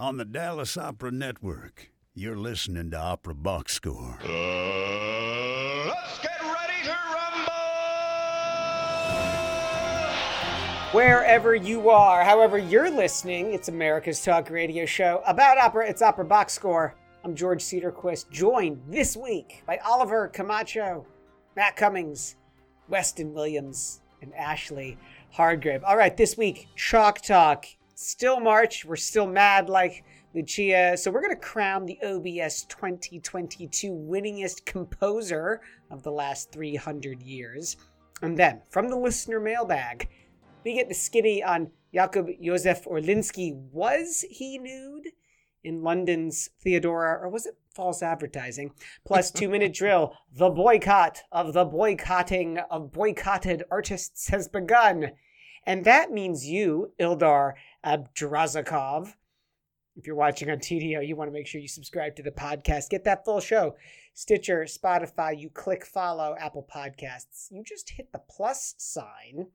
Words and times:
on 0.00 0.16
the 0.16 0.24
Dallas 0.24 0.78
Opera 0.78 1.10
Network. 1.10 1.90
You're 2.14 2.38
listening 2.38 2.90
to 2.92 2.96
Opera 2.98 3.34
Box 3.34 3.74
Score. 3.74 4.18
Uh, 4.24 5.88
let's 5.88 6.18
get 6.22 6.40
ready 6.40 6.84
to 6.84 6.96
rumble! 7.12 7.52
Wherever 10.92 11.54
you 11.54 11.90
are, 11.90 12.24
however 12.24 12.56
you're 12.56 12.90
listening, 12.90 13.52
it's 13.52 13.68
America's 13.68 14.24
Talk 14.24 14.48
Radio 14.48 14.86
show 14.86 15.22
about 15.26 15.58
opera. 15.58 15.86
It's 15.86 16.00
Opera 16.00 16.24
Box 16.24 16.54
Score. 16.54 16.94
I'm 17.22 17.34
George 17.36 17.62
Cedarquist, 17.62 18.30
joined 18.30 18.80
this 18.88 19.18
week 19.18 19.62
by 19.66 19.76
Oliver 19.84 20.28
Camacho, 20.28 21.06
Matt 21.56 21.76
Cummings, 21.76 22.36
Weston 22.88 23.34
Williams, 23.34 24.00
and 24.22 24.34
Ashley 24.34 24.96
Hardgrave. 25.30 25.84
All 25.84 25.98
right, 25.98 26.16
this 26.16 26.38
week, 26.38 26.68
Chalk 26.74 27.20
Talk. 27.20 27.66
Still 28.02 28.40
March. 28.40 28.86
We're 28.86 28.96
still 28.96 29.26
mad 29.26 29.68
like 29.68 30.04
Lucia. 30.34 30.96
So 30.96 31.10
we're 31.10 31.20
going 31.20 31.34
to 31.34 31.40
crown 31.40 31.84
the 31.84 31.98
OBS 32.02 32.62
2022 32.62 33.92
winningest 33.92 34.64
composer 34.64 35.60
of 35.90 36.02
the 36.02 36.10
last 36.10 36.50
300 36.50 37.20
years. 37.20 37.76
And 38.22 38.38
then, 38.38 38.62
from 38.70 38.88
the 38.88 38.96
listener 38.96 39.38
mailbag, 39.38 40.08
we 40.64 40.76
get 40.76 40.88
the 40.88 40.94
skinny 40.94 41.44
on 41.44 41.72
Jakub 41.94 42.42
Josef 42.42 42.86
Orlinski. 42.86 43.52
Was 43.70 44.24
he 44.30 44.56
nude 44.56 45.08
in 45.62 45.82
London's 45.82 46.48
Theodora, 46.62 47.20
or 47.20 47.28
was 47.28 47.44
it 47.44 47.58
false 47.74 48.02
advertising? 48.02 48.72
Plus, 49.04 49.30
two 49.30 49.50
minute 49.50 49.74
drill. 49.74 50.14
The 50.34 50.48
boycott 50.48 51.20
of 51.30 51.52
the 51.52 51.66
boycotting 51.66 52.60
of 52.70 52.92
boycotted 52.92 53.64
artists 53.70 54.28
has 54.28 54.48
begun. 54.48 55.10
And 55.66 55.84
that 55.84 56.10
means 56.10 56.46
you, 56.46 56.92
Ildar 56.98 57.52
Abdrazakov. 57.84 59.14
If 59.96 60.06
you're 60.06 60.16
watching 60.16 60.50
on 60.50 60.58
TDO, 60.58 61.06
you 61.06 61.16
want 61.16 61.28
to 61.28 61.32
make 61.32 61.46
sure 61.46 61.60
you 61.60 61.68
subscribe 61.68 62.16
to 62.16 62.22
the 62.22 62.30
podcast. 62.30 62.90
Get 62.90 63.04
that 63.04 63.24
full 63.24 63.40
show. 63.40 63.74
Stitcher, 64.14 64.64
Spotify, 64.64 65.38
you 65.38 65.50
click 65.50 65.84
follow, 65.84 66.36
Apple 66.38 66.66
Podcasts. 66.74 67.48
You 67.50 67.62
just 67.64 67.90
hit 67.90 68.12
the 68.12 68.20
plus 68.30 68.74
sign. 68.78 69.48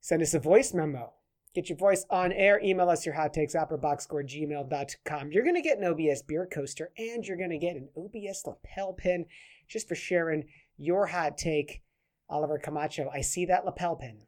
Send 0.00 0.22
us 0.22 0.34
a 0.34 0.38
voice 0.38 0.72
memo. 0.72 1.12
Get 1.54 1.68
your 1.68 1.78
voice 1.78 2.04
on 2.08 2.32
air. 2.32 2.60
Email 2.62 2.88
us 2.88 3.04
your 3.04 3.14
hot 3.14 3.34
takes, 3.34 3.54
operaboxscore, 3.54 4.24
gmail.com. 4.24 5.32
You're 5.32 5.44
going 5.44 5.56
to 5.56 5.62
get 5.62 5.78
an 5.78 5.84
OBS 5.84 6.22
beer 6.22 6.46
coaster 6.46 6.92
and 6.96 7.26
you're 7.26 7.36
going 7.36 7.50
to 7.50 7.58
get 7.58 7.76
an 7.76 7.88
OBS 7.96 8.44
lapel 8.46 8.92
pin 8.92 9.26
just 9.66 9.88
for 9.88 9.96
sharing 9.96 10.44
your 10.76 11.06
hot 11.06 11.36
take. 11.36 11.82
Oliver 12.30 12.58
Camacho, 12.58 13.10
I 13.12 13.22
see 13.22 13.46
that 13.46 13.64
lapel 13.64 13.96
pin. 13.96 14.27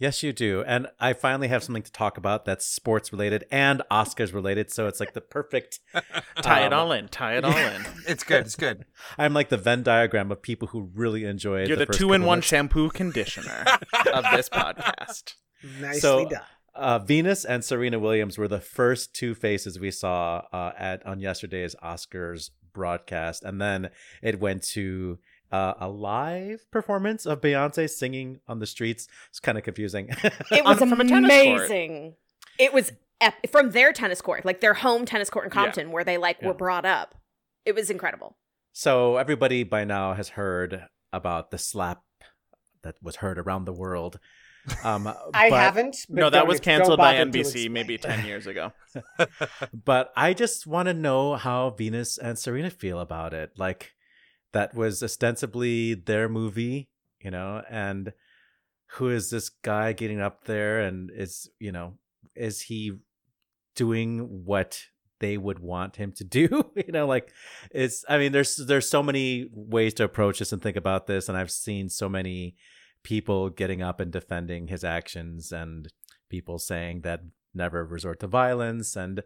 Yes, 0.00 0.22
you 0.22 0.32
do. 0.32 0.64
And 0.66 0.86
I 0.98 1.12
finally 1.12 1.48
have 1.48 1.62
something 1.62 1.82
to 1.82 1.92
talk 1.92 2.16
about 2.16 2.46
that's 2.46 2.64
sports 2.64 3.12
related 3.12 3.44
and 3.50 3.82
Oscars 3.90 4.32
related. 4.32 4.72
So 4.72 4.86
it's 4.86 4.98
like 4.98 5.12
the 5.12 5.20
perfect 5.20 5.78
tie 6.36 6.64
it 6.64 6.72
um, 6.72 6.80
all 6.80 6.92
in. 6.92 7.08
Tie 7.08 7.36
it 7.36 7.44
all 7.44 7.54
in. 7.54 7.84
It's 8.08 8.24
good. 8.24 8.46
It's 8.46 8.56
good. 8.56 8.86
I'm 9.18 9.34
like 9.34 9.50
the 9.50 9.58
Venn 9.58 9.82
diagram 9.82 10.32
of 10.32 10.40
people 10.40 10.68
who 10.68 10.90
really 10.94 11.24
enjoyed 11.24 11.68
You're 11.68 11.76
the, 11.76 11.84
first 11.84 11.98
two 11.98 12.14
in 12.14 12.24
one 12.24 12.40
shampoo 12.40 12.88
conditioner 12.88 13.66
of 14.14 14.24
this 14.32 14.48
podcast. 14.48 15.34
Nicely 15.78 16.00
So, 16.00 16.28
done. 16.30 16.40
Uh, 16.74 16.98
Venus 16.98 17.44
and 17.44 17.62
Serena 17.62 17.98
Williams 17.98 18.38
were 18.38 18.48
the 18.48 18.60
first 18.60 19.14
two 19.14 19.34
faces 19.34 19.78
we 19.78 19.90
saw 19.90 20.42
uh, 20.50 20.72
at 20.78 21.04
on 21.04 21.20
yesterday's 21.20 21.74
Oscars 21.82 22.50
broadcast, 22.72 23.42
and 23.42 23.60
then 23.60 23.90
it 24.22 24.40
went 24.40 24.62
to 24.62 25.18
uh, 25.52 25.74
a 25.80 25.88
live 25.88 26.70
performance 26.70 27.26
of 27.26 27.40
Beyonce 27.40 27.88
singing 27.90 28.40
on 28.48 28.58
the 28.60 28.66
streets. 28.66 29.08
It's 29.28 29.40
kind 29.40 29.58
of 29.58 29.64
confusing. 29.64 30.08
It 30.50 30.64
was 30.64 30.80
On- 30.82 30.88
from 30.88 31.00
a 31.00 31.04
amazing. 31.16 32.14
It 32.58 32.72
was 32.72 32.92
ep- 33.20 33.50
from 33.50 33.70
their 33.70 33.92
tennis 33.92 34.20
court, 34.20 34.44
like 34.44 34.60
their 34.60 34.74
home 34.74 35.04
tennis 35.06 35.30
court 35.30 35.46
in 35.46 35.50
Yeah. 35.50 35.62
Compton, 35.64 35.92
where 35.92 36.04
they 36.04 36.18
like 36.18 36.38
Yeah. 36.40 36.48
were 36.48 36.54
brought 36.54 36.84
up. 36.84 37.14
It 37.64 37.74
was 37.74 37.90
incredible. 37.90 38.36
so 38.72 39.16
everybody 39.16 39.64
by 39.64 39.84
now 39.84 40.14
has 40.14 40.30
heard 40.30 40.86
about 41.12 41.50
the 41.50 41.58
slap 41.58 42.02
that 42.82 42.94
was 43.02 43.16
heard 43.16 43.38
around 43.38 43.64
the 43.64 43.72
world. 43.72 44.18
Um, 44.84 45.06
I 45.34 45.50
but- 45.50 45.58
haven't. 45.58 45.96
but 46.08 46.16
no, 46.20 46.30
that 46.30 46.46
was 46.46 46.60
canceled 46.60 46.98
by 46.98 47.14
NBC 47.16 47.68
maybe 47.70 47.98
10 47.98 48.24
years 48.30 48.46
ago. 48.46 48.72
but 49.84 50.12
I 50.16 50.32
just 50.34 50.66
want 50.66 50.86
to 50.86 50.94
know 50.94 51.34
how 51.36 51.70
Venus 51.70 52.18
and 52.18 52.38
Serena 52.38 52.70
feel 52.70 53.00
about 53.00 53.34
it. 53.34 53.52
Like 53.58 53.92
that 54.52 54.74
was 54.74 55.02
ostensibly 55.02 55.94
their 55.94 56.28
movie, 56.28 56.88
you 57.20 57.30
know, 57.30 57.62
and 57.70 58.12
who 58.94 59.08
is 59.08 59.30
this 59.30 59.48
guy 59.48 59.92
getting 59.92 60.20
up 60.20 60.44
there 60.44 60.80
and 60.80 61.10
is, 61.14 61.48
you 61.58 61.72
know, 61.72 61.94
is 62.34 62.62
he 62.62 62.92
doing 63.76 64.44
what 64.44 64.82
they 65.20 65.36
would 65.36 65.58
want 65.58 65.96
him 65.96 66.12
to 66.12 66.24
do? 66.38 66.72
you 66.74 66.92
know, 66.92 67.06
like 67.06 67.32
it's 67.70 68.04
I 68.08 68.18
mean 68.18 68.32
there's 68.32 68.56
there's 68.56 68.88
so 68.88 69.02
many 69.02 69.48
ways 69.52 69.94
to 69.94 70.04
approach 70.04 70.40
this 70.40 70.52
and 70.52 70.60
think 70.60 70.76
about 70.76 71.06
this 71.06 71.28
and 71.28 71.38
I've 71.38 71.52
seen 71.52 71.88
so 71.88 72.08
many 72.08 72.56
people 73.02 73.48
getting 73.48 73.82
up 73.82 74.00
and 74.00 74.12
defending 74.12 74.68
his 74.68 74.84
actions 74.84 75.52
and 75.52 75.88
people 76.28 76.58
saying 76.58 77.00
that 77.02 77.20
never 77.54 77.84
resort 77.84 78.20
to 78.20 78.26
violence 78.26 78.96
and 78.96 79.22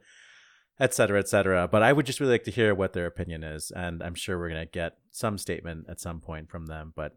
et 0.80 0.94
cetera, 0.94 1.18
et 1.18 1.28
cetera. 1.28 1.68
But 1.68 1.82
I 1.82 1.92
would 1.92 2.06
just 2.06 2.20
really 2.20 2.32
like 2.32 2.44
to 2.44 2.50
hear 2.50 2.74
what 2.74 2.92
their 2.92 3.06
opinion 3.06 3.44
is. 3.44 3.70
And 3.70 4.02
I'm 4.02 4.14
sure 4.14 4.38
we're 4.38 4.50
going 4.50 4.66
to 4.66 4.70
get 4.70 4.96
some 5.10 5.38
statement 5.38 5.86
at 5.88 6.00
some 6.00 6.20
point 6.20 6.50
from 6.50 6.66
them, 6.66 6.92
but 6.94 7.16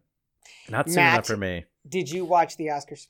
not 0.68 0.86
soon 0.86 0.96
Matt. 0.96 1.14
enough 1.14 1.26
for 1.26 1.36
me. 1.36 1.64
Did 1.88 2.10
you 2.10 2.24
watch 2.24 2.56
the 2.56 2.66
Oscars? 2.66 3.08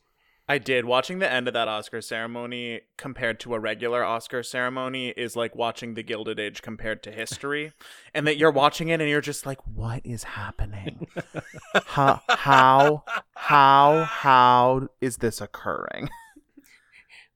I 0.51 0.57
did. 0.57 0.85
Watching 0.85 1.19
the 1.19 1.31
end 1.31 1.47
of 1.47 1.53
that 1.53 1.67
Oscar 1.67 2.01
ceremony 2.01 2.81
compared 2.97 3.39
to 3.41 3.53
a 3.53 3.59
regular 3.59 4.03
Oscar 4.03 4.41
ceremony 4.41 5.09
is 5.09 5.35
like 5.35 5.55
watching 5.55 5.93
the 5.93 6.01
Gilded 6.01 6.39
Age 6.39 6.63
compared 6.63 7.03
to 7.03 7.11
history. 7.11 7.71
and 8.15 8.25
that 8.25 8.37
you're 8.37 8.49
watching 8.49 8.89
it 8.89 8.99
and 8.99 9.07
you're 9.07 9.21
just 9.21 9.45
like, 9.45 9.59
what 9.67 10.01
is 10.03 10.23
happening? 10.23 11.05
how, 11.85 12.21
how, 12.27 13.03
how, 13.35 14.03
how 14.05 14.87
is 14.99 15.17
this 15.17 15.39
occurring? 15.39 16.09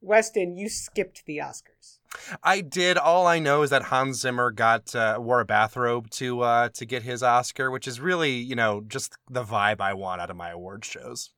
Weston, 0.01 0.57
you 0.57 0.68
skipped 0.68 1.24
the 1.28 1.38
Oscars. 1.38 2.00
I 2.44 2.62
did. 2.62 2.97
All 2.97 3.28
I 3.28 3.40
know 3.40 3.63
is 3.63 3.69
that 3.72 3.84
Hans 3.84 4.19
Zimmer 4.22 4.51
got 4.51 4.96
uh, 4.96 5.18
wore 5.19 5.40
a 5.40 5.46
bathrobe 5.46 6.09
to 6.12 6.41
uh, 6.41 6.69
to 6.69 6.85
get 6.85 7.03
his 7.03 7.24
Oscar, 7.24 7.72
which 7.72 7.88
is 7.88 8.00
really, 8.00 8.31
you 8.34 8.56
know, 8.56 8.81
just 8.88 9.16
the 9.29 9.44
vibe 9.44 9.81
I 9.81 9.94
want 9.94 10.22
out 10.22 10.29
of 10.29 10.35
my 10.35 10.50
award 10.50 10.85
shows. 10.85 11.31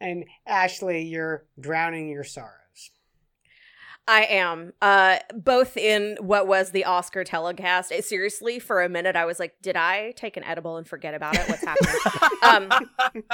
And 0.00 0.24
Ashley, 0.46 1.02
you're 1.02 1.44
drowning 1.58 2.08
your 2.08 2.24
sorrows. 2.24 2.50
I 4.06 4.24
am. 4.24 4.74
Uh 4.82 5.18
both 5.34 5.76
in 5.78 6.18
what 6.20 6.46
was 6.46 6.72
the 6.72 6.84
Oscar 6.84 7.24
telecast. 7.24 7.90
It, 7.90 8.04
seriously, 8.04 8.58
for 8.58 8.82
a 8.82 8.88
minute 8.88 9.16
I 9.16 9.24
was 9.24 9.38
like, 9.38 9.54
did 9.62 9.76
I 9.76 10.12
take 10.12 10.36
an 10.36 10.44
edible 10.44 10.76
and 10.76 10.86
forget 10.86 11.14
about 11.14 11.36
it? 11.36 11.48
What's 11.48 11.64
happening? 11.64 12.70
um 12.72 12.88
it- 13.14 13.24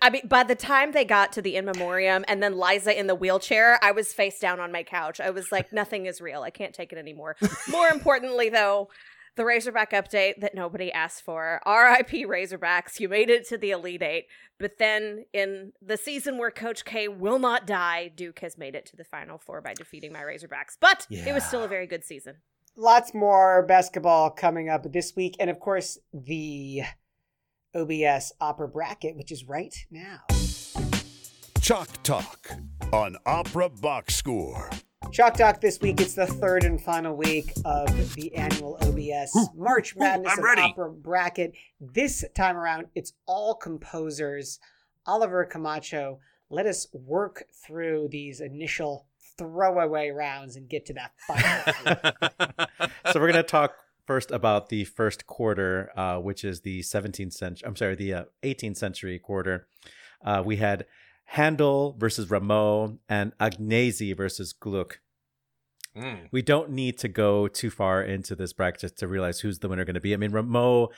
I 0.00 0.10
mean, 0.10 0.26
by 0.26 0.42
the 0.42 0.54
time 0.54 0.92
they 0.92 1.04
got 1.04 1.32
to 1.32 1.42
the 1.42 1.56
in 1.56 1.64
memoriam 1.64 2.24
and 2.28 2.42
then 2.42 2.58
Liza 2.58 2.98
in 2.98 3.06
the 3.06 3.14
wheelchair, 3.14 3.78
I 3.82 3.92
was 3.92 4.12
face 4.12 4.38
down 4.38 4.60
on 4.60 4.72
my 4.72 4.82
couch. 4.82 5.20
I 5.20 5.30
was 5.30 5.52
like, 5.52 5.72
nothing 5.72 6.06
is 6.06 6.20
real. 6.20 6.42
I 6.42 6.50
can't 6.50 6.74
take 6.74 6.92
it 6.92 6.98
anymore. 6.98 7.36
More 7.68 7.88
importantly, 7.88 8.48
though, 8.48 8.88
the 9.36 9.44
Razorback 9.44 9.92
update 9.92 10.40
that 10.40 10.54
nobody 10.54 10.90
asked 10.90 11.22
for. 11.22 11.60
RIP 11.66 12.26
Razorbacks, 12.26 12.98
you 12.98 13.08
made 13.08 13.28
it 13.28 13.46
to 13.48 13.58
the 13.58 13.70
Elite 13.70 14.02
Eight. 14.02 14.26
But 14.58 14.78
then 14.78 15.26
in 15.34 15.72
the 15.82 15.98
season 15.98 16.38
where 16.38 16.50
Coach 16.50 16.86
K 16.86 17.08
will 17.08 17.38
not 17.38 17.66
die, 17.66 18.08
Duke 18.08 18.38
has 18.38 18.56
made 18.56 18.74
it 18.74 18.86
to 18.86 18.96
the 18.96 19.04
Final 19.04 19.36
Four 19.36 19.60
by 19.60 19.74
defeating 19.74 20.12
my 20.12 20.20
Razorbacks. 20.20 20.78
But 20.80 21.06
it 21.10 21.34
was 21.34 21.44
still 21.44 21.62
a 21.62 21.68
very 21.68 21.86
good 21.86 22.04
season. 22.04 22.36
Lots 22.76 23.12
more 23.12 23.62
basketball 23.66 24.30
coming 24.30 24.70
up 24.70 24.90
this 24.90 25.14
week. 25.14 25.36
And 25.38 25.50
of 25.50 25.60
course, 25.60 25.98
the 26.14 26.82
OBS 27.76 28.32
Opera 28.40 28.68
Bracket, 28.68 29.16
which 29.16 29.30
is 29.30 29.44
right 29.44 29.74
now. 29.90 30.22
Chalk 31.60 32.02
Talk 32.02 32.50
on 32.92 33.16
Opera 33.26 33.68
Box 33.68 34.14
Score. 34.14 34.70
Chalk 35.12 35.34
Talk 35.34 35.60
this 35.60 35.80
week. 35.80 36.00
It's 36.00 36.14
the 36.14 36.26
third 36.26 36.64
and 36.64 36.80
final 36.80 37.14
week 37.14 37.52
of 37.64 38.14
the 38.14 38.34
annual 38.34 38.78
OBS 38.82 39.50
March 39.54 39.94
Madness 39.96 40.32
I'm 40.32 40.42
of. 40.42 40.64
Opera 40.70 40.90
Bracket. 40.90 41.54
This 41.80 42.24
time 42.34 42.56
around, 42.56 42.86
it's 42.94 43.12
all 43.26 43.54
composers. 43.54 44.58
Oliver 45.06 45.44
Camacho, 45.44 46.18
let 46.50 46.66
us 46.66 46.86
work 46.92 47.44
through 47.66 48.08
these 48.10 48.40
initial 48.40 49.06
throwaway 49.36 50.10
rounds 50.10 50.56
and 50.56 50.68
get 50.68 50.86
to 50.86 50.94
that 50.94 51.12
final. 51.26 52.68
so 53.12 53.20
we're 53.20 53.30
going 53.30 53.34
to 53.34 53.42
talk 53.42 53.74
first 54.06 54.30
about 54.30 54.68
the 54.68 54.84
first 54.84 55.26
quarter, 55.26 55.90
uh, 55.96 56.18
which 56.18 56.44
is 56.44 56.60
the 56.60 56.80
17th 56.80 57.32
century. 57.32 57.66
I'm 57.66 57.76
sorry, 57.76 57.94
the 57.94 58.14
uh, 58.14 58.24
18th 58.42 58.76
century 58.76 59.18
quarter. 59.18 59.66
Uh, 60.24 60.42
we 60.44 60.56
had 60.56 60.86
Handel 61.26 61.96
versus 61.98 62.28
Rameau 62.28 62.98
and 63.08 63.36
Agnesi 63.38 64.16
versus 64.16 64.52
Gluck. 64.52 65.00
Mm. 65.96 66.28
We 66.30 66.42
don't 66.42 66.70
need 66.70 66.98
to 66.98 67.08
go 67.08 67.48
too 67.48 67.70
far 67.70 68.02
into 68.02 68.34
this 68.34 68.52
bracket 68.52 68.96
to 68.98 69.08
realize 69.08 69.40
who's 69.40 69.58
the 69.58 69.68
winner 69.68 69.84
going 69.84 69.94
to 69.94 70.00
be. 70.00 70.14
I 70.14 70.18
mean, 70.18 70.32
Rameau 70.32 70.88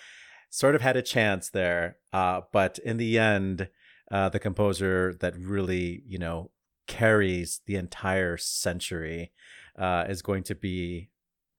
sort 0.50 0.74
of 0.74 0.82
had 0.82 0.96
a 0.96 1.02
chance 1.02 1.50
there, 1.50 1.96
uh, 2.12 2.42
but 2.52 2.78
in 2.78 2.96
the 2.96 3.18
end, 3.18 3.68
uh, 4.10 4.28
the 4.28 4.38
composer 4.38 5.14
that 5.20 5.36
really, 5.36 6.02
you 6.06 6.18
know, 6.18 6.50
carries 6.86 7.60
the 7.66 7.76
entire 7.76 8.36
century 8.36 9.32
uh, 9.78 10.04
is 10.08 10.22
going 10.22 10.42
to 10.44 10.54
be 10.54 11.10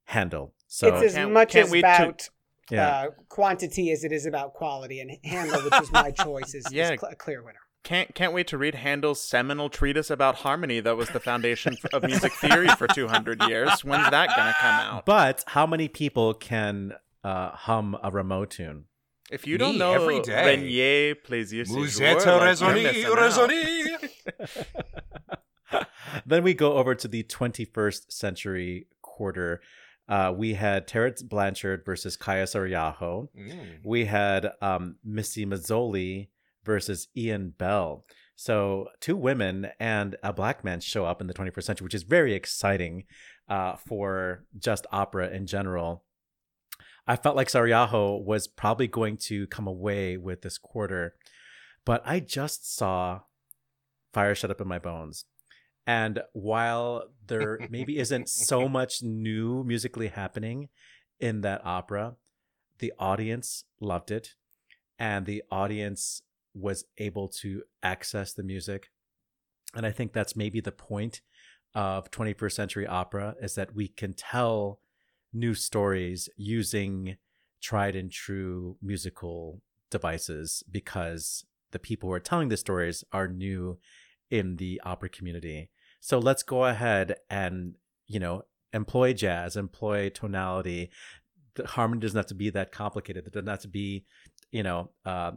Handel. 0.05 0.53
So 0.71 0.87
it's 0.87 1.03
as 1.03 1.13
Can't- 1.15 1.33
much 1.33 1.51
can't 1.51 1.65
as 1.65 1.71
wait 1.71 1.81
to- 1.81 1.87
about 1.87 2.29
yeah, 2.69 2.87
uh, 2.87 3.05
quantity 3.27 3.91
as 3.91 4.03
it 4.03 4.11
is 4.11 4.25
about 4.27 4.53
quality. 4.53 4.99
And 5.01 5.17
Handel, 5.23 5.61
which 5.63 5.81
is 5.81 5.91
my 5.91 6.11
choice, 6.23 6.53
is, 6.53 6.65
Yeah. 6.71 6.91
is 6.93 6.99
cl- 6.99 7.11
a 7.11 7.15
clear 7.15 7.41
winner. 7.43 7.59
Can't 7.83 8.13
can't 8.13 8.33
wait 8.33 8.45
to 8.49 8.57
read 8.57 8.75
Handel's 8.75 9.21
seminal 9.23 9.69
treatise 9.69 10.09
about 10.11 10.35
harmony 10.35 10.79
that 10.81 10.95
was 10.95 11.09
the 11.09 11.19
foundation 11.19 11.75
of 11.93 12.03
music 12.03 12.33
theory 12.33 12.67
for 12.77 12.87
200 12.87 13.41
years. 13.47 13.83
When's 13.83 14.09
that 14.11 14.29
gonna 14.35 14.53
come 14.59 14.75
out? 14.79 15.05
but 15.05 15.43
how 15.47 15.65
many 15.65 15.87
people 15.87 16.33
can 16.35 16.93
uh, 17.23 17.49
hum 17.51 17.97
a 18.03 18.11
Rameau 18.11 18.47
tune? 18.47 18.83
If 19.31 19.47
you 19.47 19.57
don't 19.57 19.77
know 19.77 19.93
every 19.93 20.19
day. 20.21 20.57
Renier 20.57 21.15
Plaisir 21.15 21.63
Musette 21.69 22.17
Séjour, 22.17 22.37
like, 22.37 22.41
raisonner, 22.47 22.77
you're 22.77 23.15
missing 23.15 23.47
raisonner. 23.47 23.99
then 26.25 26.43
we 26.43 26.53
go 26.53 26.73
over 26.73 26.95
to 26.95 27.07
the 27.07 27.23
21st 27.23 28.11
century 28.11 28.87
quarter. 29.01 29.61
Uh, 30.09 30.33
we 30.35 30.55
had 30.55 30.87
Terrence 30.87 31.21
Blanchard 31.21 31.85
versus 31.85 32.17
Kaija 32.17 32.43
Saariaho. 32.43 33.27
Mm. 33.37 33.85
We 33.85 34.05
had 34.05 34.51
um, 34.59 34.95
Missy 35.05 35.45
Mazzoli 35.45 36.29
versus 36.65 37.07
Ian 37.15 37.53
Bell. 37.55 38.05
So 38.35 38.87
two 39.01 39.15
women 39.15 39.67
and 39.79 40.15
a 40.23 40.33
black 40.33 40.63
man 40.63 40.79
show 40.79 41.05
up 41.05 41.21
in 41.21 41.27
the 41.27 41.33
21st 41.33 41.63
century, 41.63 41.85
which 41.85 41.93
is 41.93 42.03
very 42.03 42.33
exciting 42.33 43.03
uh, 43.47 43.75
for 43.75 44.45
just 44.57 44.87
opera 44.91 45.29
in 45.29 45.45
general. 45.45 46.03
I 47.05 47.15
felt 47.15 47.35
like 47.35 47.47
Saariaho 47.47 48.23
was 48.23 48.47
probably 48.47 48.87
going 48.87 49.17
to 49.17 49.45
come 49.47 49.67
away 49.67 50.17
with 50.17 50.41
this 50.41 50.57
quarter, 50.57 51.15
but 51.85 52.01
I 52.05 52.19
just 52.19 52.75
saw 52.75 53.21
Fire 54.13 54.35
Shut 54.35 54.51
Up 54.51 54.61
in 54.61 54.67
My 54.67 54.79
Bones. 54.79 55.25
And 55.89 56.21
while 56.33 57.05
there 57.25 57.57
maybe 57.71 57.97
isn't 57.97 58.29
so 58.29 58.69
much 58.69 59.01
new 59.01 59.63
musically 59.63 60.09
happening 60.09 60.69
in 61.19 61.41
that 61.41 61.65
opera, 61.65 62.13
the 62.77 62.93
audience 62.99 63.63
loved 63.81 64.11
it 64.11 64.35
and 64.99 65.25
the 65.25 65.41
audience 65.49 66.21
was 66.53 66.85
able 66.99 67.27
to 67.27 67.63
access 67.81 68.33
the 68.33 68.43
music. 68.43 68.91
And 69.73 69.83
I 69.83 69.89
think 69.89 70.13
that's 70.13 70.35
maybe 70.35 70.61
the 70.61 70.71
point 70.71 71.21
of 71.73 72.11
21st 72.11 72.51
century 72.51 72.85
opera 72.85 73.33
is 73.41 73.55
that 73.55 73.73
we 73.73 73.87
can 73.87 74.13
tell 74.13 74.81
new 75.33 75.55
stories 75.55 76.29
using 76.37 77.17
tried 77.63 77.95
and 77.95 78.11
true 78.11 78.77
musical 78.79 79.63
devices 79.89 80.63
because 80.69 81.45
the 81.71 81.79
people 81.79 82.09
who 82.09 82.13
are 82.13 82.19
telling 82.19 82.49
the 82.49 82.57
stories 82.57 83.03
are 83.11 83.27
new 83.27 83.79
in 84.29 84.57
the 84.57 84.79
opera 84.85 85.09
community. 85.09 85.71
So 85.99 86.19
let's 86.19 86.43
go 86.43 86.65
ahead 86.65 87.15
and, 87.29 87.75
you 88.07 88.19
know, 88.19 88.43
employ 88.73 89.13
jazz, 89.13 89.55
employ 89.55 90.09
tonality. 90.09 90.91
The 91.55 91.67
harmony 91.67 92.01
doesn't 92.01 92.17
have 92.17 92.27
to 92.27 92.35
be 92.35 92.49
that 92.51 92.71
complicated. 92.71 93.27
It 93.27 93.33
doesn't 93.33 93.47
have 93.47 93.61
to 93.61 93.67
be, 93.67 94.05
you 94.51 94.63
know, 94.63 94.91
uh, 95.05 95.31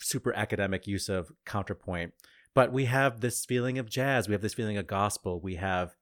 super 0.00 0.32
academic 0.34 0.86
use 0.86 1.08
of 1.08 1.32
counterpoint. 1.46 2.12
But 2.54 2.72
we 2.72 2.84
have 2.86 3.20
this 3.20 3.44
feeling 3.44 3.78
of 3.78 3.88
jazz. 3.88 4.28
We 4.28 4.32
have 4.32 4.42
this 4.42 4.54
feeling 4.54 4.76
of 4.76 4.86
gospel. 4.86 5.40
We 5.40 5.56
have, 5.56 5.96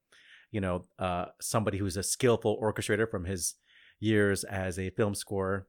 you 0.50 0.60
know, 0.60 0.86
uh, 0.98 1.26
somebody 1.40 1.78
who's 1.78 1.96
a 1.96 2.02
skillful 2.02 2.60
orchestrator 2.60 3.08
from 3.08 3.24
his 3.24 3.54
years 4.00 4.42
as 4.44 4.78
a 4.78 4.90
film 4.90 5.14
score 5.14 5.68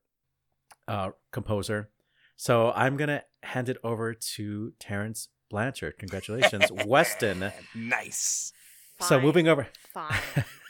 uh, 0.88 1.10
composer. 1.32 1.90
So 2.36 2.72
I'm 2.72 2.98
gonna 2.98 3.24
hand 3.44 3.70
it 3.70 3.78
over 3.84 4.16
to 4.16 4.74
Terrence 4.80 5.28
Blanchard. 5.52 5.98
Congratulations, 6.00 6.72
Weston. 6.86 7.52
nice. 7.76 8.54
So 9.02 9.20
moving 9.20 9.48
over, 9.48 9.68
Fine. 9.94 10.16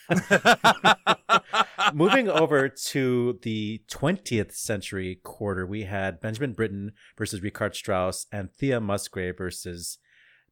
moving 1.94 2.30
over 2.30 2.70
to 2.70 3.40
the 3.42 3.82
20th 3.90 4.54
century 4.54 5.20
quarter, 5.24 5.66
we 5.66 5.84
had 5.84 6.20
Benjamin 6.20 6.54
Britten 6.54 6.92
versus 7.18 7.42
Richard 7.42 7.76
Strauss 7.76 8.26
and 8.32 8.52
Thea 8.52 8.80
Musgrave 8.80 9.38
versus 9.38 9.98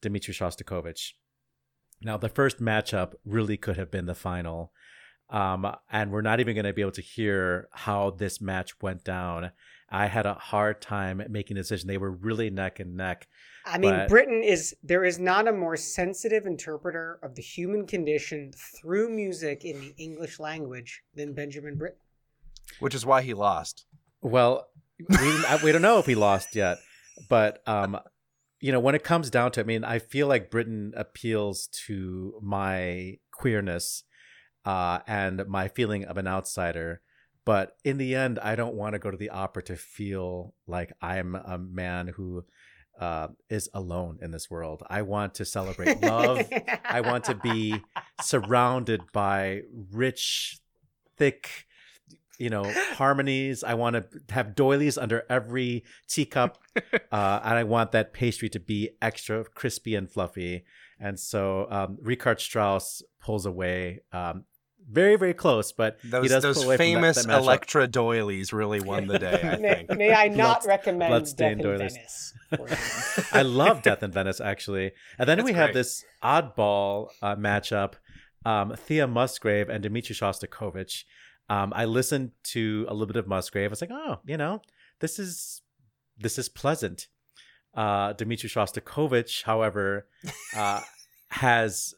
Dmitri 0.02 0.34
Shostakovich. 0.34 1.12
Now, 2.02 2.18
the 2.18 2.30
first 2.30 2.60
matchup 2.60 3.14
really 3.26 3.58
could 3.58 3.78
have 3.78 3.92
been 3.92 4.06
the 4.06 4.16
final. 4.16 4.72
Um, 5.30 5.76
and 5.92 6.12
we're 6.12 6.22
not 6.22 6.40
even 6.40 6.56
going 6.56 6.66
to 6.66 6.74
be 6.74 6.82
able 6.82 6.92
to 6.94 7.02
hear 7.02 7.68
how 7.72 8.12
this 8.12 8.42
match 8.42 8.82
went 8.82 9.04
down. 9.04 9.52
I 9.92 10.08
had 10.08 10.26
a 10.26 10.36
hard 10.36 10.82
time 10.82 11.22
making 11.30 11.58
a 11.58 11.62
decision. 11.62 11.88
They 11.88 11.98
were 11.98 12.12
really 12.12 12.50
neck 12.50 12.80
and 12.80 12.96
neck. 12.96 13.28
I 13.66 13.78
mean, 13.78 13.92
But- 13.92 14.10
Britten 14.10 14.44
is 14.44 14.76
there 14.84 15.04
is 15.04 15.20
not 15.20 15.48
a 15.48 15.52
more 15.52 15.76
sensitive 15.78 16.46
interpreter 16.46 17.20
of 17.24 17.36
the 17.36 17.42
human 17.42 17.86
condition 17.86 18.52
through 18.54 19.10
music 19.10 19.66
in 19.66 19.80
the 19.82 19.94
English 19.98 20.40
language 20.40 21.04
than 21.14 21.34
Benjamin 21.34 21.76
Britten. 21.76 22.00
Which 22.80 22.96
is 22.96 23.06
why 23.06 23.22
he 23.22 23.34
lost. 23.34 23.86
Well, 24.22 24.68
we, 25.08 25.44
we 25.64 25.72
don't 25.72 25.82
know 25.82 26.00
if 26.00 26.06
he 26.06 26.16
lost 26.16 26.56
yet, 26.56 26.78
but 27.30 27.68
um, 27.68 28.00
you 28.60 28.72
know, 28.72 28.80
when 28.80 28.96
it 28.96 29.04
comes 29.04 29.30
down 29.30 29.52
to, 29.54 29.60
it, 29.60 29.64
I 29.64 29.66
mean, 29.66 29.84
I 29.84 30.00
feel 30.00 30.28
like 30.28 30.52
Britten 30.52 30.94
appeals 30.96 31.68
to 31.88 32.40
my 32.42 33.18
queerness 33.32 34.04
uh, 34.66 35.00
and 35.08 35.48
my 35.48 35.68
feeling 35.68 36.06
of 36.06 36.18
an 36.18 36.28
outsider. 36.28 37.02
But 37.46 37.78
in 37.84 37.98
the 37.98 38.16
end, 38.16 38.38
I 38.40 38.56
don't 38.56 38.76
want 38.76 38.94
to 38.94 39.00
go 39.00 39.12
to 39.12 39.18
the 39.18 39.30
opera 39.30 39.64
to 39.64 39.76
feel 39.76 40.54
like 40.68 40.92
I'm 41.02 41.36
a 41.36 41.58
man 41.58 42.08
who 42.08 42.46
uh, 43.00 43.30
is 43.50 43.70
alone 43.74 44.20
in 44.22 44.32
this 44.32 44.50
world. 44.50 44.84
I 44.90 45.02
want 45.04 45.36
to 45.36 45.46
celebrate 45.46 46.02
love. 46.04 46.42
I 46.86 47.02
want 47.02 47.24
to 47.26 47.36
be 47.36 47.82
surrounded 48.22 49.02
by 49.14 49.62
rich, 49.92 50.60
thick, 51.18 51.66
you 52.38 52.50
know, 52.50 52.72
harmonies. 52.94 53.64
I 53.64 53.74
want 53.74 53.96
to 53.96 54.06
have 54.34 54.56
doilies 54.56 54.98
under 54.98 55.24
every 55.30 55.84
teacup, 56.08 56.58
uh, 57.12 57.40
and 57.44 57.54
I 57.58 57.64
want 57.64 57.92
that 57.94 58.14
pastry 58.14 58.50
to 58.50 58.60
be 58.60 58.92
extra 59.02 59.44
crispy 59.44 59.96
and 59.96 60.10
fluffy. 60.10 60.66
And 61.00 61.20
so, 61.20 61.68
um, 61.70 61.98
Richard 62.02 62.42
Strauss 62.42 63.02
pulls 63.22 63.46
away. 63.46 64.02
Um, 64.12 64.44
very, 64.92 65.16
very 65.18 65.34
close, 65.34 65.72
but 65.72 65.98
he 66.02 66.10
Those 66.10 66.30
does 66.30 66.44
those 66.44 66.56
pull 66.58 66.66
away 66.66 66.78
from 66.78 66.86
that- 66.86 66.92
famous 66.94 67.26
that. 67.26 67.38
Electra 67.40 67.88
doilies 67.88 68.52
really 68.52 68.80
won 68.80 69.08
the 69.08 69.20
day, 69.20 69.40
I 69.44 69.56
may, 69.62 69.74
think. 69.86 69.98
may 69.98 70.14
I 70.14 70.28
not 70.30 70.64
Blood- 70.64 70.68
recommend 70.70 71.00
Death 71.02 71.10
bloodstained 71.10 71.62
in 71.62 71.66
doilies. 71.68 71.94
Venice? 71.94 72.34
for? 73.30 73.38
I 73.38 73.42
love 73.44 73.82
Death 73.84 74.02
in 74.04 74.12
Venice 74.12 74.42
actually. 74.42 74.92
And 75.18 75.30
then 75.30 75.38
That's 75.38 75.46
we 75.46 75.54
have 75.54 75.74
this 75.74 76.04
oddball 76.24 77.10
uh, 77.22 77.36
matchup: 77.36 77.94
um, 78.46 78.76
Thea 78.76 79.06
Musgrave 79.08 79.70
and 79.70 79.84
Dmitri 79.84 80.16
Shostakovich. 80.16 81.04
Um, 81.50 81.74
I 81.76 81.86
listened 81.86 82.32
to 82.46 82.86
a 82.90 82.94
little 82.94 83.08
bit 83.08 83.16
of 83.18 83.28
Musgrave. 83.28 83.70
I 83.70 83.72
was 83.72 83.82
like, 83.82 83.92
oh, 83.92 84.20
you 84.26 84.38
know, 84.38 84.62
this 85.00 85.20
is 85.20 85.62
this 86.18 86.38
is 86.40 86.50
pleasant. 86.50 87.08
Uh, 87.76 88.14
Dmitri 88.14 88.50
Shostakovich, 88.50 89.44
however, 89.44 90.08
uh, 90.56 90.82
has 91.30 91.94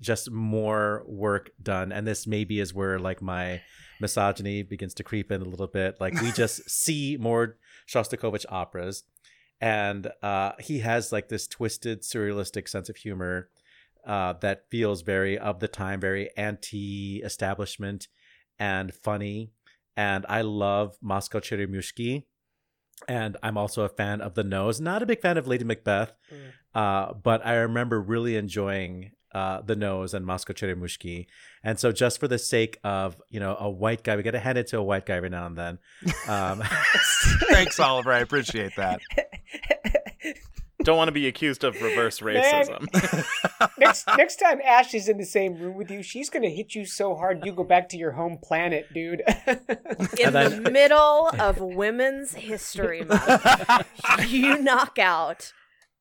just 0.00 0.30
more 0.30 1.02
work 1.06 1.50
done, 1.62 1.92
and 1.92 2.06
this 2.06 2.26
maybe 2.26 2.60
is 2.60 2.74
where 2.74 2.98
like 2.98 3.22
my 3.22 3.62
misogyny 4.00 4.62
begins 4.62 4.94
to 4.94 5.02
creep 5.04 5.30
in 5.32 5.40
a 5.42 5.44
little 5.46 5.66
bit. 5.66 6.00
Like 6.00 6.20
we 6.20 6.32
just 6.44 6.68
see 6.68 7.16
more 7.18 7.56
Shostakovich 7.88 8.44
operas, 8.48 9.04
and 9.60 10.10
uh, 10.22 10.52
he 10.60 10.80
has 10.80 11.12
like 11.12 11.28
this 11.28 11.46
twisted 11.46 12.02
surrealistic 12.02 12.68
sense 12.68 12.88
of 12.88 12.96
humor 12.96 13.48
uh, 14.06 14.34
that 14.40 14.64
feels 14.70 15.02
very 15.02 15.38
of 15.38 15.60
the 15.60 15.68
time, 15.68 15.98
very 16.00 16.30
anti-establishment 16.36 18.08
and 18.58 18.92
funny. 18.94 19.50
And 19.96 20.26
I 20.28 20.42
love 20.42 20.96
Moscow 21.00 21.40
Cheremushki. 21.40 22.24
And 23.08 23.36
I'm 23.42 23.58
also 23.58 23.82
a 23.82 23.88
fan 23.90 24.20
of 24.20 24.34
The 24.34 24.44
Nose. 24.44 24.80
Not 24.80 25.02
a 25.02 25.06
big 25.06 25.20
fan 25.20 25.36
of 25.36 25.46
Lady 25.46 25.64
Macbeth, 25.64 26.12
Mm. 26.32 26.52
uh, 26.74 27.12
but 27.14 27.44
I 27.46 27.54
remember 27.56 28.00
really 28.00 28.36
enjoying 28.36 29.12
uh, 29.36 29.60
The 29.60 29.76
Nose 29.76 30.14
and 30.14 30.24
Moscow 30.24 30.54
Cheremushki. 30.54 31.26
And 31.62 31.78
so, 31.78 31.92
just 31.92 32.18
for 32.18 32.26
the 32.26 32.38
sake 32.38 32.78
of 32.82 33.20
you 33.28 33.38
know 33.38 33.54
a 33.60 33.68
white 33.68 34.02
guy, 34.02 34.16
we 34.16 34.22
got 34.22 34.30
to 34.30 34.38
hand 34.38 34.56
it 34.56 34.66
to 34.68 34.78
a 34.78 34.82
white 34.82 35.04
guy 35.04 35.16
every 35.16 35.28
now 35.28 35.46
and 35.46 35.58
then. 35.58 35.78
Um, 36.26 36.62
Thanks, 37.50 37.78
Oliver. 37.78 38.12
I 38.12 38.20
appreciate 38.20 38.74
that. 38.76 39.00
Don't 40.82 40.96
want 40.96 41.08
to 41.08 41.12
be 41.12 41.26
accused 41.26 41.64
of 41.64 41.74
reverse 41.82 42.22
Man. 42.22 42.36
racism. 42.36 43.68
next 43.78 44.06
next 44.16 44.36
time 44.36 44.60
Ash 44.64 44.94
is 44.94 45.08
in 45.08 45.18
the 45.18 45.24
same 45.24 45.54
room 45.56 45.74
with 45.76 45.90
you, 45.90 46.02
she's 46.02 46.30
gonna 46.30 46.48
hit 46.48 46.74
you 46.74 46.86
so 46.86 47.14
hard 47.14 47.44
you 47.44 47.52
go 47.52 47.64
back 47.64 47.88
to 47.90 47.98
your 47.98 48.12
home 48.12 48.38
planet, 48.42 48.86
dude. 48.94 49.22
In 49.46 50.32
then- 50.32 50.62
the 50.62 50.70
middle 50.70 51.30
of 51.38 51.60
Women's 51.60 52.34
History 52.34 53.04
Month, 53.04 53.86
you 54.28 54.58
knock 54.58 54.98
out 54.98 55.52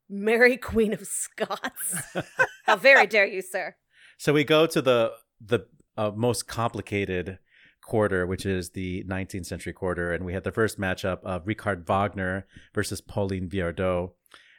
Mary 0.09 0.57
Queen 0.71 0.93
of 0.93 1.05
Scots. 1.05 1.95
How 2.65 2.75
very 2.75 3.07
dare 3.07 3.25
you, 3.25 3.41
sir? 3.41 3.75
So 4.17 4.33
we 4.33 4.43
go 4.43 4.65
to 4.67 4.81
the 4.81 5.11
the 5.41 5.67
uh, 5.97 6.11
most 6.15 6.47
complicated 6.47 7.39
quarter, 7.81 8.25
which 8.25 8.45
is 8.45 8.71
the 8.71 9.03
19th 9.07 9.45
century 9.45 9.73
quarter, 9.73 10.11
and 10.11 10.25
we 10.25 10.33
had 10.33 10.43
the 10.43 10.51
first 10.51 10.79
matchup 10.79 11.19
of 11.23 11.45
Richard 11.45 11.87
Wagner 11.87 12.47
versus 12.73 12.99
Pauline 13.01 13.49
Viardot. 13.49 14.11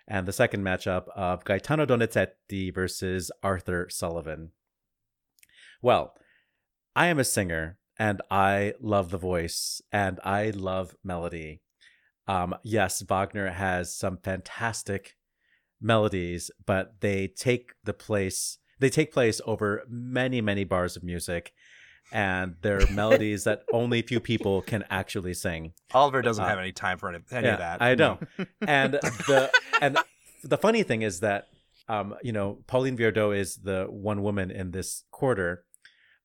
and 0.08 0.26
the 0.26 0.32
second 0.32 0.62
matchup 0.62 1.08
of 1.16 1.44
Gaetano 1.44 1.84
Donizetti 1.84 2.72
versus 2.72 3.30
Arthur 3.42 3.88
Sullivan. 3.90 4.52
Well, 5.82 6.14
I 6.94 7.08
am 7.08 7.18
a 7.18 7.24
singer 7.24 7.78
and 7.98 8.22
I 8.30 8.74
love 8.80 9.10
the 9.10 9.18
voice 9.18 9.82
and 9.90 10.20
I 10.24 10.50
love 10.50 10.94
melody. 11.02 11.62
Um, 12.28 12.54
yes, 12.62 13.02
Wagner 13.02 13.50
has 13.50 13.94
some 13.94 14.18
fantastic 14.18 15.16
melodies, 15.80 16.50
but 16.64 17.00
they 17.00 17.28
take 17.28 17.72
the 17.84 17.92
place 17.92 18.58
they 18.78 18.90
take 18.90 19.10
place 19.10 19.40
over 19.46 19.82
many, 19.88 20.42
many 20.42 20.64
bars 20.64 20.96
of 20.96 21.02
music, 21.02 21.52
and 22.12 22.56
they're 22.60 22.86
melodies 22.90 23.44
that 23.44 23.62
only 23.72 24.02
few 24.02 24.20
people 24.20 24.60
can 24.60 24.84
actually 24.90 25.32
sing. 25.32 25.72
Oliver 25.94 26.20
doesn't 26.20 26.44
Uh, 26.44 26.48
have 26.48 26.58
any 26.58 26.72
time 26.72 26.98
for 26.98 27.08
any, 27.08 27.20
any 27.32 27.48
of 27.48 27.58
that. 27.58 27.80
I 27.80 27.94
know. 27.94 28.18
and 28.66 28.94
the 28.94 29.50
and 29.80 29.96
the 30.44 30.58
funny 30.58 30.82
thing 30.82 31.02
is 31.02 31.20
that 31.20 31.46
um, 31.88 32.16
you 32.22 32.32
know, 32.32 32.58
Pauline 32.66 32.96
Viardot 32.96 33.36
is 33.36 33.56
the 33.56 33.86
one 33.88 34.22
woman 34.22 34.50
in 34.50 34.72
this 34.72 35.04
quarter. 35.10 35.64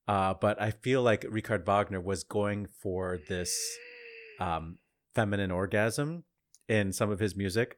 Uh, 0.07 0.33
but 0.33 0.59
I 0.59 0.71
feel 0.71 1.03
like 1.03 1.23
Richard 1.29 1.65
Wagner 1.65 2.01
was 2.01 2.23
going 2.23 2.67
for 2.81 3.19
this 3.29 3.55
um, 4.39 4.79
feminine 5.13 5.51
orgasm 5.51 6.23
in 6.67 6.91
some 6.91 7.11
of 7.11 7.19
his 7.19 7.35
music, 7.35 7.77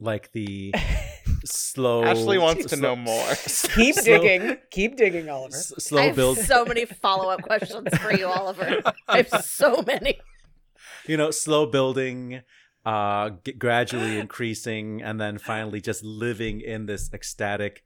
like 0.00 0.32
the 0.32 0.74
slow. 1.44 2.04
Ashley 2.04 2.38
wants 2.38 2.66
to 2.66 2.76
know 2.76 2.96
more. 2.96 3.26
Keep 3.74 3.94
slow- 3.96 4.02
digging. 4.04 4.56
Keep 4.70 4.96
digging, 4.96 5.28
Oliver. 5.28 5.56
s- 5.56 5.72
I 5.76 5.80
slow 5.80 6.02
have 6.02 6.16
build. 6.16 6.38
so 6.38 6.64
many 6.64 6.84
follow 6.84 7.30
up 7.30 7.42
questions 7.42 7.88
for 7.98 8.12
you, 8.12 8.26
Oliver. 8.26 8.80
I 9.08 9.18
have 9.18 9.44
so 9.44 9.82
many. 9.86 10.20
you 11.06 11.16
know, 11.16 11.30
slow 11.30 11.66
building, 11.66 12.42
uh, 12.84 13.30
g- 13.44 13.52
gradually 13.52 14.18
increasing, 14.18 15.02
and 15.02 15.20
then 15.20 15.38
finally 15.38 15.80
just 15.80 16.02
living 16.04 16.60
in 16.60 16.86
this 16.86 17.10
ecstatic 17.12 17.82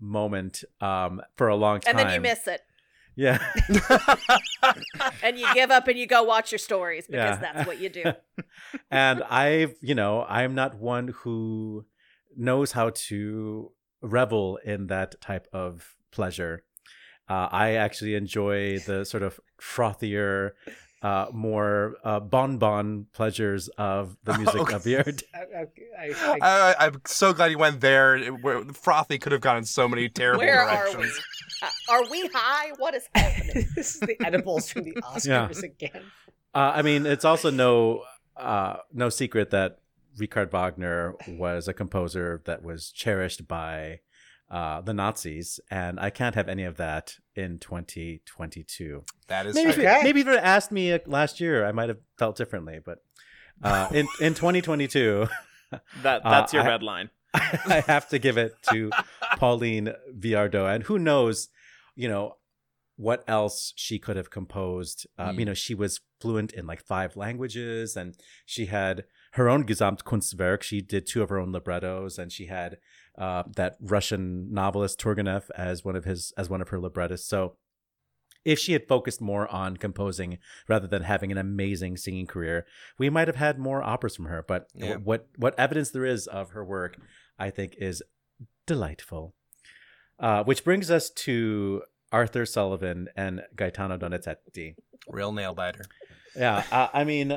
moment 0.00 0.64
um, 0.80 1.20
for 1.36 1.48
a 1.48 1.56
long 1.56 1.80
time. 1.80 1.96
And 1.96 2.08
then 2.08 2.14
you 2.14 2.20
miss 2.20 2.46
it. 2.46 2.60
Yeah. 3.16 3.38
And 5.22 5.38
you 5.38 5.46
give 5.54 5.70
up 5.70 5.88
and 5.88 5.98
you 5.98 6.06
go 6.06 6.22
watch 6.22 6.52
your 6.52 6.58
stories 6.58 7.06
because 7.06 7.38
Yeah. 7.40 7.52
that's 7.52 7.66
what 7.66 7.80
you 7.80 7.88
do. 7.88 8.12
and 8.90 9.22
I've, 9.24 9.74
you 9.80 9.94
know, 9.94 10.24
I'm 10.28 10.54
not 10.54 10.76
one 10.78 11.08
who 11.08 11.86
knows 12.36 12.72
how 12.72 12.90
to 13.08 13.72
revel 14.02 14.58
in 14.64 14.88
that 14.88 15.20
type 15.20 15.46
of 15.52 15.94
pleasure. 16.10 16.64
Uh, 17.28 17.48
I 17.50 17.72
actually 17.72 18.14
enjoy 18.14 18.78
the 18.80 19.04
sort 19.04 19.22
of 19.22 19.40
frothier, 19.60 20.50
uh, 21.04 21.26
more 21.32 21.96
uh, 22.02 22.18
bonbon 22.18 23.06
pleasures 23.12 23.68
of 23.76 24.16
the 24.24 24.32
music 24.38 24.56
Okay. 24.62 24.74
of 24.74 24.82
the 24.84 24.96
art. 25.04 25.22
I, 25.34 25.38
I, 25.38 25.66
I, 26.00 26.38
I, 26.40 26.72
I, 26.72 26.86
I'm 26.86 27.00
so 27.04 27.32
glad 27.34 27.50
you 27.50 27.58
went 27.58 27.80
there. 27.82 28.16
It- 28.16 28.42
Where 28.42 28.64
frothy 28.72 29.18
could 29.18 29.32
have 29.32 29.42
gone 29.42 29.58
in 29.58 29.64
so 29.66 29.86
many 29.86 30.08
terrible 30.20 30.38
Where 30.40 30.62
are 30.62 30.88
we? 30.98 31.04
Uh, 31.62 31.68
are 31.90 32.04
we 32.10 32.28
high? 32.32 32.72
What 32.78 32.94
is 32.94 33.06
happening? 33.14 33.66
this 33.76 33.94
is 33.96 34.00
the 34.00 34.16
edibles 34.26 34.70
from 34.70 34.84
the 34.84 34.94
Oscars 35.02 35.62
again. 35.62 36.02
Uh, 36.54 36.72
I 36.74 36.82
mean, 36.82 37.04
it's 37.06 37.24
also 37.24 37.50
no 37.50 38.02
uh, 38.36 38.76
no 38.92 39.08
secret 39.10 39.50
that 39.50 39.78
Richard 40.16 40.50
Wagner 40.52 41.14
was 41.28 41.68
a 41.68 41.74
composer 41.74 42.40
that 42.46 42.62
was 42.62 42.90
cherished 42.90 43.46
by 43.48 44.00
uh, 44.50 44.80
the 44.82 44.94
Nazis, 44.94 45.58
and 45.70 45.98
I 45.98 46.10
can't 46.10 46.34
have 46.34 46.48
any 46.48 46.64
of 46.64 46.76
that 46.76 47.16
in 47.34 47.58
2022. 47.58 49.04
That 49.28 49.46
is 49.46 49.54
Maybe 49.54 49.68
if, 49.70 49.74
true. 49.74 49.84
you- 49.84 49.90
Okay. 49.90 50.02
maybe 50.02 50.20
if 50.20 50.26
you 50.26 50.32
had 50.32 50.44
asked 50.44 50.70
me 50.72 50.92
uh, 50.92 50.98
last 51.06 51.40
year, 51.40 51.64
I 51.66 51.72
might 51.72 51.88
have 51.88 51.98
felt 52.18 52.36
differently. 52.36 52.78
But 52.84 52.98
uh, 53.62 53.88
in 53.92 54.06
in 54.20 54.34
2022, 54.42 55.28
That 56.02 56.24
Uh, 56.24 56.30
that's 56.30 56.52
your 56.52 56.62
I- 56.62 56.68
red 56.68 56.82
line. 56.82 57.10
I 57.34 57.82
have 57.88 58.08
to 58.10 58.18
give 58.20 58.36
it 58.38 58.54
to 58.70 58.90
Pauline 59.38 59.92
Viardot, 60.16 60.72
and 60.74 60.84
who 60.84 60.98
knows, 61.00 61.48
you 61.96 62.06
know, 62.08 62.36
what 62.96 63.24
else 63.26 63.72
she 63.76 63.98
could 63.98 64.16
have 64.16 64.30
composed. 64.30 65.06
Um, 65.18 65.38
You 65.38 65.44
know, 65.44 65.54
she 65.54 65.74
was 65.74 66.00
fluent 66.20 66.52
in 66.52 66.66
like 66.66 66.80
five 66.80 67.16
languages, 67.16 67.96
and 67.96 68.16
she 68.46 68.66
had 68.66 69.04
her 69.32 69.48
own 69.48 69.64
Gesamtkunstwerk. 69.64 70.62
She 70.62 70.80
did 70.80 71.06
two 71.06 71.22
of 71.22 71.28
her 71.28 71.38
own 71.38 71.52
librettos, 71.52 72.18
and 72.18 72.30
she 72.32 72.46
had 72.46 72.78
uh, 73.18 73.44
that 73.56 73.76
Russian 73.80 74.52
novelist 74.52 75.00
Turgenev 75.00 75.50
as 75.56 75.84
one 75.84 75.96
of 75.96 76.04
his 76.04 76.32
as 76.36 76.48
one 76.50 76.62
of 76.62 76.68
her 76.68 76.78
librettists. 76.80 77.28
So. 77.28 77.56
If 78.46 78.58
she 78.58 78.74
had 78.74 78.86
focused 78.86 79.22
more 79.22 79.50
on 79.50 79.78
composing 79.78 80.36
rather 80.68 80.86
than 80.86 81.02
having 81.02 81.32
an 81.32 81.38
amazing 81.38 81.96
singing 81.96 82.26
career, 82.26 82.66
we 82.98 83.08
might 83.08 83.26
have 83.26 83.36
had 83.38 83.58
more 83.58 83.82
operas 83.82 84.16
from 84.16 84.26
her. 84.26 84.44
But 84.46 84.68
Yeah. 84.74 84.96
what 84.96 85.28
what 85.38 85.58
evidence 85.58 85.90
there 85.92 86.04
is 86.04 86.26
of 86.26 86.50
her 86.50 86.62
work 86.62 86.98
I 87.38 87.48
think 87.48 87.74
is 87.78 88.02
delightful. 88.66 89.34
Uh, 90.18 90.44
which 90.44 90.62
brings 90.62 90.90
us 90.90 91.08
to 91.10 91.84
Arthur 92.14 92.46
Sullivan 92.46 93.08
and 93.16 93.42
Gaetano 93.56 93.98
Donizetti. 93.98 94.76
Real 95.08 95.32
nail 95.32 95.52
biter. 95.52 95.84
Yeah, 96.36 96.62
uh, 96.70 96.86
I 96.94 97.02
mean, 97.02 97.36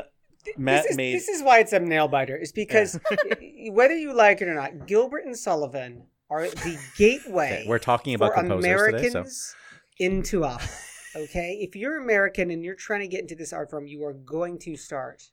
Matt 0.55 0.83
this, 0.83 0.91
is, 0.91 0.97
made 0.97 1.15
this 1.15 1.27
is 1.27 1.41
why 1.41 1.59
it's 1.59 1.73
a 1.73 1.79
nail 1.79 2.07
biter. 2.07 2.37
Is 2.37 2.51
because 2.51 2.99
whether 3.71 3.95
you 3.95 4.13
like 4.13 4.39
it 4.41 4.47
or 4.47 4.53
not, 4.53 4.85
Gilbert 4.85 5.25
and 5.25 5.35
Sullivan 5.35 6.03
are 6.29 6.47
the 6.47 6.79
gateway. 6.95 7.65
we're 7.67 7.79
talking 7.79 8.13
about 8.13 8.35
for 8.35 8.41
composers 8.41 8.65
Americans 8.65 9.55
today. 9.97 10.13
into 10.13 10.45
opera. 10.45 10.69
Okay, 11.15 11.57
if 11.59 11.75
you're 11.75 11.97
American 11.97 12.51
and 12.51 12.63
you're 12.63 12.75
trying 12.75 13.01
to 13.01 13.07
get 13.07 13.21
into 13.21 13.33
this 13.33 13.51
art 13.51 13.71
form, 13.71 13.87
you 13.87 14.03
are 14.03 14.13
going 14.13 14.59
to 14.59 14.77
start 14.77 15.23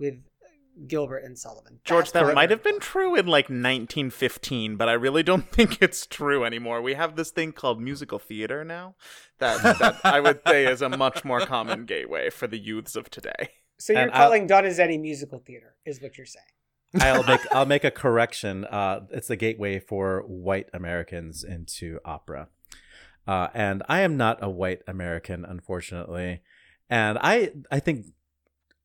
with 0.00 0.16
Gilbert 0.86 1.24
and 1.24 1.38
Sullivan. 1.38 1.80
George, 1.84 2.12
That's 2.12 2.26
that 2.26 2.34
might 2.34 2.50
have 2.50 2.62
been 2.62 2.80
true 2.80 3.14
in 3.14 3.26
like 3.26 3.46
1915, 3.46 4.76
but 4.76 4.88
I 4.88 4.92
really 4.92 5.22
don't 5.22 5.48
think 5.52 5.80
it's 5.82 6.06
true 6.06 6.44
anymore. 6.44 6.80
We 6.82 6.94
have 6.94 7.16
this 7.16 7.30
thing 7.30 7.52
called 7.52 7.80
musical 7.80 8.18
theater 8.18 8.64
now 8.64 8.94
that, 9.38 9.62
that 9.78 10.00
I 10.04 10.20
would 10.20 10.40
say 10.46 10.66
is 10.66 10.82
a 10.82 10.88
much 10.88 11.24
more 11.24 11.40
common 11.40 11.84
gateway 11.86 12.30
for 12.30 12.46
the 12.46 12.58
youths 12.58 12.96
of 12.96 13.10
today. 13.10 13.50
So 13.78 13.92
you're 13.92 14.02
and 14.02 14.10
I'll- 14.12 14.26
calling 14.26 14.46
Donizetti 14.48 15.00
musical 15.00 15.38
theater, 15.38 15.74
is 15.86 16.00
what 16.02 16.16
you're 16.18 16.26
saying. 16.26 16.44
I'll 17.00 17.22
make 17.24 17.40
I'll 17.52 17.66
make 17.66 17.84
a 17.84 17.90
correction. 17.90 18.64
Uh, 18.64 19.06
it's 19.10 19.28
the 19.28 19.36
gateway 19.36 19.78
for 19.78 20.22
white 20.26 20.68
Americans 20.74 21.44
into 21.44 22.00
opera, 22.04 22.48
uh, 23.28 23.46
and 23.54 23.82
I 23.88 24.00
am 24.00 24.16
not 24.16 24.38
a 24.42 24.50
white 24.50 24.82
American, 24.88 25.44
unfortunately. 25.44 26.40
And 26.88 27.16
I 27.22 27.52
I 27.70 27.78
think 27.78 28.06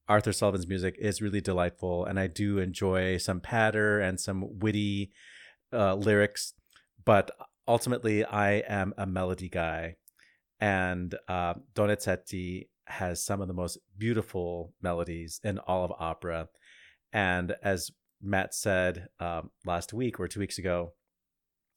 Arthur 0.08 0.34
Sullivan's 0.34 0.68
music 0.68 0.96
is 1.00 1.22
really 1.22 1.42
delightful, 1.42 2.06
and 2.06 2.20
I 2.20 2.28
do 2.28 2.60
enjoy 2.60 3.18
some 3.18 3.40
patter 3.40 4.00
and 4.00 4.20
some 4.20 4.60
witty 4.60 5.12
uh, 5.74 5.96
lyrics. 5.96 6.54
But 7.04 7.32
ultimately, 7.68 8.24
I 8.24 8.64
am 8.68 8.94
a 8.98 9.06
melody 9.06 9.50
guy, 9.50 9.96
and 10.60 11.16
uh, 11.28 11.56
Donizetti 11.74 12.68
has 12.88 13.24
some 13.24 13.42
of 13.42 13.48
the 13.48 13.54
most 13.54 13.80
beautiful 13.98 14.74
melodies 14.82 15.40
in 15.44 15.58
all 15.60 15.84
of 15.84 15.92
opera. 15.98 16.50
And 17.12 17.56
as 17.64 17.90
Matt 18.22 18.54
said 18.54 19.08
um, 19.20 19.50
last 19.66 19.92
week 19.92 20.20
or 20.20 20.28
two 20.28 20.40
weeks 20.40 20.60
ago, 20.60 20.94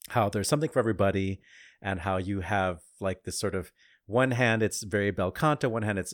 how 0.09 0.29
there's 0.29 0.47
something 0.47 0.69
for 0.69 0.79
everybody, 0.79 1.41
and 1.81 2.01
how 2.01 2.17
you 2.17 2.41
have 2.41 2.79
like 2.99 3.23
this 3.23 3.39
sort 3.39 3.55
of 3.55 3.71
one 4.05 4.31
hand 4.31 4.61
it's 4.61 4.83
very 4.83 5.11
bel 5.11 5.31
canto, 5.31 5.69
one 5.69 5.83
hand 5.83 5.97
it's 5.97 6.13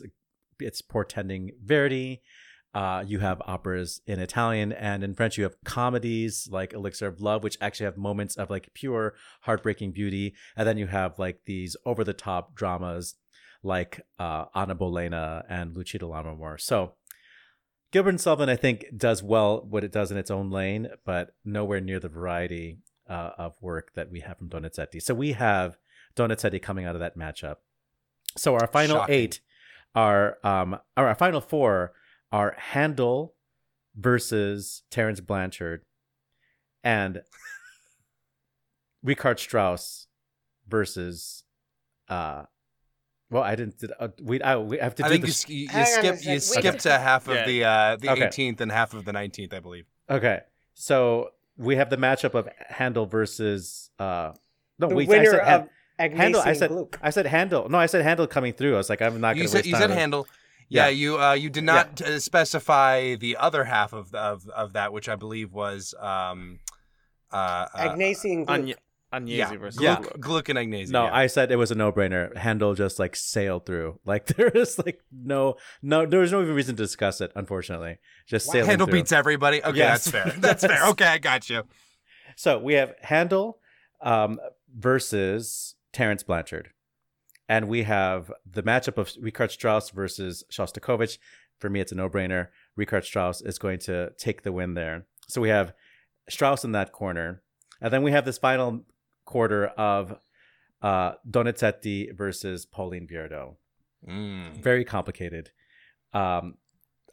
it's 0.60 0.82
portending 0.82 1.52
Verdi. 1.64 2.22
Uh, 2.74 3.02
you 3.06 3.20
have 3.20 3.40
operas 3.46 4.02
in 4.06 4.20
Italian 4.20 4.70
and 4.70 5.02
in 5.02 5.14
French. 5.14 5.38
You 5.38 5.44
have 5.44 5.56
comedies 5.64 6.48
like 6.50 6.74
Elixir 6.74 7.06
of 7.06 7.20
Love, 7.20 7.42
which 7.42 7.56
actually 7.60 7.86
have 7.86 7.96
moments 7.96 8.36
of 8.36 8.50
like 8.50 8.68
pure 8.74 9.14
heartbreaking 9.42 9.92
beauty, 9.92 10.34
and 10.56 10.68
then 10.68 10.76
you 10.76 10.86
have 10.86 11.18
like 11.18 11.40
these 11.46 11.76
over 11.86 12.04
the 12.04 12.12
top 12.12 12.54
dramas 12.54 13.14
like 13.62 14.02
uh, 14.18 14.44
Anna 14.54 14.74
Bolena 14.74 15.44
and 15.48 15.74
Lucia 15.74 15.98
Lammermoor. 15.98 16.60
So 16.60 16.92
Gilbert 17.92 18.10
and 18.10 18.20
Sullivan, 18.20 18.48
I 18.48 18.56
think, 18.56 18.84
does 18.96 19.22
well 19.22 19.64
what 19.68 19.84
it 19.84 19.92
does 19.92 20.10
in 20.10 20.18
its 20.18 20.30
own 20.30 20.50
lane, 20.50 20.88
but 21.04 21.34
nowhere 21.44 21.80
near 21.80 21.98
the 21.98 22.08
variety 22.08 22.78
uh, 23.08 23.30
of 23.38 23.54
work 23.60 23.92
that 23.94 24.10
we 24.10 24.20
have 24.20 24.38
from 24.38 24.50
Donizetti. 24.50 25.00
So 25.00 25.14
we 25.14 25.32
have 25.32 25.78
Donizetti 26.14 26.60
coming 26.60 26.84
out 26.84 26.94
of 26.94 27.00
that 27.00 27.16
matchup. 27.16 27.56
So 28.36 28.54
our 28.54 28.66
final 28.66 28.98
Shocking. 28.98 29.14
eight 29.14 29.40
are, 29.96 30.36
um, 30.44 30.74
or 30.96 31.08
our 31.08 31.14
final 31.14 31.40
four 31.40 31.92
are 32.30 32.54
Handel 32.58 33.34
versus 33.96 34.82
Terrence 34.90 35.20
Blanchard, 35.20 35.82
and 36.84 37.22
Richard 39.02 39.38
Strauss 39.40 40.06
versus, 40.68 41.44
uh, 42.08 42.44
well, 43.30 43.42
I 43.42 43.56
didn't. 43.56 43.78
Did, 43.78 43.92
uh, 43.98 44.08
we 44.22 44.40
I, 44.40 44.56
we 44.56 44.78
have 44.78 44.94
to 44.96 45.06
I 45.06 45.08
do 45.08 45.18
think 45.26 45.48
you, 45.48 45.56
you, 45.56 45.62
you 45.62 45.68
Hang 45.68 45.80
on 45.80 45.86
skipped 45.86 46.18
second. 46.18 46.32
you 46.34 46.40
skipped 46.40 46.80
to 46.80 46.98
half 46.98 47.26
of 47.28 47.34
Yeah. 47.34 47.46
the 47.46 47.64
uh, 47.64 47.96
the 47.96 48.10
Okay. 48.10 48.26
18th 48.28 48.60
and 48.60 48.70
half 48.70 48.94
of 48.94 49.04
the 49.04 49.12
19th, 49.12 49.52
I 49.52 49.60
believe. 49.60 49.86
Okay, 50.08 50.40
so 50.74 51.30
we 51.56 51.74
have 51.76 51.90
the 51.90 51.96
matchup 51.96 52.34
of 52.34 52.48
Handel 52.68 53.06
versus 53.06 53.90
uh 53.98 54.32
no 54.78 54.88
The 54.88 54.94
wait, 54.94 55.08
I 55.08 55.10
winner 55.10 55.30
said 55.30 55.40
of 55.40 55.68
Agnesian 55.98 56.16
Handel. 56.16 56.40
I 56.42 56.52
said 56.52 56.70
Gluck. 56.70 56.98
I 57.02 57.10
said 57.10 57.26
Handel. 57.26 57.68
No, 57.68 57.78
I 57.78 57.86
said 57.86 58.02
Handel 58.02 58.26
coming 58.26 58.52
through. 58.52 58.74
I 58.74 58.76
was 58.78 58.90
like, 58.90 59.00
I'm 59.02 59.20
not 59.20 59.28
going 59.34 59.38
You 59.38 59.42
to 59.44 59.48
said 59.48 59.56
waste 59.58 59.66
you 59.66 59.72
time 59.72 59.80
said 59.82 59.90
on- 59.92 59.96
Handel. 59.96 60.28
Yeah, 60.68 60.84
Yeah. 60.86 60.88
you 60.90 61.18
uh, 61.20 61.32
you 61.34 61.48
did 61.48 61.64
not 61.64 62.02
uh, 62.02 62.18
specify 62.18 63.14
the 63.14 63.36
other 63.38 63.64
half 63.64 63.92
of 63.92 64.14
of 64.14 64.48
of 64.48 64.72
that, 64.74 64.92
which 64.92 65.08
I 65.08 65.14
believe 65.16 65.52
was 65.52 65.94
um 66.00 66.58
uh, 67.32 67.36
uh, 67.36 67.94
Agnesi 67.94 68.44
Gluck. 68.44 68.58
Agne- 68.60 68.74
Agnesi 69.12 69.36
yeah, 69.36 69.54
versus 69.56 69.78
Gluck, 69.78 70.02
Gluck. 70.02 70.20
Gluck 70.20 70.48
and 70.48 70.58
Agnesi. 70.58 70.90
No, 70.90 71.04
yeah. 71.04 71.14
I 71.14 71.28
said 71.28 71.52
it 71.52 71.56
was 71.56 71.70
a 71.70 71.76
no-brainer. 71.76 72.36
Handel 72.36 72.74
just 72.74 72.98
like 72.98 73.14
sailed 73.14 73.64
through. 73.64 74.00
Like 74.04 74.26
there 74.26 74.48
is 74.48 74.78
like 74.84 75.00
no, 75.12 75.54
no, 75.82 76.04
there 76.04 76.18
was 76.20 76.32
no 76.32 76.42
even 76.42 76.54
reason 76.54 76.74
to 76.76 76.82
discuss 76.82 77.20
it. 77.20 77.30
Unfortunately, 77.36 77.98
just 78.26 78.48
Wow. 78.48 78.52
sailing 78.54 78.70
Handel 78.70 78.86
through. 78.88 78.98
beats 78.98 79.12
everybody. 79.12 79.62
Okay, 79.62 79.78
Yes. 79.78 80.04
that's 80.04 80.10
fair. 80.10 80.34
That's 80.40 80.66
fair. 80.66 80.84
Okay, 80.88 81.06
I 81.06 81.18
got 81.18 81.48
you. 81.48 81.62
So 82.34 82.58
we 82.58 82.74
have 82.74 82.94
Handel 83.02 83.60
um, 84.02 84.40
versus 84.76 85.75
Terrence 85.96 86.22
Blanchard, 86.22 86.68
and 87.48 87.68
we 87.68 87.84
have 87.84 88.30
the 88.44 88.62
matchup 88.62 88.98
of 88.98 89.12
Richard 89.18 89.50
Strauss 89.50 89.88
versus 89.90 90.44
Shostakovich. 90.52 91.16
For 91.58 91.70
me, 91.70 91.80
it's 91.80 91.90
a 91.92 91.94
no-brainer. 91.94 92.48
Richard 92.76 93.04
Strauss 93.04 93.40
is 93.40 93.58
going 93.58 93.78
to 93.80 94.10
take 94.18 94.42
the 94.42 94.52
win 94.52 94.74
there. 94.74 95.06
So 95.26 95.40
we 95.40 95.48
have 95.48 95.72
Strauss 96.28 96.64
in 96.64 96.72
that 96.72 96.92
corner, 96.92 97.42
and 97.80 97.90
then 97.90 98.02
we 98.02 98.12
have 98.12 98.26
this 98.26 98.36
final 98.36 98.84
quarter 99.24 99.68
of 99.68 100.18
uh, 100.82 101.12
Donizetti 101.28 102.14
versus 102.14 102.66
Pauline 102.66 103.06
Viardot. 103.06 103.56
Mm. 104.06 104.62
Very 104.62 104.84
complicated. 104.84 105.50
Um, 106.12 106.56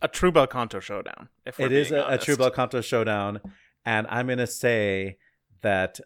A 0.01 0.09
true 0.09 0.31
bel 0.33 0.47
canto 0.47 0.81
showdown. 0.81 1.29
If 1.45 1.57
we're 1.57 1.67
it 1.67 1.71
is 1.71 1.91
a, 1.91 1.95
a 1.99 2.03
honest. 2.03 2.25
true 2.25 2.35
bel 2.35 2.51
canto 2.51 2.81
showdown 2.81 3.39
and 3.85 4.07
i'm 4.09 4.27
going 4.27 4.37
to 4.37 4.47
say 4.47 5.17
that 5.61 5.99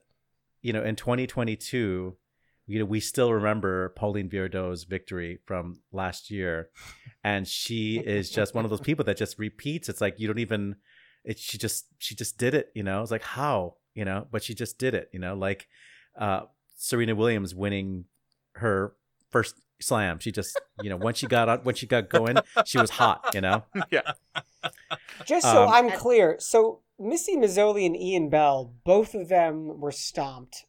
you 0.61 0.73
know 0.73 0.83
in 0.83 0.95
2022 0.95 2.15
you 2.67 2.79
know 2.79 2.85
we 2.85 2.99
still 2.99 3.33
remember 3.33 3.89
pauline 3.89 4.29
viardot's 4.29 4.83
victory 4.83 5.39
from 5.45 5.79
last 5.91 6.29
year. 6.29 6.69
And 7.23 7.47
she 7.47 7.97
is 7.97 8.29
just 8.29 8.53
one 8.55 8.63
of 8.63 8.69
those 8.69 8.81
people 8.81 9.03
that 9.05 9.17
just 9.17 9.39
repeats. 9.39 9.89
It's 9.89 10.01
like 10.01 10.19
you 10.19 10.27
don't 10.27 10.39
even 10.39 10.75
it 11.23 11.39
she 11.39 11.57
just 11.57 11.87
she 11.97 12.15
just 12.15 12.37
did 12.37 12.53
it 12.53 12.69
you 12.75 12.83
know? 12.83 13.01
It's 13.01 13.11
like 13.11 13.23
how 13.23 13.75
you 13.95 14.05
know? 14.05 14.27
But 14.31 14.43
she 14.43 14.53
just 14.53 14.77
did 14.77 14.93
it 14.93 15.09
you 15.11 15.19
know? 15.19 15.33
Like 15.35 15.67
uh 16.17 16.41
serena 16.75 17.15
williams 17.15 17.55
winning 17.55 18.05
her 18.53 18.93
first 19.29 19.55
slam. 19.81 20.19
She 20.19 20.31
just 20.31 20.59
you 20.81 20.89
know 20.89 20.97
once 20.97 21.17
she 21.17 21.27
got 21.27 21.49
on 21.49 21.59
when 21.59 21.75
she 21.75 21.87
got 21.87 22.09
going 22.09 22.37
she 22.65 22.77
was 22.79 22.91
hot 22.91 23.31
you 23.33 23.41
know? 23.41 23.63
Yeah. 23.91 24.13
Just 25.25 25.45
so 25.45 25.63
Um, 25.63 25.69
I'm 25.73 25.91
clear, 25.91 26.37
so 26.39 26.81
Missy 26.99 27.35
Mazzoli 27.35 27.85
and 27.85 27.95
Ian 27.95 28.29
Bell, 28.29 28.73
both 28.83 29.13
of 29.13 29.29
them 29.29 29.79
were 29.79 29.91
stomped 29.91 30.65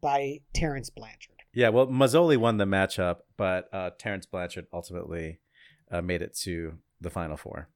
by 0.00 0.40
Terrence 0.52 0.90
Blanchard. 0.90 1.31
Yeah, 1.54 1.68
well, 1.68 1.86
Mazzoli 1.86 2.36
won 2.36 2.56
the 2.56 2.64
matchup, 2.64 3.18
but 3.36 3.68
uh, 3.72 3.90
Terrence 3.98 4.26
Blanchard 4.26 4.66
ultimately 4.72 5.38
uh, 5.90 6.00
made 6.00 6.22
it 6.22 6.34
to 6.42 6.78
the 7.00 7.10
final 7.10 7.36
four. 7.36 7.68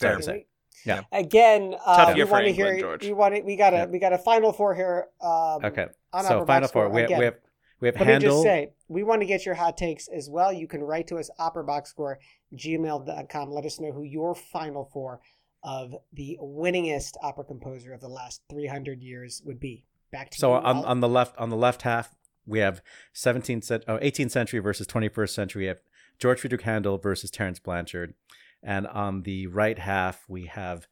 Sorry 0.00 0.22
say. 0.22 0.46
Yeah. 0.84 1.02
Again, 1.12 1.74
uh, 1.84 1.96
Tough 1.96 2.08
we 2.10 2.16
year 2.16 2.26
for 2.26 2.32
want 2.32 2.46
to 2.46 2.52
hear. 2.52 2.78
George. 2.78 3.04
We 3.04 3.12
want 3.12 3.34
it. 3.34 3.44
We 3.44 3.56
got 3.56 3.72
a 3.72 3.76
Yeah. 3.78 3.86
we 3.86 3.98
got 3.98 4.12
a 4.12 4.18
final 4.18 4.52
four 4.52 4.74
here. 4.74 5.06
Um, 5.20 5.64
Okay, 5.64 5.86
on 6.12 6.24
so 6.24 6.44
final 6.44 6.68
four. 6.68 6.88
We 6.90 7.02
have, 7.02 7.10
we 7.10 7.24
have 7.24 7.34
we 7.80 7.88
have 7.88 8.00
Let 8.00 8.22
me 8.22 8.28
just 8.28 8.42
say, 8.42 8.70
we 8.88 9.02
want 9.02 9.20
to 9.22 9.26
get 9.26 9.46
your 9.46 9.54
hot 9.54 9.76
takes 9.76 10.08
as 10.08 10.28
well. 10.28 10.52
You 10.52 10.66
can 10.66 10.82
write 10.82 11.06
to 11.08 11.16
us, 11.16 11.30
operaboxscore, 11.38 12.16
gmail.com. 12.54 13.50
Let 13.50 13.64
us 13.64 13.80
know 13.80 13.92
who 13.92 14.02
your 14.02 14.34
final 14.34 14.90
four 14.92 15.20
of 15.62 15.94
the 16.12 16.38
winningest 16.40 17.12
opera 17.22 17.44
composer 17.44 17.92
of 17.92 18.00
the 18.00 18.08
last 18.08 18.42
300 18.50 19.00
years 19.02 19.42
would 19.44 19.60
be. 19.60 19.84
Back 20.12 20.30
to 20.30 20.36
you. 20.36 20.40
so 20.40 20.50
you. 20.50 20.56
on, 20.64 20.76
Al. 20.78 20.84
on 20.84 21.00
the 21.00 21.08
left 21.08 21.36
on 21.38 21.50
the 21.50 21.56
left 21.56 21.82
half 21.82 22.14
we 22.46 22.58
have 22.60 22.82
17th 23.14 23.64
cent- 23.64 23.84
oh, 23.88 23.98
18th 23.98 24.30
century 24.30 24.60
versus 24.60 24.86
21st 24.86 25.30
century. 25.30 25.62
We 25.62 25.68
have 25.68 25.80
George 26.18 26.40
Friedrich 26.40 26.62
Handel 26.62 26.98
versus 26.98 27.30
Terrence 27.30 27.58
Blanchard, 27.58 28.14
and 28.62 28.86
on 28.86 29.22
the 29.22 29.46
right 29.48 29.78
half 29.78 30.24
we 30.28 30.46
have 30.46 30.86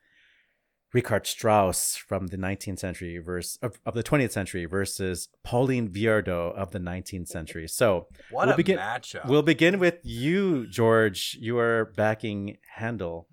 Richard 0.92 1.26
Strauss 1.26 1.96
from 1.96 2.26
the 2.26 2.36
19th 2.36 2.78
century 2.80 3.16
versus 3.18 3.58
of, 3.62 3.80
of 3.86 3.94
the 3.94 4.02
20th 4.02 4.32
century 4.32 4.66
versus 4.66 5.28
Pauline 5.42 5.88
Viardot 5.88 6.54
of 6.54 6.70
the 6.72 6.78
19th 6.78 7.28
century. 7.28 7.66
So 7.66 8.08
What 8.30 8.46
We'll 8.46 8.54
a 8.54 8.56
begin- 8.56 8.78
matchup. 8.78 9.26
We'll 9.26 9.42
begin 9.42 9.78
with 9.78 10.00
you, 10.02 10.66
George. 10.66 11.36
You 11.40 11.58
are 11.58 11.86
backing 11.96 12.58
Handel, 12.74 13.26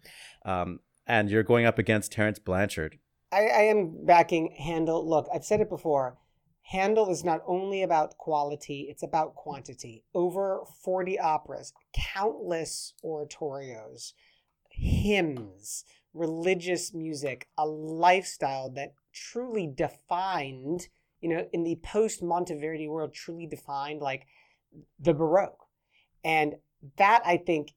um, 0.45 0.79
and 1.07 1.29
you're 1.29 1.43
going 1.43 1.65
up 1.65 1.77
against 1.79 2.11
Terrence 2.13 2.39
Blanchard. 2.39 2.97
I, 3.31 3.39
I 3.47 3.61
am 3.63 4.05
backing 4.05 4.55
Handel. 4.57 5.07
Look, 5.07 5.27
I've 5.33 5.43
said 5.43 5.59
it 5.59 5.69
before. 5.69 6.17
Handel 6.69 7.09
is 7.09 7.23
not 7.23 7.41
only 7.47 7.81
about 7.81 8.19
quality, 8.19 8.85
it's 8.91 9.01
about 9.01 9.33
quantity. 9.33 10.03
Over 10.13 10.61
40 10.83 11.17
operas, 11.17 11.73
countless 11.93 12.93
oratorios, 13.03 14.13
hymns, 14.69 15.83
religious 16.13 16.93
music, 16.93 17.47
a 17.57 17.65
lifestyle 17.65 18.69
that 18.71 18.93
truly 19.11 19.65
defined, 19.65 20.89
you 21.21 21.29
know, 21.29 21.47
in 21.51 21.63
the 21.63 21.79
post 21.81 22.21
Monteverdi 22.21 22.87
world, 22.87 23.15
truly 23.15 23.47
defined 23.47 23.99
like 23.99 24.27
the 24.99 25.15
Baroque. 25.15 25.65
And 26.23 26.57
that, 26.97 27.23
I 27.25 27.37
think, 27.37 27.73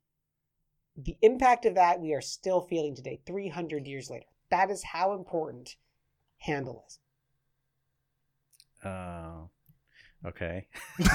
the 0.99 1.17
impact 1.23 1.65
of 1.65 1.77
that 1.77 1.99
we 1.99 2.13
are 2.13 2.21
still 2.21 2.61
feeling 2.61 2.95
today, 2.95 3.23
300 3.25 3.87
years 3.87 4.11
later. 4.11 4.27
That 4.51 4.71
is 4.71 4.85
how 4.85 5.15
important 5.15 5.77
Handel 6.37 6.85
is. 6.87 6.99
Uh, 8.85 9.42
okay. 10.27 10.66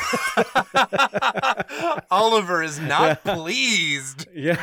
Oliver 2.11 2.63
is 2.63 2.79
not 2.79 3.23
pleased. 3.23 4.27
Yeah, 4.37 4.59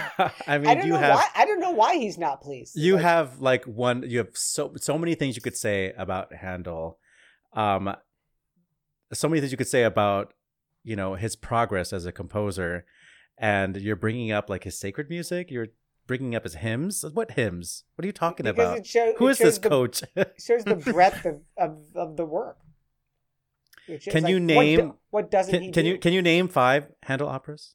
I 0.46 0.58
mean, 0.58 0.68
I 0.68 0.74
don't 0.76 0.86
you 0.86 0.92
know 0.92 0.98
have 0.98 1.14
why. 1.16 1.26
I 1.34 1.44
don't 1.46 1.58
know 1.60 1.72
why 1.72 1.96
he's 1.96 2.16
not 2.16 2.40
pleased. 2.40 2.76
you 2.76 2.94
Like, 2.94 3.02
have 3.02 3.40
like 3.40 3.64
one. 3.64 4.04
You 4.08 4.18
have 4.18 4.28
so 4.34 4.72
so 4.76 4.96
many 4.96 5.14
things 5.16 5.34
you 5.36 5.42
could 5.42 5.56
say 5.56 5.92
about 5.98 6.32
Handel. 6.32 6.98
Um, 7.54 7.94
so 9.12 9.28
many 9.28 9.40
things 9.40 9.50
you 9.50 9.58
could 9.58 9.66
say 9.68 9.82
about 9.82 10.32
you 10.84 10.94
know 10.96 11.14
his 11.16 11.34
progress 11.34 11.92
as 11.92 12.06
a 12.06 12.12
composer, 12.12 12.84
and 13.36 13.76
you're 13.76 13.96
bringing 13.96 14.30
up 14.30 14.48
like 14.48 14.62
his 14.64 14.78
sacred 14.78 15.10
music. 15.10 15.50
You're 15.50 15.68
bringing 16.06 16.36
up 16.36 16.44
his 16.44 16.54
hymns. 16.54 17.04
What 17.12 17.32
hymns? 17.32 17.82
What 17.96 18.04
are 18.04 18.06
you 18.06 18.12
talking 18.12 18.44
because 18.44 18.64
about? 18.64 18.78
It 18.78 18.86
show, 18.86 19.12
Who 19.18 19.26
it 19.28 19.32
is 19.32 19.38
this 19.38 19.58
the- 19.58 19.68
coach? 19.68 20.02
shows 20.38 20.62
the 20.64 20.76
breadth 20.92 21.26
of, 21.26 21.40
of, 21.58 21.78
of 21.96 22.16
the 22.16 22.24
work. 22.24 22.58
It 23.88 24.02
shows, 24.02 24.12
Can 24.12 24.26
you 24.26 24.38
like, 24.40 24.56
what 24.56 24.62
do- 24.64 24.76
name- 24.76 24.94
what, 25.10 25.30
doesn't 25.30 25.54
he 25.54 25.60
can, 25.66 25.72
can 25.72 25.84
do? 25.84 25.90
you 25.90 25.98
can 25.98 26.12
you 26.12 26.22
name 26.22 26.48
five 26.48 26.86
Handel 27.02 27.28
operas? 27.28 27.74